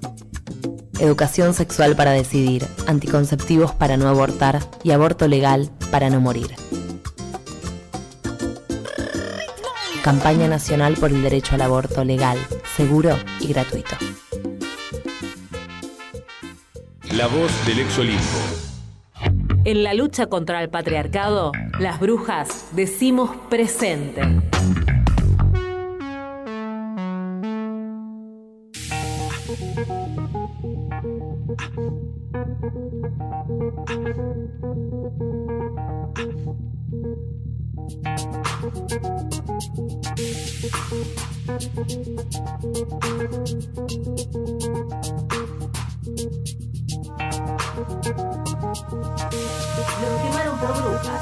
Educación 1.00 1.54
sexual 1.54 1.96
para 1.96 2.12
decidir, 2.12 2.68
anticonceptivos 2.88 3.72
para 3.74 3.96
no 3.96 4.10
abortar 4.10 4.60
y 4.84 4.92
aborto 4.92 5.30
legal 5.30 5.70
para 5.92 6.10
no 6.10 6.20
morir. 6.20 6.56
Campaña 10.04 10.48
Nacional 10.48 10.96
por 10.96 11.12
el 11.12 11.22
Derecho 11.22 11.56
al 11.56 11.62
Aborto 11.62 12.06
Legal, 12.06 12.38
Seguro 12.78 13.18
y 13.42 13.48
Gratuito. 13.48 13.96
La 17.12 17.28
voz 17.28 17.52
del 17.66 17.80
ex 17.80 18.00
Olimpo. 18.00 18.24
En 19.66 19.84
la 19.84 19.94
lucha 19.94 20.28
contra 20.28 20.62
el 20.64 20.70
patriarcado, 20.70 21.52
las 21.80 22.00
brujas 22.00 22.70
decimos 22.72 23.32
presente. 23.50 24.22
Los 37.90 37.98
quemaron 50.22 50.60
por 50.60 50.84
brujas. 50.84 51.22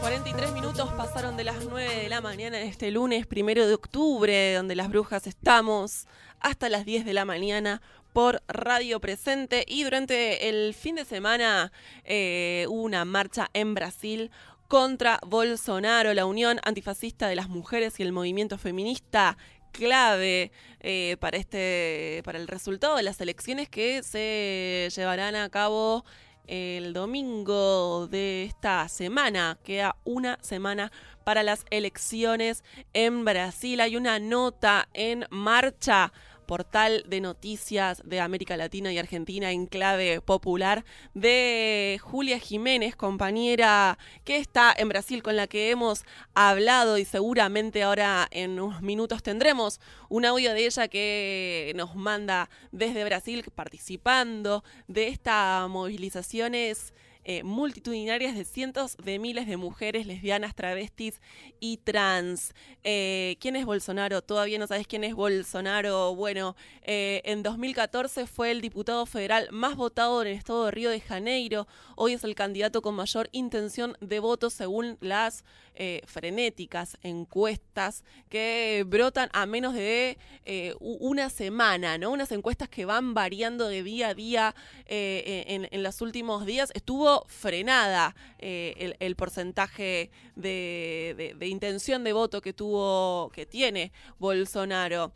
43 0.00 0.52
minutos 0.52 0.88
pasaron 0.96 1.36
de 1.36 1.44
las 1.44 1.64
9 1.64 2.02
de 2.02 2.08
la 2.08 2.20
mañana 2.20 2.60
en 2.60 2.68
este 2.68 2.90
lunes 2.90 3.26
primero 3.26 3.66
de 3.66 3.74
octubre, 3.74 4.54
donde 4.54 4.76
las 4.76 4.88
brujas 4.88 5.26
estamos, 5.26 6.06
hasta 6.40 6.68
las 6.68 6.84
10 6.84 7.04
de 7.04 7.14
la 7.14 7.24
mañana 7.24 7.82
por 8.16 8.42
Radio 8.48 8.98
Presente. 8.98 9.66
Y 9.68 9.84
durante 9.84 10.48
el 10.48 10.72
fin 10.72 10.94
de 10.94 11.04
semana 11.04 11.70
eh, 12.02 12.64
hubo 12.66 12.80
una 12.80 13.04
marcha 13.04 13.50
en 13.52 13.74
Brasil 13.74 14.30
contra 14.68 15.20
Bolsonaro, 15.26 16.14
la 16.14 16.24
Unión 16.24 16.58
Antifascista 16.64 17.28
de 17.28 17.36
las 17.36 17.50
Mujeres 17.50 18.00
y 18.00 18.04
el 18.04 18.12
movimiento 18.12 18.56
feminista 18.56 19.36
clave 19.70 20.50
eh, 20.80 21.18
para 21.20 21.36
este 21.36 22.22
para 22.24 22.38
el 22.38 22.48
resultado 22.48 22.96
de 22.96 23.02
las 23.02 23.20
elecciones 23.20 23.68
que 23.68 24.02
se 24.02 24.88
llevarán 24.96 25.34
a 25.36 25.50
cabo 25.50 26.06
el 26.46 26.94
domingo 26.94 28.06
de 28.06 28.44
esta 28.44 28.88
semana. 28.88 29.58
Queda 29.62 29.94
una 30.04 30.38
semana 30.40 30.90
para 31.22 31.42
las 31.42 31.66
elecciones 31.68 32.64
en 32.94 33.26
Brasil. 33.26 33.78
Hay 33.82 33.94
una 33.94 34.18
nota 34.20 34.88
en 34.94 35.26
marcha 35.28 36.14
portal 36.46 37.04
de 37.06 37.20
noticias 37.20 38.02
de 38.04 38.20
América 38.20 38.56
Latina 38.56 38.92
y 38.92 38.98
Argentina 38.98 39.50
en 39.50 39.66
clave 39.66 40.20
popular 40.20 40.84
de 41.14 42.00
Julia 42.02 42.38
Jiménez, 42.38 42.96
compañera 42.96 43.98
que 44.24 44.36
está 44.36 44.74
en 44.76 44.88
Brasil 44.88 45.22
con 45.22 45.36
la 45.36 45.46
que 45.46 45.70
hemos 45.70 46.04
hablado 46.34 46.98
y 46.98 47.04
seguramente 47.04 47.82
ahora 47.82 48.28
en 48.30 48.58
unos 48.60 48.80
minutos 48.82 49.22
tendremos 49.22 49.80
un 50.08 50.24
audio 50.24 50.54
de 50.54 50.66
ella 50.66 50.88
que 50.88 51.72
nos 51.76 51.94
manda 51.94 52.48
desde 52.72 53.04
Brasil 53.04 53.44
participando 53.54 54.64
de 54.88 55.08
estas 55.08 55.68
movilizaciones 55.68 56.94
eh, 57.28 57.42
multitudinarias 57.42 58.36
de 58.36 58.44
cientos 58.44 58.96
de 58.98 59.18
miles 59.18 59.48
de 59.48 59.56
mujeres 59.56 60.06
lesbianas, 60.06 60.54
travestis 60.54 61.20
y 61.58 61.78
trans. 61.78 62.54
Eh, 62.84 63.36
¿Quién 63.40 63.56
es 63.56 63.66
Bolsonaro? 63.66 64.22
Todavía 64.22 64.60
no 64.60 64.68
sabes 64.68 64.86
quién 64.86 65.02
es 65.02 65.12
Bolsonaro. 65.12 66.14
Bueno, 66.14 66.54
eh, 66.82 67.22
en 67.24 67.42
2014 67.42 68.28
fue 68.28 68.52
el 68.52 68.60
diputado 68.60 69.06
federal 69.06 69.48
más 69.50 69.74
votado 69.74 70.22
en 70.22 70.28
el 70.28 70.34
estado 70.34 70.66
de 70.66 70.70
Río 70.70 70.88
de 70.88 71.00
Janeiro. 71.00 71.66
Hoy 71.96 72.12
es 72.12 72.22
el 72.22 72.36
candidato 72.36 72.80
con 72.80 72.94
mayor 72.94 73.28
intención 73.32 73.96
de 74.00 74.20
voto 74.20 74.48
según 74.48 74.96
las 75.00 75.44
eh, 75.78 76.00
frenéticas 76.06 76.96
encuestas 77.02 78.02
que 78.30 78.82
brotan 78.86 79.28
a 79.34 79.44
menos 79.44 79.74
de 79.74 80.16
eh, 80.46 80.74
una 80.80 81.28
semana, 81.28 81.98
¿no? 81.98 82.10
Unas 82.10 82.32
encuestas 82.32 82.70
que 82.70 82.86
van 82.86 83.12
variando 83.12 83.68
de 83.68 83.82
día 83.82 84.08
a 84.08 84.14
día 84.14 84.54
eh, 84.86 85.68
en, 85.70 85.82
los 85.82 86.00
últimos 86.00 86.46
días. 86.46 86.70
Estuvo 86.74 87.26
frenada 87.28 88.16
el, 88.38 89.16
porcentaje 89.16 90.10
de, 90.34 91.14
de, 91.16 91.34
de, 91.34 91.46
intención 91.46 92.04
de 92.04 92.14
voto 92.14 92.40
que 92.40 92.54
tuvo, 92.54 93.30
que 93.34 93.44
tiene 93.44 93.92
Bolsonaro. 94.18 95.12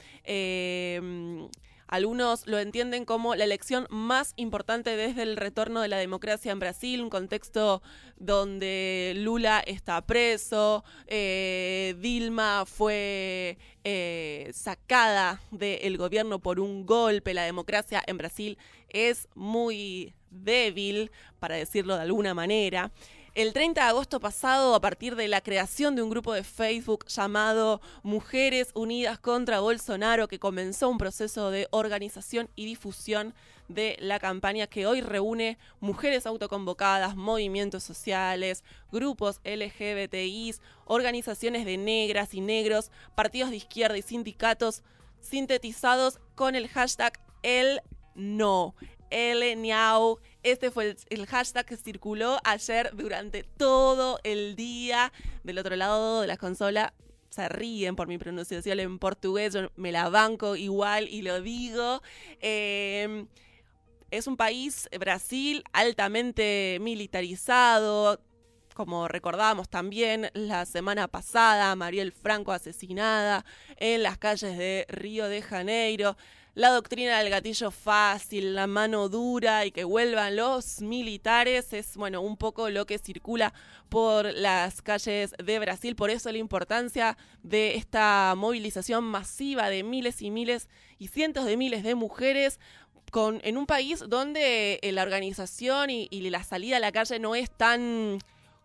Algunos 1.91 2.47
lo 2.47 2.61
entienden 2.61 3.05
como 3.05 3.35
la 3.35 3.43
elección 3.43 3.89
más 3.91 4.33
importante 4.37 4.97
desde 4.97 5.25
el 5.25 5.37
retorno 5.37 5.81
de 5.81 5.89
la 5.89 5.97
democracia 5.97 6.53
en 6.53 6.61
Brasil, 6.61 7.03
un 7.03 7.11
contexto 7.11 7.83
donde 8.17 9.13
Lula 9.17 9.59
está 9.59 10.01
preso, 10.07 10.85
eh, 11.09 11.97
Dilma 11.99 12.65
fue 12.65 13.59
eh, 13.83 14.51
sacada 14.55 15.43
del 15.51 15.97
gobierno 15.97 16.39
por 16.39 16.61
un 16.61 16.87
golpe, 16.87 17.35
la 17.35 17.43
democracia 17.43 18.01
en 18.07 18.19
Brasil 18.19 18.57
es 18.89 19.27
muy 19.35 20.15
débil, 20.31 21.11
para 21.41 21.57
decirlo 21.57 21.97
de 21.97 22.03
alguna 22.03 22.35
manera. 22.35 22.93
El 23.37 23.53
30 23.53 23.81
de 23.81 23.89
agosto 23.89 24.19
pasado, 24.19 24.75
a 24.75 24.81
partir 24.81 25.15
de 25.15 25.29
la 25.29 25.41
creación 25.41 25.95
de 25.95 26.03
un 26.03 26.11
grupo 26.11 26.33
de 26.35 26.43
Facebook 26.43 27.07
llamado 27.07 27.81
Mujeres 28.03 28.73
Unidas 28.75 29.21
contra 29.21 29.61
Bolsonaro, 29.61 30.27
que 30.27 30.41
comenzó 30.41 30.89
un 30.89 30.99
proceso 30.99 31.53
de 31.53 31.69
organización 31.71 32.51
y 32.57 32.67
difusión 32.67 33.33
de 33.69 33.97
la 34.01 34.19
campaña 34.19 34.67
que 34.67 34.89
hoy 34.89 35.01
reúne 35.01 35.59
mujeres 35.79 36.27
autoconvocadas, 36.27 37.15
movimientos 37.15 37.85
sociales, 37.85 38.65
grupos 38.91 39.41
LGBTIs, 39.45 40.61
organizaciones 40.87 41.65
de 41.65 41.77
negras 41.77 42.35
y 42.35 42.41
negros, 42.41 42.91
partidos 43.15 43.51
de 43.51 43.59
izquierda 43.59 43.97
y 43.97 44.03
sindicatos, 44.03 44.83
sintetizados 45.21 46.19
con 46.35 46.57
el 46.57 46.67
hashtag 46.67 47.21
El 47.45 47.81
No. 48.17 48.75
El 49.11 49.61
Niau. 49.61 50.19
Este 50.43 50.71
fue 50.71 50.97
el, 51.11 51.27
hashtag 51.27 51.67
que 51.67 51.77
circuló 51.77 52.39
ayer 52.45 52.91
durante 52.95 53.43
todo 53.45 54.19
el 54.25 54.57
día. 54.57 55.13
Del 55.43 55.59
otro 55.59 55.77
lado 55.77 56.23
de 56.23 56.27
la 56.27 56.37
consola 56.37 56.95
se 57.29 57.49
ríen 57.49 57.97
por 57.97 58.09
mi 58.09 58.19
pronunciación 58.19 58.81
en 58.81 58.99
portugués. 58.99 59.53
Yo 59.53 59.71
me 59.77 59.93
la 59.93 60.09
banco 60.09 60.57
igual 60.57 61.09
y 61.09 61.23
lo 61.23 61.41
digo. 61.43 62.03
Eh, 62.41 63.27
es 64.11 64.27
un 64.27 64.37
país, 64.37 64.89
Brasil, 64.99 65.63
altamente 65.73 66.79
militarizado. 66.81 68.21
Como 68.75 69.09
recordábamos 69.09 69.69
también 69.69 70.31
la 70.33 70.65
semana 70.65 71.07
pasada, 71.07 71.75
Mariel 71.77 72.13
Franco 72.13 72.53
asesinada 72.53 73.45
en 73.77 74.03
las 74.03 74.17
calles 74.17 74.57
de 74.57 74.87
Río 74.89 75.29
de 75.29 75.43
Janeiro 75.43 76.17
la 76.55 76.71
doctrina 76.71 77.19
del 77.19 77.31
gatillo 77.31 77.71
fácil, 77.71 78.55
la 78.55 78.67
mano 78.67 79.09
dura 79.09 79.65
y 79.67 79.71
que 79.71 79.85
vuelvan 79.85 80.37
los 80.37 80.81
militares 80.81 81.73
es, 81.73 81.97
bueno, 81.97 82.21
un 82.21 82.37
poco 82.37 82.71
lo 82.71 82.87
que 82.87 82.99
circula 82.99 83.55
por 83.89 84.33
las 84.35 84.83
calles 84.83 85.35
de 85.43 85.59
Brasil. 85.59 85.95
Por 85.95 86.11
eso 86.11 86.33
la 86.33 86.39
importancia 86.39 87.17
de 87.43 87.77
esta 87.77 88.35
movilización 88.37 89.05
masiva 89.05 89.71
de 89.71 89.85
miles 89.85 90.23
y 90.23 90.31
miles 90.31 90.69
y 90.99 91.09
cientos 91.09 91.45
de 91.45 91.57
miles 91.57 91.85
de 91.85 91.95
mujeres 91.95 92.59
con, 93.13 93.41
en 93.45 93.57
un 93.57 93.67
país 93.67 94.05
donde 94.09 94.81
la 94.83 95.03
organización 95.03 95.91
y 95.91 96.31
la 96.31 96.43
salida 96.43 96.79
a 96.79 96.81
la 96.81 96.93
calle 96.93 97.19
no 97.19 97.35
es 97.35 97.51
tan 97.51 98.19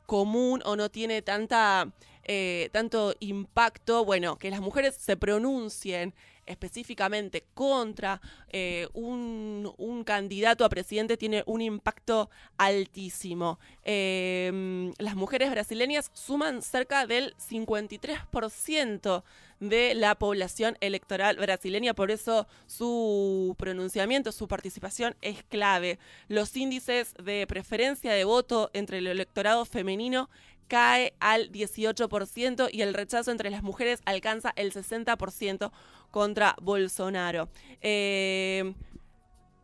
común 0.05 0.61
o 0.65 0.75
no 0.75 0.89
tiene 0.89 1.21
tanta, 1.21 1.91
eh, 2.25 2.69
tanto 2.71 3.13
impacto, 3.19 4.03
bueno, 4.03 4.37
que 4.37 4.49
las 4.49 4.61
mujeres 4.61 4.95
se 4.95 5.15
pronuncien 5.15 6.13
específicamente 6.45 7.45
contra 7.53 8.21
eh, 8.49 8.87
un, 8.93 9.73
candidato 10.05 10.65
a 10.65 10.69
presidente 10.69 11.17
tiene 11.17 11.43
un 11.47 11.61
impacto 11.61 12.29
altísimo. 12.57 13.59
Eh, 13.83 14.91
las 14.99 15.15
mujeres 15.15 15.49
brasileñas 15.49 16.11
suman 16.13 16.61
cerca 16.61 17.07
del 17.07 17.35
53% 17.37 19.23
de 19.59 19.95
la 19.95 20.15
población 20.15 20.77
electoral 20.81 21.37
brasileña, 21.37 21.93
por 21.93 22.11
eso 22.11 22.45
su 22.67 23.55
pronunciamiento, 23.57 24.31
su 24.31 24.47
participación 24.47 25.15
es 25.21 25.43
clave. 25.43 25.97
Los 26.27 26.55
índices 26.55 27.13
de 27.23 27.47
preferencia 27.47 28.13
de 28.13 28.25
voto 28.25 28.69
entre 28.73 28.99
el 28.99 29.07
electorado 29.07 29.65
femenino 29.65 30.29
cae 30.67 31.13
al 31.19 31.51
18% 31.51 32.69
y 32.71 32.81
el 32.81 32.93
rechazo 32.93 33.31
entre 33.31 33.49
las 33.49 33.63
mujeres 33.63 34.01
alcanza 34.05 34.53
el 34.55 34.73
60% 34.73 35.71
contra 36.11 36.55
Bolsonaro. 36.61 37.49
Eh, 37.81 38.73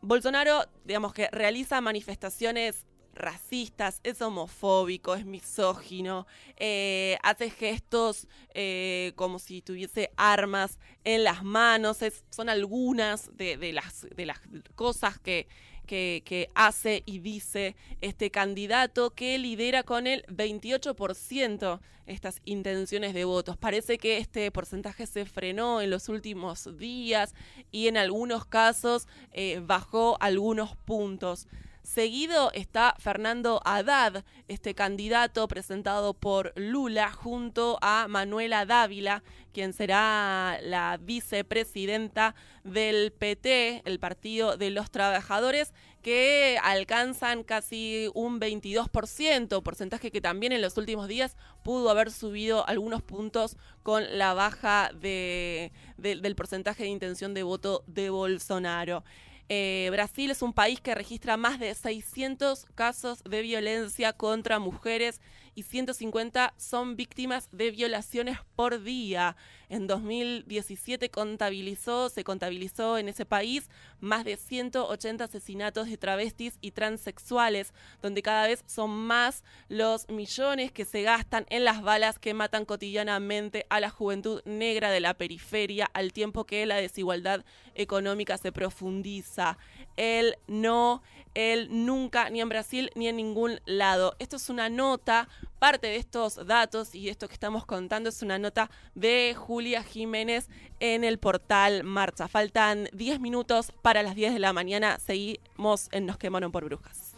Bolsonaro, 0.01 0.65
digamos 0.83 1.13
que 1.13 1.29
realiza 1.31 1.79
manifestaciones 1.81 2.85
racistas, 3.13 3.99
es 4.03 4.21
homofóbico, 4.21 5.15
es 5.15 5.25
misógino, 5.25 6.25
eh, 6.57 7.17
hace 7.23 7.49
gestos 7.49 8.27
eh, 8.53 9.13
como 9.15 9.39
si 9.39 9.61
tuviese 9.61 10.11
armas 10.17 10.79
en 11.03 11.23
las 11.23 11.43
manos, 11.43 11.97
son 12.29 12.49
algunas 12.49 13.35
de, 13.35 13.73
las, 13.73 14.07
de 14.15 14.25
las 14.25 14.39
cosas 14.75 15.19
que, 15.19 15.47
que, 15.91 16.49
hace 16.55 17.03
y 17.05 17.19
dice 17.19 17.75
este 17.99 18.31
candidato 18.31 19.09
que 19.11 19.37
lidera 19.37 19.83
con 19.83 20.07
el 20.07 20.23
28% 20.27 21.79
estas 22.05 22.41
intenciones 22.45 23.13
de 23.13 23.25
votos. 23.25 23.57
Parece 23.57 23.97
que 23.97 24.17
este 24.17 24.49
porcentaje 24.51 25.05
se 25.05 25.25
frenó 25.25 25.81
en 25.81 25.89
los 25.89 26.07
últimos 26.09 26.77
días 26.77 27.35
y 27.71 27.87
en 27.87 27.97
algunos 27.97 28.45
casos 28.45 29.07
eh, 29.33 29.61
bajó 29.63 30.17
algunos 30.21 30.75
puntos. 30.77 31.47
Seguido 31.93 32.51
está 32.53 32.95
Fernando 32.99 33.59
Haddad, 33.65 34.23
este 34.47 34.73
candidato 34.73 35.45
presentado 35.49 36.13
por 36.13 36.53
Lula 36.55 37.11
junto 37.11 37.77
a 37.81 38.07
Manuela 38.07 38.65
Dávila, 38.65 39.23
quien 39.51 39.73
será 39.73 40.57
la 40.63 40.97
vicepresidenta 41.01 42.33
del 42.63 43.11
PT, 43.11 43.81
el 43.83 43.99
Partido 43.99 44.55
de 44.55 44.69
los 44.69 44.89
Trabajadores, 44.89 45.73
que 46.01 46.57
alcanzan 46.63 47.43
casi 47.43 48.09
un 48.13 48.39
22%, 48.39 49.61
porcentaje 49.61 50.11
que 50.11 50.21
también 50.21 50.53
en 50.53 50.61
los 50.61 50.77
últimos 50.77 51.09
días 51.09 51.35
pudo 51.61 51.89
haber 51.89 52.09
subido 52.09 52.65
algunos 52.69 53.03
puntos 53.03 53.57
con 53.83 54.17
la 54.17 54.33
baja 54.33 54.91
de, 54.93 55.73
de, 55.97 56.15
del 56.15 56.37
porcentaje 56.37 56.83
de 56.83 56.89
intención 56.89 57.33
de 57.33 57.43
voto 57.43 57.83
de 57.85 58.09
Bolsonaro. 58.09 59.03
Eh, 59.49 59.89
Brasil 59.91 60.31
es 60.31 60.41
un 60.41 60.53
país 60.53 60.79
que 60.79 60.95
registra 60.95 61.37
más 61.37 61.59
de 61.59 61.73
600 61.73 62.65
casos 62.75 63.23
de 63.23 63.41
violencia 63.41 64.13
contra 64.13 64.59
mujeres 64.59 65.21
y 65.55 65.63
150 65.63 66.53
son 66.57 66.95
víctimas 66.95 67.49
de 67.51 67.71
violaciones 67.71 68.37
por 68.55 68.83
día. 68.83 69.35
En 69.71 69.87
2017 69.87 71.09
contabilizó, 71.11 72.09
se 72.09 72.25
contabilizó 72.25 72.97
en 72.97 73.07
ese 73.07 73.25
país 73.25 73.69
más 74.01 74.25
de 74.25 74.35
180 74.35 75.23
asesinatos 75.23 75.87
de 75.87 75.95
travestis 75.95 76.57
y 76.59 76.71
transexuales, 76.71 77.73
donde 78.01 78.21
cada 78.21 78.47
vez 78.47 78.65
son 78.67 78.89
más 78.89 79.45
los 79.69 80.09
millones 80.09 80.73
que 80.73 80.83
se 80.83 81.03
gastan 81.03 81.45
en 81.49 81.63
las 81.63 81.83
balas 81.83 82.19
que 82.19 82.33
matan 82.33 82.65
cotidianamente 82.65 83.65
a 83.69 83.79
la 83.79 83.89
juventud 83.89 84.41
negra 84.43 84.91
de 84.91 84.99
la 84.99 85.13
periferia, 85.13 85.89
al 85.93 86.11
tiempo 86.11 86.43
que 86.43 86.65
la 86.65 86.75
desigualdad 86.75 87.45
económica 87.73 88.37
se 88.37 88.51
profundiza. 88.51 89.57
Él 89.95 90.35
no, 90.47 91.01
él 91.33 91.67
nunca, 91.71 92.29
ni 92.29 92.41
en 92.41 92.49
Brasil 92.49 92.91
ni 92.95 93.07
en 93.07 93.17
ningún 93.17 93.59
lado. 93.65 94.15
Esto 94.19 94.35
es 94.35 94.49
una 94.49 94.69
nota 94.69 95.27
Parte 95.61 95.85
de 95.85 95.97
estos 95.97 96.47
datos 96.47 96.95
y 96.95 97.09
esto 97.09 97.27
que 97.27 97.35
estamos 97.35 97.67
contando 97.67 98.09
es 98.09 98.23
una 98.23 98.39
nota 98.39 98.71
de 98.95 99.35
Julia 99.37 99.83
Jiménez 99.83 100.49
en 100.79 101.03
el 101.03 101.19
portal 101.19 101.83
Marcha. 101.83 102.27
Faltan 102.27 102.89
10 102.93 103.19
minutos 103.19 103.71
para 103.83 104.01
las 104.01 104.15
10 104.15 104.33
de 104.33 104.39
la 104.39 104.53
mañana. 104.53 104.97
Seguimos 104.97 105.87
en 105.91 106.07
Nos 106.07 106.17
quemaron 106.17 106.51
por 106.51 106.65
brujas. 106.65 107.13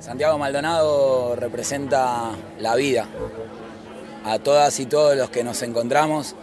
Santiago 0.00 0.36
Maldonado 0.36 1.36
representa 1.36 2.32
la 2.58 2.74
vida. 2.74 3.06
A 4.30 4.38
todas 4.38 4.78
y 4.78 4.86
todos 4.86 5.16
los 5.16 5.28
que 5.30 5.42
nos 5.42 5.60
encontramos 5.62 6.36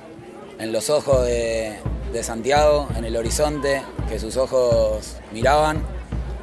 en 0.60 0.74
los 0.74 0.90
ojos 0.90 1.26
de, 1.26 1.80
Santiago, 2.22 2.90
en 2.98 3.06
el 3.06 3.16
horizonte 3.16 3.82
que 4.10 4.20
sus 4.20 4.36
ojos 4.36 5.16
miraban. 5.32 5.82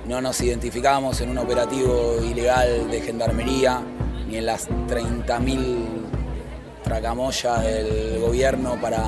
No 0.09 0.23
nos 0.23 0.41
identificábamos 0.41 1.21
en 1.21 1.29
un 1.29 1.37
operativo 1.37 2.17
ilegal 2.25 2.91
de 2.91 3.03
gendarmería 3.03 3.83
ni 4.27 4.39
en 4.39 4.47
las 4.47 4.71
30.000 4.71 5.85
tracamoyas 6.83 7.63
del 7.63 8.21
gobierno 8.21 8.81
para 8.81 9.03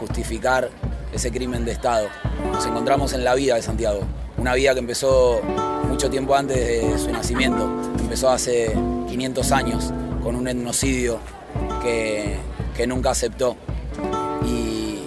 justificar 0.00 0.70
ese 1.12 1.30
crimen 1.30 1.66
de 1.66 1.72
Estado. 1.72 2.08
Nos 2.50 2.64
encontramos 2.64 3.12
en 3.12 3.24
la 3.24 3.34
vida 3.34 3.56
de 3.56 3.62
Santiago, 3.62 4.00
una 4.38 4.54
vida 4.54 4.72
que 4.72 4.80
empezó 4.80 5.42
mucho 5.86 6.08
tiempo 6.08 6.34
antes 6.34 6.56
de 6.56 6.98
su 6.98 7.12
nacimiento, 7.12 7.68
empezó 7.98 8.30
hace 8.30 8.72
500 9.06 9.52
años 9.52 9.92
con 10.22 10.34
un 10.34 10.48
etnocidio 10.48 11.20
que, 11.84 12.86
nunca 12.86 13.10
aceptó. 13.10 13.56
Y 14.46 14.98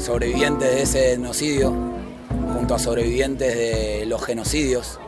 sobrevivientes 0.00 0.74
de 0.74 0.82
ese 0.82 1.12
etnocidio, 1.12 1.72
junto 2.54 2.74
a 2.74 2.78
sobrevivientes 2.78 3.54
de 3.54 4.06
los 4.06 4.24
genocidios 4.24 4.98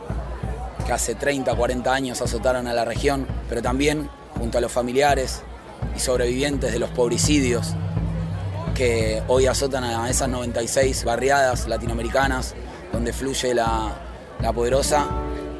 que 0.85 0.93
hace 0.93 1.15
30, 1.15 1.53
40 1.55 1.93
años 1.93 2.21
azotaron 2.21 2.67
a 2.67 2.73
la 2.73 2.85
región, 2.85 3.27
pero 3.47 3.61
también 3.61 4.09
junto 4.37 4.57
a 4.57 4.61
los 4.61 4.71
familiares 4.71 5.41
y 5.95 5.99
sobrevivientes 5.99 6.71
de 6.71 6.79
los 6.79 6.89
pobricidios 6.91 7.73
que 8.73 9.21
hoy 9.27 9.45
azotan 9.45 9.83
a 9.83 10.09
esas 10.09 10.29
96 10.29 11.03
barriadas 11.03 11.67
latinoamericanas 11.67 12.55
donde 12.93 13.13
fluye 13.13 13.53
la 13.53 13.93
poderosa. 14.55 15.05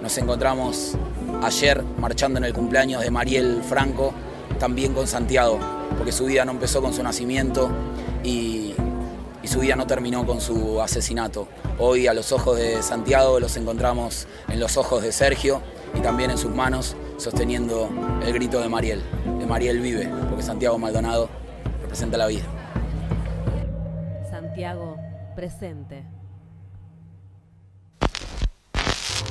Nos 0.02 0.18
encontramos 0.18 0.96
ayer 1.44 1.84
marchando 1.98 2.40
en 2.40 2.46
el 2.46 2.54
cumpleaños 2.54 3.04
de 3.04 3.12
Mariel 3.12 3.62
Franco, 3.68 4.14
también 4.60 4.94
con 4.94 5.08
Santiago, 5.08 5.58
porque 5.98 6.12
su 6.12 6.26
vida 6.26 6.46
no 6.46 6.52
empezó 6.52 6.82
con 6.82 6.94
su 6.94 7.02
nacimiento 7.02 7.72
y, 8.24 8.76
su 9.46 9.62
vida 9.62 9.76
no 9.76 9.88
terminó 9.88 10.28
con 10.28 10.42
su 10.42 10.80
asesinato. 10.80 11.48
Hoy 11.80 12.06
a 12.06 12.14
los 12.14 12.32
ojos 12.32 12.56
de 12.56 12.84
Santiago 12.84 13.40
los 13.40 13.58
encontramos 13.58 14.28
en 14.48 14.60
los 14.60 14.78
ojos 14.78 15.02
de 15.02 15.12
Sergio 15.12 15.64
y 15.96 16.02
también 16.02 16.30
en 16.30 16.38
sus 16.38 16.54
manos 16.54 16.96
sosteniendo 17.18 17.90
el 18.24 18.32
grito 18.32 18.62
de 18.62 18.70
Mariel, 18.70 19.02
de 19.40 19.48
Mariel 19.48 19.80
vive, 19.80 20.08
porque 20.30 20.44
Santiago 20.44 20.78
Maldonado 20.78 21.30
representa 21.82 22.16
la 22.20 22.28
vida. 22.28 22.44
Santiago, 24.30 24.98
presente. 25.36 26.19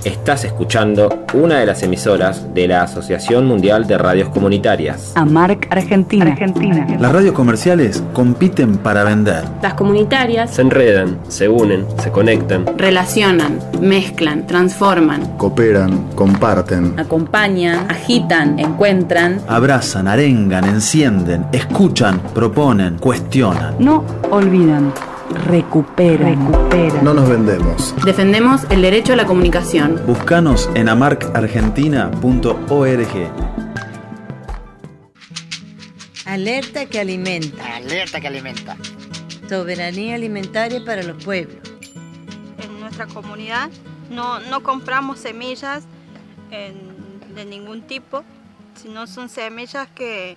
Estás 0.09 0.45
escuchando 0.45 1.27
una 1.35 1.59
de 1.59 1.67
las 1.67 1.83
emisoras 1.83 2.55
de 2.55 2.67
la 2.67 2.83
Asociación 2.83 3.45
Mundial 3.47 3.87
de 3.87 3.99
Radios 3.99 4.31
Comunitarias. 4.31 5.13
AMARC 5.15 5.69
Argentina. 5.71 6.25
Argentina. 6.33 6.87
Las 6.99 7.13
radios 7.13 7.35
comerciales 7.35 8.03
compiten 8.15 8.79
para 8.79 9.05
vender. 9.05 9.45
Las 9.63 9.75
comunitarias 9.75 10.51
Se 10.51 10.63
enredan, 10.63 11.19
se 11.29 11.47
unen, 11.51 11.85
se 12.03 12.11
conectan. 12.11 12.65
relacionan, 12.79 13.59
mezclan, 13.83 14.47
transforman, 14.47 15.21
Cooperan, 15.37 16.05
comparten. 16.15 16.99
acompañan, 16.99 17.91
agitan, 17.91 18.59
encuentran. 18.59 19.43
Abrazan, 19.47 20.09
arengan, 20.09 20.65
encienden, 20.65 21.45
escuchan, 21.53 22.19
proponen, 22.33 22.97
cuestionan. 22.97 23.75
No 23.79 24.03
olvidan. 24.31 24.91
Recuperan. 25.31 26.51
Recuperan. 26.53 27.05
No 27.05 27.15
nos 27.15 27.29
vendemos. 27.29 27.95
Defendemos 28.05 28.63
el 28.71 28.83
derecho 28.83 29.13
a 29.13 29.17
la 29.17 29.27
comunicación. 29.27 30.01
Búscanos 30.07 30.69
en 30.75 30.89
amarcargentina.org. 30.89 33.31
Alerta 36.27 36.87
que 36.87 37.01
alimenta. 37.01 37.77
Alerta 37.77 38.21
que 38.21 38.27
alimenta. 38.29 38.77
Soberanía 39.49 40.15
alimentaria 40.15 40.85
para 40.85 41.03
los 41.03 41.23
pueblos. 41.25 41.57
en 42.59 42.81
nuestra 42.81 43.07
comunidad. 43.07 43.71
No, 44.11 44.41
no 44.41 44.63
compramos 44.63 45.19
semillas 45.21 45.85
en- 46.51 46.89
de 47.35 47.45
ningún 47.45 47.83
tipo, 47.83 48.25
sino 48.75 49.07
son 49.07 49.29
semillas 49.29 49.87
que 49.95 50.37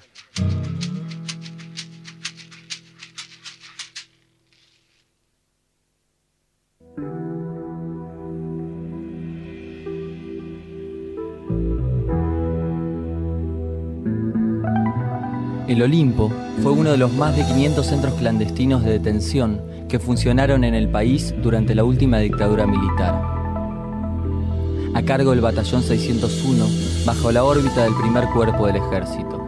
El 15.68 15.82
Olimpo 15.82 16.32
fue 16.62 16.72
uno 16.74 16.92
de 16.92 16.98
los 16.98 17.12
más 17.14 17.36
de 17.36 17.44
500 17.44 17.84
centros 17.84 18.14
clandestinos 18.14 18.84
de 18.84 18.92
detención 18.92 19.60
que 19.90 19.98
funcionaron 19.98 20.64
en 20.64 20.76
el 20.76 20.88
país 20.88 21.34
durante 21.42 21.74
la 21.74 21.84
última 21.84 22.20
dictadura 22.20 22.68
militar. 22.68 23.29
A 25.00 25.02
cargo 25.02 25.32
del 25.32 25.40
Batallón 25.40 25.82
601, 25.82 26.66
bajo 27.06 27.32
la 27.32 27.46
órbita 27.46 27.84
del 27.84 27.96
primer 27.96 28.26
cuerpo 28.32 28.68
del 28.68 28.76
ejército. 28.76 29.40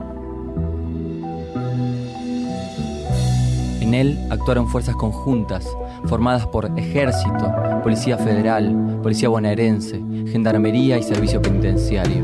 En 3.81 3.93
él 3.93 4.17
actuaron 4.29 4.69
fuerzas 4.69 4.95
conjuntas 4.95 5.67
formadas 6.05 6.47
por 6.47 6.71
Ejército, 6.79 7.53
Policía 7.83 8.17
Federal, 8.17 8.99
Policía 9.03 9.27
Bonaerense, 9.27 10.01
Gendarmería 10.31 10.97
y 10.97 11.03
Servicio 11.03 11.41
Penitenciario. 11.41 12.23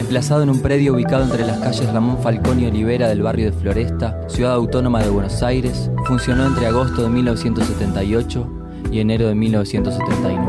Emplazado 0.00 0.42
en 0.42 0.48
un 0.48 0.62
predio 0.62 0.94
ubicado 0.94 1.24
entre 1.24 1.46
las 1.46 1.58
calles 1.58 1.92
Ramón 1.92 2.16
Falcón 2.22 2.60
y 2.60 2.66
Olivera 2.66 3.08
del 3.08 3.20
barrio 3.20 3.50
de 3.50 3.52
Floresta, 3.52 4.26
ciudad 4.28 4.54
autónoma 4.54 5.02
de 5.02 5.10
Buenos 5.10 5.42
Aires, 5.42 5.90
funcionó 6.06 6.46
entre 6.46 6.66
agosto 6.66 7.02
de 7.02 7.08
1978 7.08 8.46
y 8.92 9.00
enero 9.00 9.26
de 9.26 9.34
1979. 9.34 10.46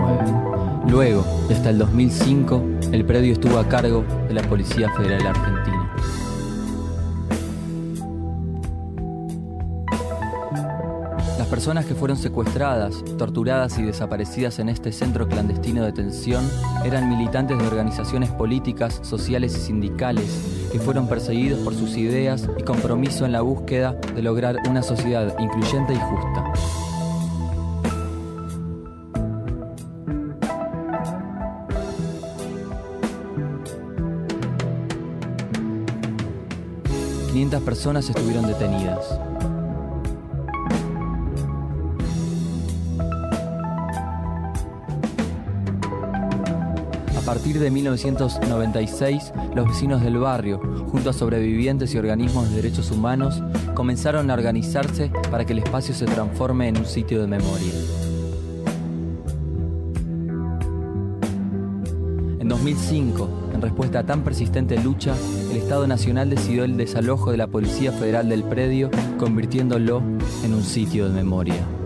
Luego, 0.87 1.25
hasta 1.51 1.71
el 1.71 1.79
2005, 1.79 2.63
el 2.91 3.05
predio 3.05 3.33
estuvo 3.33 3.57
a 3.57 3.67
cargo 3.67 4.05
de 4.27 4.35
la 4.35 4.43
Policía 4.43 4.89
Federal 4.93 5.25
Argentina. 5.25 5.56
Personas 11.67 11.85
que 11.85 11.95
fueron 11.95 12.15
secuestradas, 12.15 13.03
torturadas 13.17 13.77
y 13.77 13.83
desaparecidas 13.83 14.57
en 14.59 14.69
este 14.69 14.93
centro 14.93 15.27
clandestino 15.27 15.81
de 15.81 15.87
detención 15.87 16.49
eran 16.85 17.09
militantes 17.09 17.59
de 17.59 17.67
organizaciones 17.67 18.31
políticas, 18.31 19.01
sociales 19.03 19.53
y 19.53 19.59
sindicales 19.59 20.69
que 20.71 20.79
fueron 20.79 21.09
perseguidos 21.09 21.59
por 21.65 21.75
sus 21.75 21.97
ideas 21.97 22.47
y 22.57 22.63
compromiso 22.63 23.25
en 23.25 23.33
la 23.33 23.41
búsqueda 23.41 23.91
de 24.15 24.21
lograr 24.21 24.55
una 24.69 24.81
sociedad 24.81 25.37
incluyente 25.39 25.93
y 25.93 25.97
justa. 25.97 26.53
...500 37.33 37.61
personas 37.65 38.09
estuvieron 38.09 38.47
detenidas. 38.47 39.26
Partir 47.47 47.61
de 47.61 47.71
1996, 47.71 49.31
los 49.55 49.69
vecinos 49.69 50.01
del 50.01 50.17
barrio, 50.17 50.59
junto 50.91 51.11
a 51.11 51.13
sobrevivientes 51.13 51.93
y 51.93 51.97
organismos 51.97 52.49
de 52.49 52.57
derechos 52.57 52.91
humanos, 52.91 53.41
comenzaron 53.73 54.29
a 54.29 54.33
organizarse 54.33 55.09
para 55.31 55.45
que 55.45 55.53
el 55.53 55.59
espacio 55.59 55.95
se 55.95 56.03
transforme 56.03 56.67
en 56.67 56.77
un 56.77 56.85
sitio 56.85 57.21
de 57.21 57.27
memoria. 57.27 57.71
En 62.41 62.49
2005, 62.49 63.29
en 63.53 63.61
respuesta 63.61 63.99
a 63.99 64.05
tan 64.05 64.25
persistente 64.25 64.77
lucha, 64.83 65.15
el 65.49 65.55
Estado 65.55 65.87
Nacional 65.87 66.29
decidió 66.29 66.65
el 66.65 66.75
desalojo 66.75 67.31
de 67.31 67.37
la 67.37 67.47
Policía 67.47 67.93
Federal 67.93 68.27
del 68.27 68.43
predio, 68.43 68.91
convirtiéndolo 69.17 70.03
en 70.43 70.53
un 70.53 70.63
sitio 70.63 71.07
de 71.07 71.13
memoria. 71.13 71.76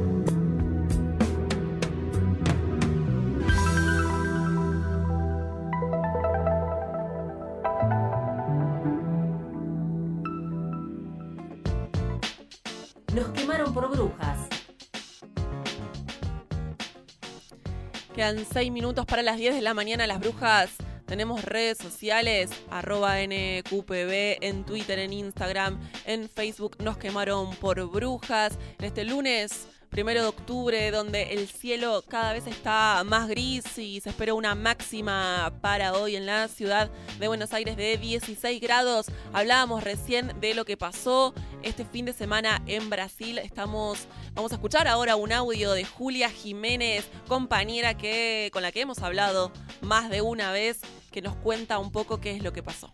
Quedan 18.32 18.46
6 18.50 18.72
minutos 18.72 19.06
para 19.06 19.24
las 19.24 19.36
10 19.36 19.56
de 19.56 19.62
la 19.62 19.74
mañana. 19.74 20.08
Las 20.08 20.22
brujas 20.22 20.70
tenemos 21.06 21.44
redes 21.44 21.78
sociales, 21.78 22.50
arroba 22.70 23.18
NQPB, 23.20 24.38
en 24.40 24.64
Twitter, 24.64 25.00
en 25.00 25.12
Instagram, 25.12 25.78
en 26.06 26.30
Facebook. 26.30 26.78
Nos 26.82 26.96
quemaron 26.96 27.54
por 27.58 27.86
brujas. 27.92 28.58
En 28.80 28.86
este 28.86 29.04
lunes, 29.04 29.68
primero 29.92 30.22
de 30.22 30.28
octubre, 30.28 30.90
donde 30.90 31.34
el 31.34 31.50
cielo 31.50 32.02
cada 32.08 32.32
vez 32.32 32.48
está 32.48 33.04
más 33.06 33.28
gris 33.28 33.78
y 33.78 34.00
se 34.00 34.10
espera 34.10 34.34
una 34.34 34.56
máxima 34.56 35.54
para 35.60 35.94
hoy 35.94 36.16
en 36.16 36.26
la 36.26 36.48
ciudad 36.48 36.90
de 37.20 37.28
Buenos 37.28 37.52
Aires 37.52 37.76
de 37.76 37.98
16 37.98 38.62
grados. 38.62 39.08
Hablábamos 39.34 39.84
recién 39.84 40.40
de 40.40 40.54
lo 40.54 40.64
que 40.64 40.78
pasó 40.78 41.34
este 41.62 41.84
fin 41.84 42.06
de 42.06 42.14
semana 42.14 42.64
en 42.68 42.90
Brasil. 42.90 43.38
Estamos, 43.38 44.08
vamos 44.34 44.54
a 44.54 44.56
escuchar 44.56 44.88
ahora 44.88 45.18
un 45.18 45.34
audio 45.34 45.74
de 45.74 45.84
Julia 45.84 46.30
Jiménez, 46.30 47.06
compañera 47.28 47.98
que, 47.98 48.50
con 48.54 48.64
la 48.64 48.72
que 48.72 48.82
hemos 48.82 49.00
hablado 49.00 49.52
más 49.82 50.10
de 50.10 50.22
una 50.22 50.54
vez, 50.54 50.80
que 51.12 51.22
nos 51.22 51.36
cuenta 51.36 51.80
un 51.80 51.92
poco 51.92 52.22
qué 52.22 52.32
es 52.32 52.42
lo 52.42 52.54
que 52.54 52.64
pasó. 52.64 52.94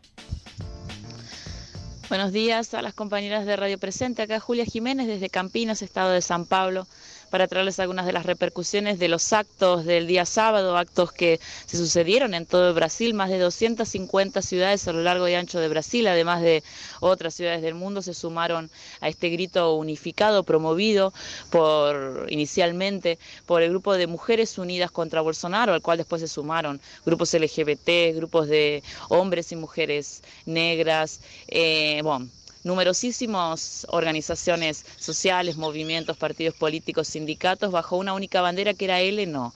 Buenos 2.09 2.31
días 2.31 2.73
a 2.73 2.81
las 2.81 2.93
compañeras 2.93 3.45
de 3.45 3.57
Radio 3.57 3.77
Presente. 3.77 4.21
Acá 4.21 4.39
Julia 4.39 4.63
Jiménez 4.63 5.07
desde 5.07 5.29
Campinas, 5.29 5.81
estado 5.81 6.11
de 6.11 6.21
San 6.21 6.45
Pablo. 6.45 6.87
Para 7.29 7.47
traerles 7.47 7.79
algunas 7.79 8.05
de 8.05 8.13
las 8.13 8.25
repercusiones 8.25 8.99
de 8.99 9.07
los 9.07 9.33
actos 9.33 9.85
del 9.85 10.07
día 10.07 10.25
sábado, 10.25 10.77
actos 10.77 11.11
que 11.11 11.39
se 11.65 11.77
sucedieron 11.77 12.33
en 12.33 12.45
todo 12.45 12.73
Brasil, 12.73 13.13
más 13.13 13.29
de 13.29 13.39
250 13.39 14.41
ciudades 14.41 14.87
a 14.87 14.93
lo 14.93 15.01
largo 15.01 15.27
y 15.27 15.33
ancho 15.33 15.59
de 15.59 15.67
Brasil, 15.67 16.07
además 16.07 16.41
de 16.41 16.63
otras 16.99 17.33
ciudades 17.33 17.61
del 17.61 17.75
mundo, 17.75 18.01
se 18.01 18.13
sumaron 18.13 18.69
a 19.01 19.09
este 19.09 19.29
grito 19.29 19.75
unificado 19.75 20.43
promovido 20.43 21.13
por 21.49 22.27
inicialmente 22.29 23.19
por 23.45 23.61
el 23.61 23.69
grupo 23.69 23.93
de 23.93 24.07
Mujeres 24.07 24.57
Unidas 24.57 24.91
contra 24.91 25.21
Bolsonaro, 25.21 25.73
al 25.73 25.81
cual 25.81 25.97
después 25.97 26.21
se 26.21 26.27
sumaron 26.27 26.79
grupos 27.05 27.33
LGBT, 27.33 28.15
grupos 28.15 28.47
de 28.47 28.83
hombres 29.09 29.51
y 29.51 29.55
mujeres 29.55 30.23
negras, 30.45 31.21
eh, 31.47 32.01
bueno, 32.03 32.29
numerosísimas 32.67 33.87
organizaciones 33.89 34.85
sociales, 34.97 35.57
movimientos, 35.57 36.17
partidos 36.17 36.55
políticos, 36.55 37.07
sindicatos, 37.07 37.71
bajo 37.71 37.97
una 37.97 38.13
única 38.13 38.41
bandera 38.41 38.73
que 38.73 38.85
era 38.85 38.99
L, 38.99 39.25
no. 39.25 39.53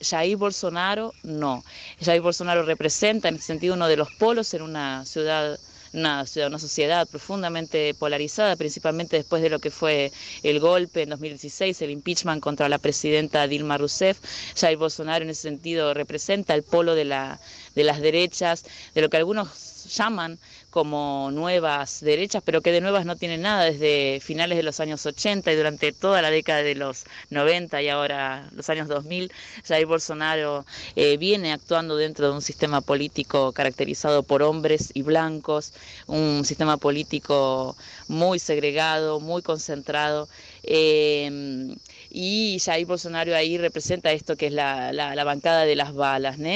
Jair 0.00 0.36
Bolsonaro, 0.36 1.12
no. 1.22 1.64
Jair 2.00 2.22
Bolsonaro 2.22 2.62
representa 2.62 3.28
en 3.28 3.34
ese 3.34 3.44
sentido 3.44 3.74
uno 3.74 3.88
de 3.88 3.96
los 3.96 4.08
polos 4.12 4.54
en 4.54 4.62
una 4.62 5.04
ciudad 5.04 5.58
una 5.92 6.26
ciudad, 6.26 6.48
una 6.48 6.58
sociedad 6.58 7.08
profundamente 7.08 7.94
polarizada, 7.94 8.56
principalmente 8.56 9.16
después 9.16 9.42
de 9.42 9.50
lo 9.50 9.58
que 9.58 9.70
fue 9.70 10.12
el 10.42 10.60
golpe 10.60 11.02
en 11.02 11.10
2016, 11.10 11.80
el 11.82 11.90
impeachment 11.90 12.42
contra 12.42 12.68
la 12.68 12.78
presidenta 12.78 13.46
Dilma 13.46 13.78
Rousseff. 13.78 14.18
Jair 14.54 14.76
Bolsonaro 14.76 15.24
en 15.24 15.30
ese 15.30 15.42
sentido 15.42 15.94
representa 15.94 16.54
el 16.54 16.62
polo 16.62 16.94
de, 16.94 17.04
la, 17.04 17.40
de 17.74 17.84
las 17.84 18.00
derechas, 18.00 18.64
de 18.94 19.00
lo 19.00 19.08
que 19.08 19.16
algunos 19.16 19.86
llaman 19.88 20.38
como 20.70 21.30
nuevas 21.32 22.00
derechas, 22.00 22.42
pero 22.44 22.60
que 22.60 22.72
de 22.72 22.80
nuevas 22.80 23.06
no 23.06 23.16
tienen 23.16 23.42
nada 23.42 23.64
desde 23.64 24.20
finales 24.20 24.56
de 24.58 24.62
los 24.62 24.80
años 24.80 25.04
80 25.06 25.50
y 25.50 25.56
durante 25.56 25.92
toda 25.92 26.22
la 26.22 26.30
década 26.30 26.62
de 26.62 26.74
los 26.74 27.04
90 27.30 27.80
y 27.82 27.88
ahora 27.88 28.48
los 28.52 28.68
años 28.68 28.88
2000, 28.88 29.32
Jair 29.66 29.86
Bolsonaro 29.86 30.66
eh, 30.96 31.16
viene 31.16 31.52
actuando 31.52 31.96
dentro 31.96 32.28
de 32.28 32.34
un 32.34 32.42
sistema 32.42 32.80
político 32.80 33.52
caracterizado 33.52 34.22
por 34.22 34.42
hombres 34.42 34.90
y 34.94 35.02
blancos, 35.02 35.72
un 36.06 36.44
sistema 36.44 36.76
político 36.76 37.76
muy 38.08 38.38
segregado, 38.38 39.20
muy 39.20 39.42
concentrado. 39.42 40.28
Eh, 40.62 41.74
y 42.20 42.58
Jair 42.58 42.84
Bolsonaro 42.84 43.32
ahí 43.36 43.58
representa 43.58 44.10
esto 44.10 44.34
que 44.34 44.48
es 44.48 44.52
la, 44.52 44.92
la, 44.92 45.22
bancada 45.22 45.64
de 45.64 45.76
las 45.76 45.94
balas, 45.94 46.36
¿no? 46.36 46.48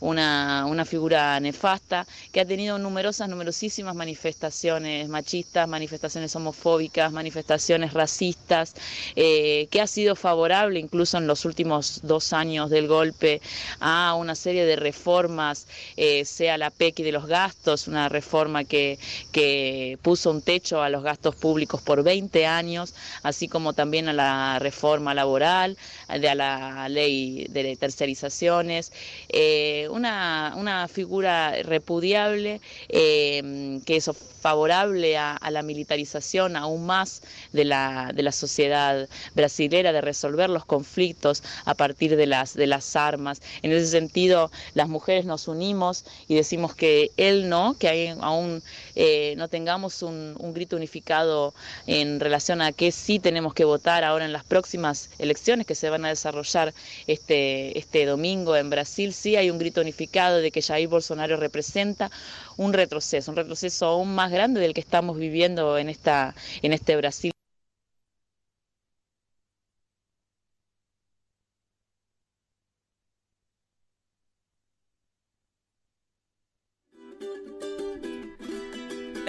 una, 0.00 0.64
una 0.66 0.86
figura 0.86 1.38
nefasta 1.40 2.06
que 2.32 2.40
ha 2.40 2.46
tenido 2.46 2.78
numerosas, 2.78 3.28
numerosísimas 3.28 3.94
manifestaciones 3.94 5.10
machistas, 5.10 5.68
manifestaciones 5.68 6.34
homofóbicas, 6.36 7.12
manifestaciones 7.12 7.92
racistas, 7.92 8.72
eh, 9.14 9.68
que 9.70 9.82
ha 9.82 9.86
sido 9.86 10.16
favorable 10.16 10.80
incluso 10.80 11.18
en 11.18 11.26
los 11.26 11.44
últimos 11.44 12.00
dos 12.02 12.32
años 12.32 12.70
del 12.70 12.88
golpe 12.88 13.42
a 13.78 14.14
una 14.14 14.34
serie 14.34 14.64
de 14.64 14.76
reformas, 14.76 15.66
eh, 15.98 16.24
sea 16.24 16.56
la 16.56 16.70
PEC 16.70 17.00
y 17.00 17.02
de 17.02 17.12
los 17.12 17.26
gastos, 17.26 17.88
una 17.88 18.08
reforma 18.08 18.64
que, 18.64 18.98
que 19.32 19.98
puso 20.00 20.30
un 20.30 20.40
techo 20.40 20.80
a 20.82 20.88
los 20.88 21.02
gastos 21.02 21.36
públicos 21.36 21.82
por 21.82 22.02
20 22.02 22.46
años, 22.46 22.94
así 23.22 23.48
como 23.48 23.74
también 23.74 24.08
a 24.08 24.14
la 24.14 24.58
reforma 24.58 25.09
laboral, 25.14 25.76
de 26.08 26.34
la 26.34 26.88
ley 26.88 27.46
de 27.50 27.76
tercerizaciones, 27.76 28.92
eh, 29.28 29.88
una, 29.90 30.54
una, 30.56 30.88
figura 30.88 31.54
repudiable 31.62 32.60
eh, 32.88 33.80
que 33.84 33.96
es 33.96 34.10
favorable 34.40 35.18
a, 35.18 35.38
la 35.50 35.62
militarización 35.62 36.56
aún 36.56 36.86
más 36.86 37.22
de 37.52 37.64
la, 37.64 38.12
de 38.14 38.22
la 38.22 38.32
sociedad 38.32 39.08
brasilera, 39.34 39.92
de 39.92 40.00
resolver 40.00 40.48
los 40.48 40.64
conflictos 40.64 41.42
a 41.64 41.74
partir 41.74 42.16
de 42.16 42.26
las, 42.26 42.54
de 42.54 42.66
las 42.66 42.96
armas. 42.96 43.42
En 43.62 43.72
ese 43.72 43.86
sentido, 43.86 44.50
las 44.74 44.88
mujeres 44.88 45.24
nos 45.24 45.48
unimos 45.48 46.04
y 46.28 46.34
decimos 46.34 46.74
que 46.74 47.10
él 47.16 47.48
no, 47.48 47.76
que 47.78 48.14
aún 48.20 48.62
eh, 48.94 49.34
no 49.36 49.48
tengamos 49.48 50.02
un 50.02 50.54
grito 50.54 50.76
unificado 50.76 51.52
en 51.86 52.20
relación 52.20 52.62
a 52.62 52.72
que 52.72 52.92
sí 52.92 53.18
tenemos 53.18 53.54
que 53.54 53.64
votar 53.64 54.04
ahora 54.04 54.24
en 54.24 54.32
las 54.32 54.44
próximas 54.44 54.89
elecciones 55.18 55.66
que 55.66 55.74
se 55.74 55.90
van 55.90 56.04
a 56.04 56.08
desarrollar 56.08 56.74
este, 57.06 57.78
este 57.78 58.06
domingo 58.06 58.56
en 58.56 58.70
Brasil, 58.70 59.12
sí 59.12 59.36
hay 59.36 59.50
un 59.50 59.58
grito 59.58 59.80
unificado 59.80 60.38
de 60.38 60.50
que 60.50 60.62
Jair 60.62 60.88
Bolsonaro 60.88 61.36
representa 61.36 62.10
un 62.56 62.72
retroceso, 62.72 63.30
un 63.30 63.36
retroceso 63.36 63.86
aún 63.86 64.14
más 64.14 64.30
grande 64.30 64.60
del 64.60 64.74
que 64.74 64.80
estamos 64.80 65.16
viviendo 65.18 65.78
en, 65.78 65.88
esta, 65.88 66.34
en 66.62 66.72
este 66.72 66.96
Brasil. 66.96 67.32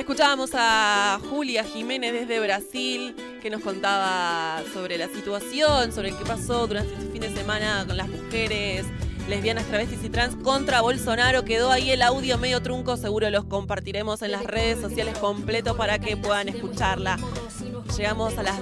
Escuchábamos 0.01 0.49
a 0.55 1.19
Julia 1.29 1.63
Jiménez 1.63 2.11
desde 2.11 2.39
Brasil 2.39 3.15
que 3.39 3.51
nos 3.51 3.61
contaba 3.61 4.63
sobre 4.73 4.97
la 4.97 5.07
situación, 5.07 5.93
sobre 5.93 6.09
que 6.09 6.25
pasó 6.25 6.65
durante 6.65 6.91
este 6.95 7.11
fin 7.11 7.21
de 7.21 7.29
semana 7.35 7.85
con 7.85 7.95
las 7.97 8.09
mujeres 8.09 8.87
lesbianas, 9.29 9.63
travestis 9.67 10.03
y 10.03 10.09
trans 10.09 10.35
contra 10.37 10.81
Bolsonaro. 10.81 11.45
Quedó 11.45 11.69
ahí 11.69 11.91
el 11.91 12.01
audio 12.01 12.39
medio 12.39 12.63
trunco, 12.63 12.97
seguro 12.97 13.29
los 13.29 13.45
compartiremos 13.45 14.23
en 14.23 14.31
las 14.31 14.43
redes 14.43 14.81
sociales 14.81 15.15
completo 15.19 15.77
para 15.77 15.99
que 15.99 16.17
puedan 16.17 16.49
escucharla. 16.49 17.19
Llegamos 17.97 18.37
a 18.37 18.43
la 18.43 18.53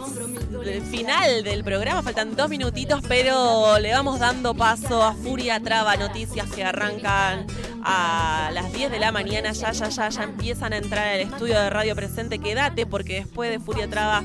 final 0.92 1.44
del 1.44 1.64
programa, 1.64 2.02
faltan 2.02 2.36
dos 2.36 2.50
minutitos, 2.50 3.02
pero 3.08 3.78
le 3.80 3.92
vamos 3.92 4.20
dando 4.20 4.56
paso 4.56 5.04
a 5.04 5.14
Furia 5.14 5.60
Traba, 5.60 5.96
noticias 5.98 6.50
que 6.50 6.64
arrancan 6.64 7.46
a 7.84 8.50
las 8.54 8.74
10 8.74 8.92
de 8.92 9.00
la 9.00 9.12
mañana, 9.12 9.52
ya, 9.52 9.72
ya, 9.72 9.90
ya, 9.90 10.10
ya 10.10 10.24
empiezan 10.24 10.74
a 10.74 10.78
entrar 10.78 11.08
al 11.08 11.20
estudio 11.22 11.60
de 11.60 11.70
Radio 11.70 11.96
Presente. 11.96 12.40
Quédate 12.40 12.86
porque 12.86 13.16
después 13.16 13.52
de 13.52 13.60
Furia 13.60 13.90
Traba 13.90 14.24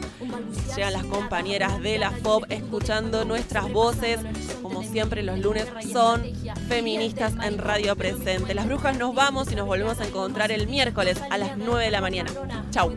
llegan 0.74 0.92
las 0.92 1.04
compañeras 1.04 1.80
de 1.80 1.98
la 1.98 2.10
FOB 2.10 2.46
escuchando 2.48 3.24
nuestras 3.24 3.70
voces. 3.72 4.18
Como 4.62 4.82
siempre, 4.82 5.22
los 5.22 5.38
lunes 5.38 5.66
son 5.92 6.22
feministas 6.68 7.34
en 7.42 7.58
Radio 7.58 7.94
Presente. 7.94 8.54
Las 8.54 8.66
brujas 8.66 8.96
nos 8.98 9.14
vamos 9.14 9.52
y 9.52 9.54
nos 9.54 9.66
volvemos 9.66 10.00
a 10.00 10.06
encontrar 10.06 10.50
el 10.50 10.66
miércoles 10.66 11.20
a 11.30 11.38
las 11.38 11.56
9 11.56 11.84
de 11.84 11.90
la 11.90 12.00
mañana. 12.00 12.30
Chau. 12.70 12.92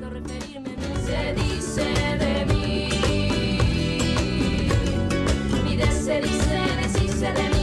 Se 1.08 1.34
dice 1.36 1.86
de 2.18 2.46
mí, 2.54 2.90
mi 5.64 5.78
se 5.90 6.20
dice, 6.20 7.32
de. 7.32 7.57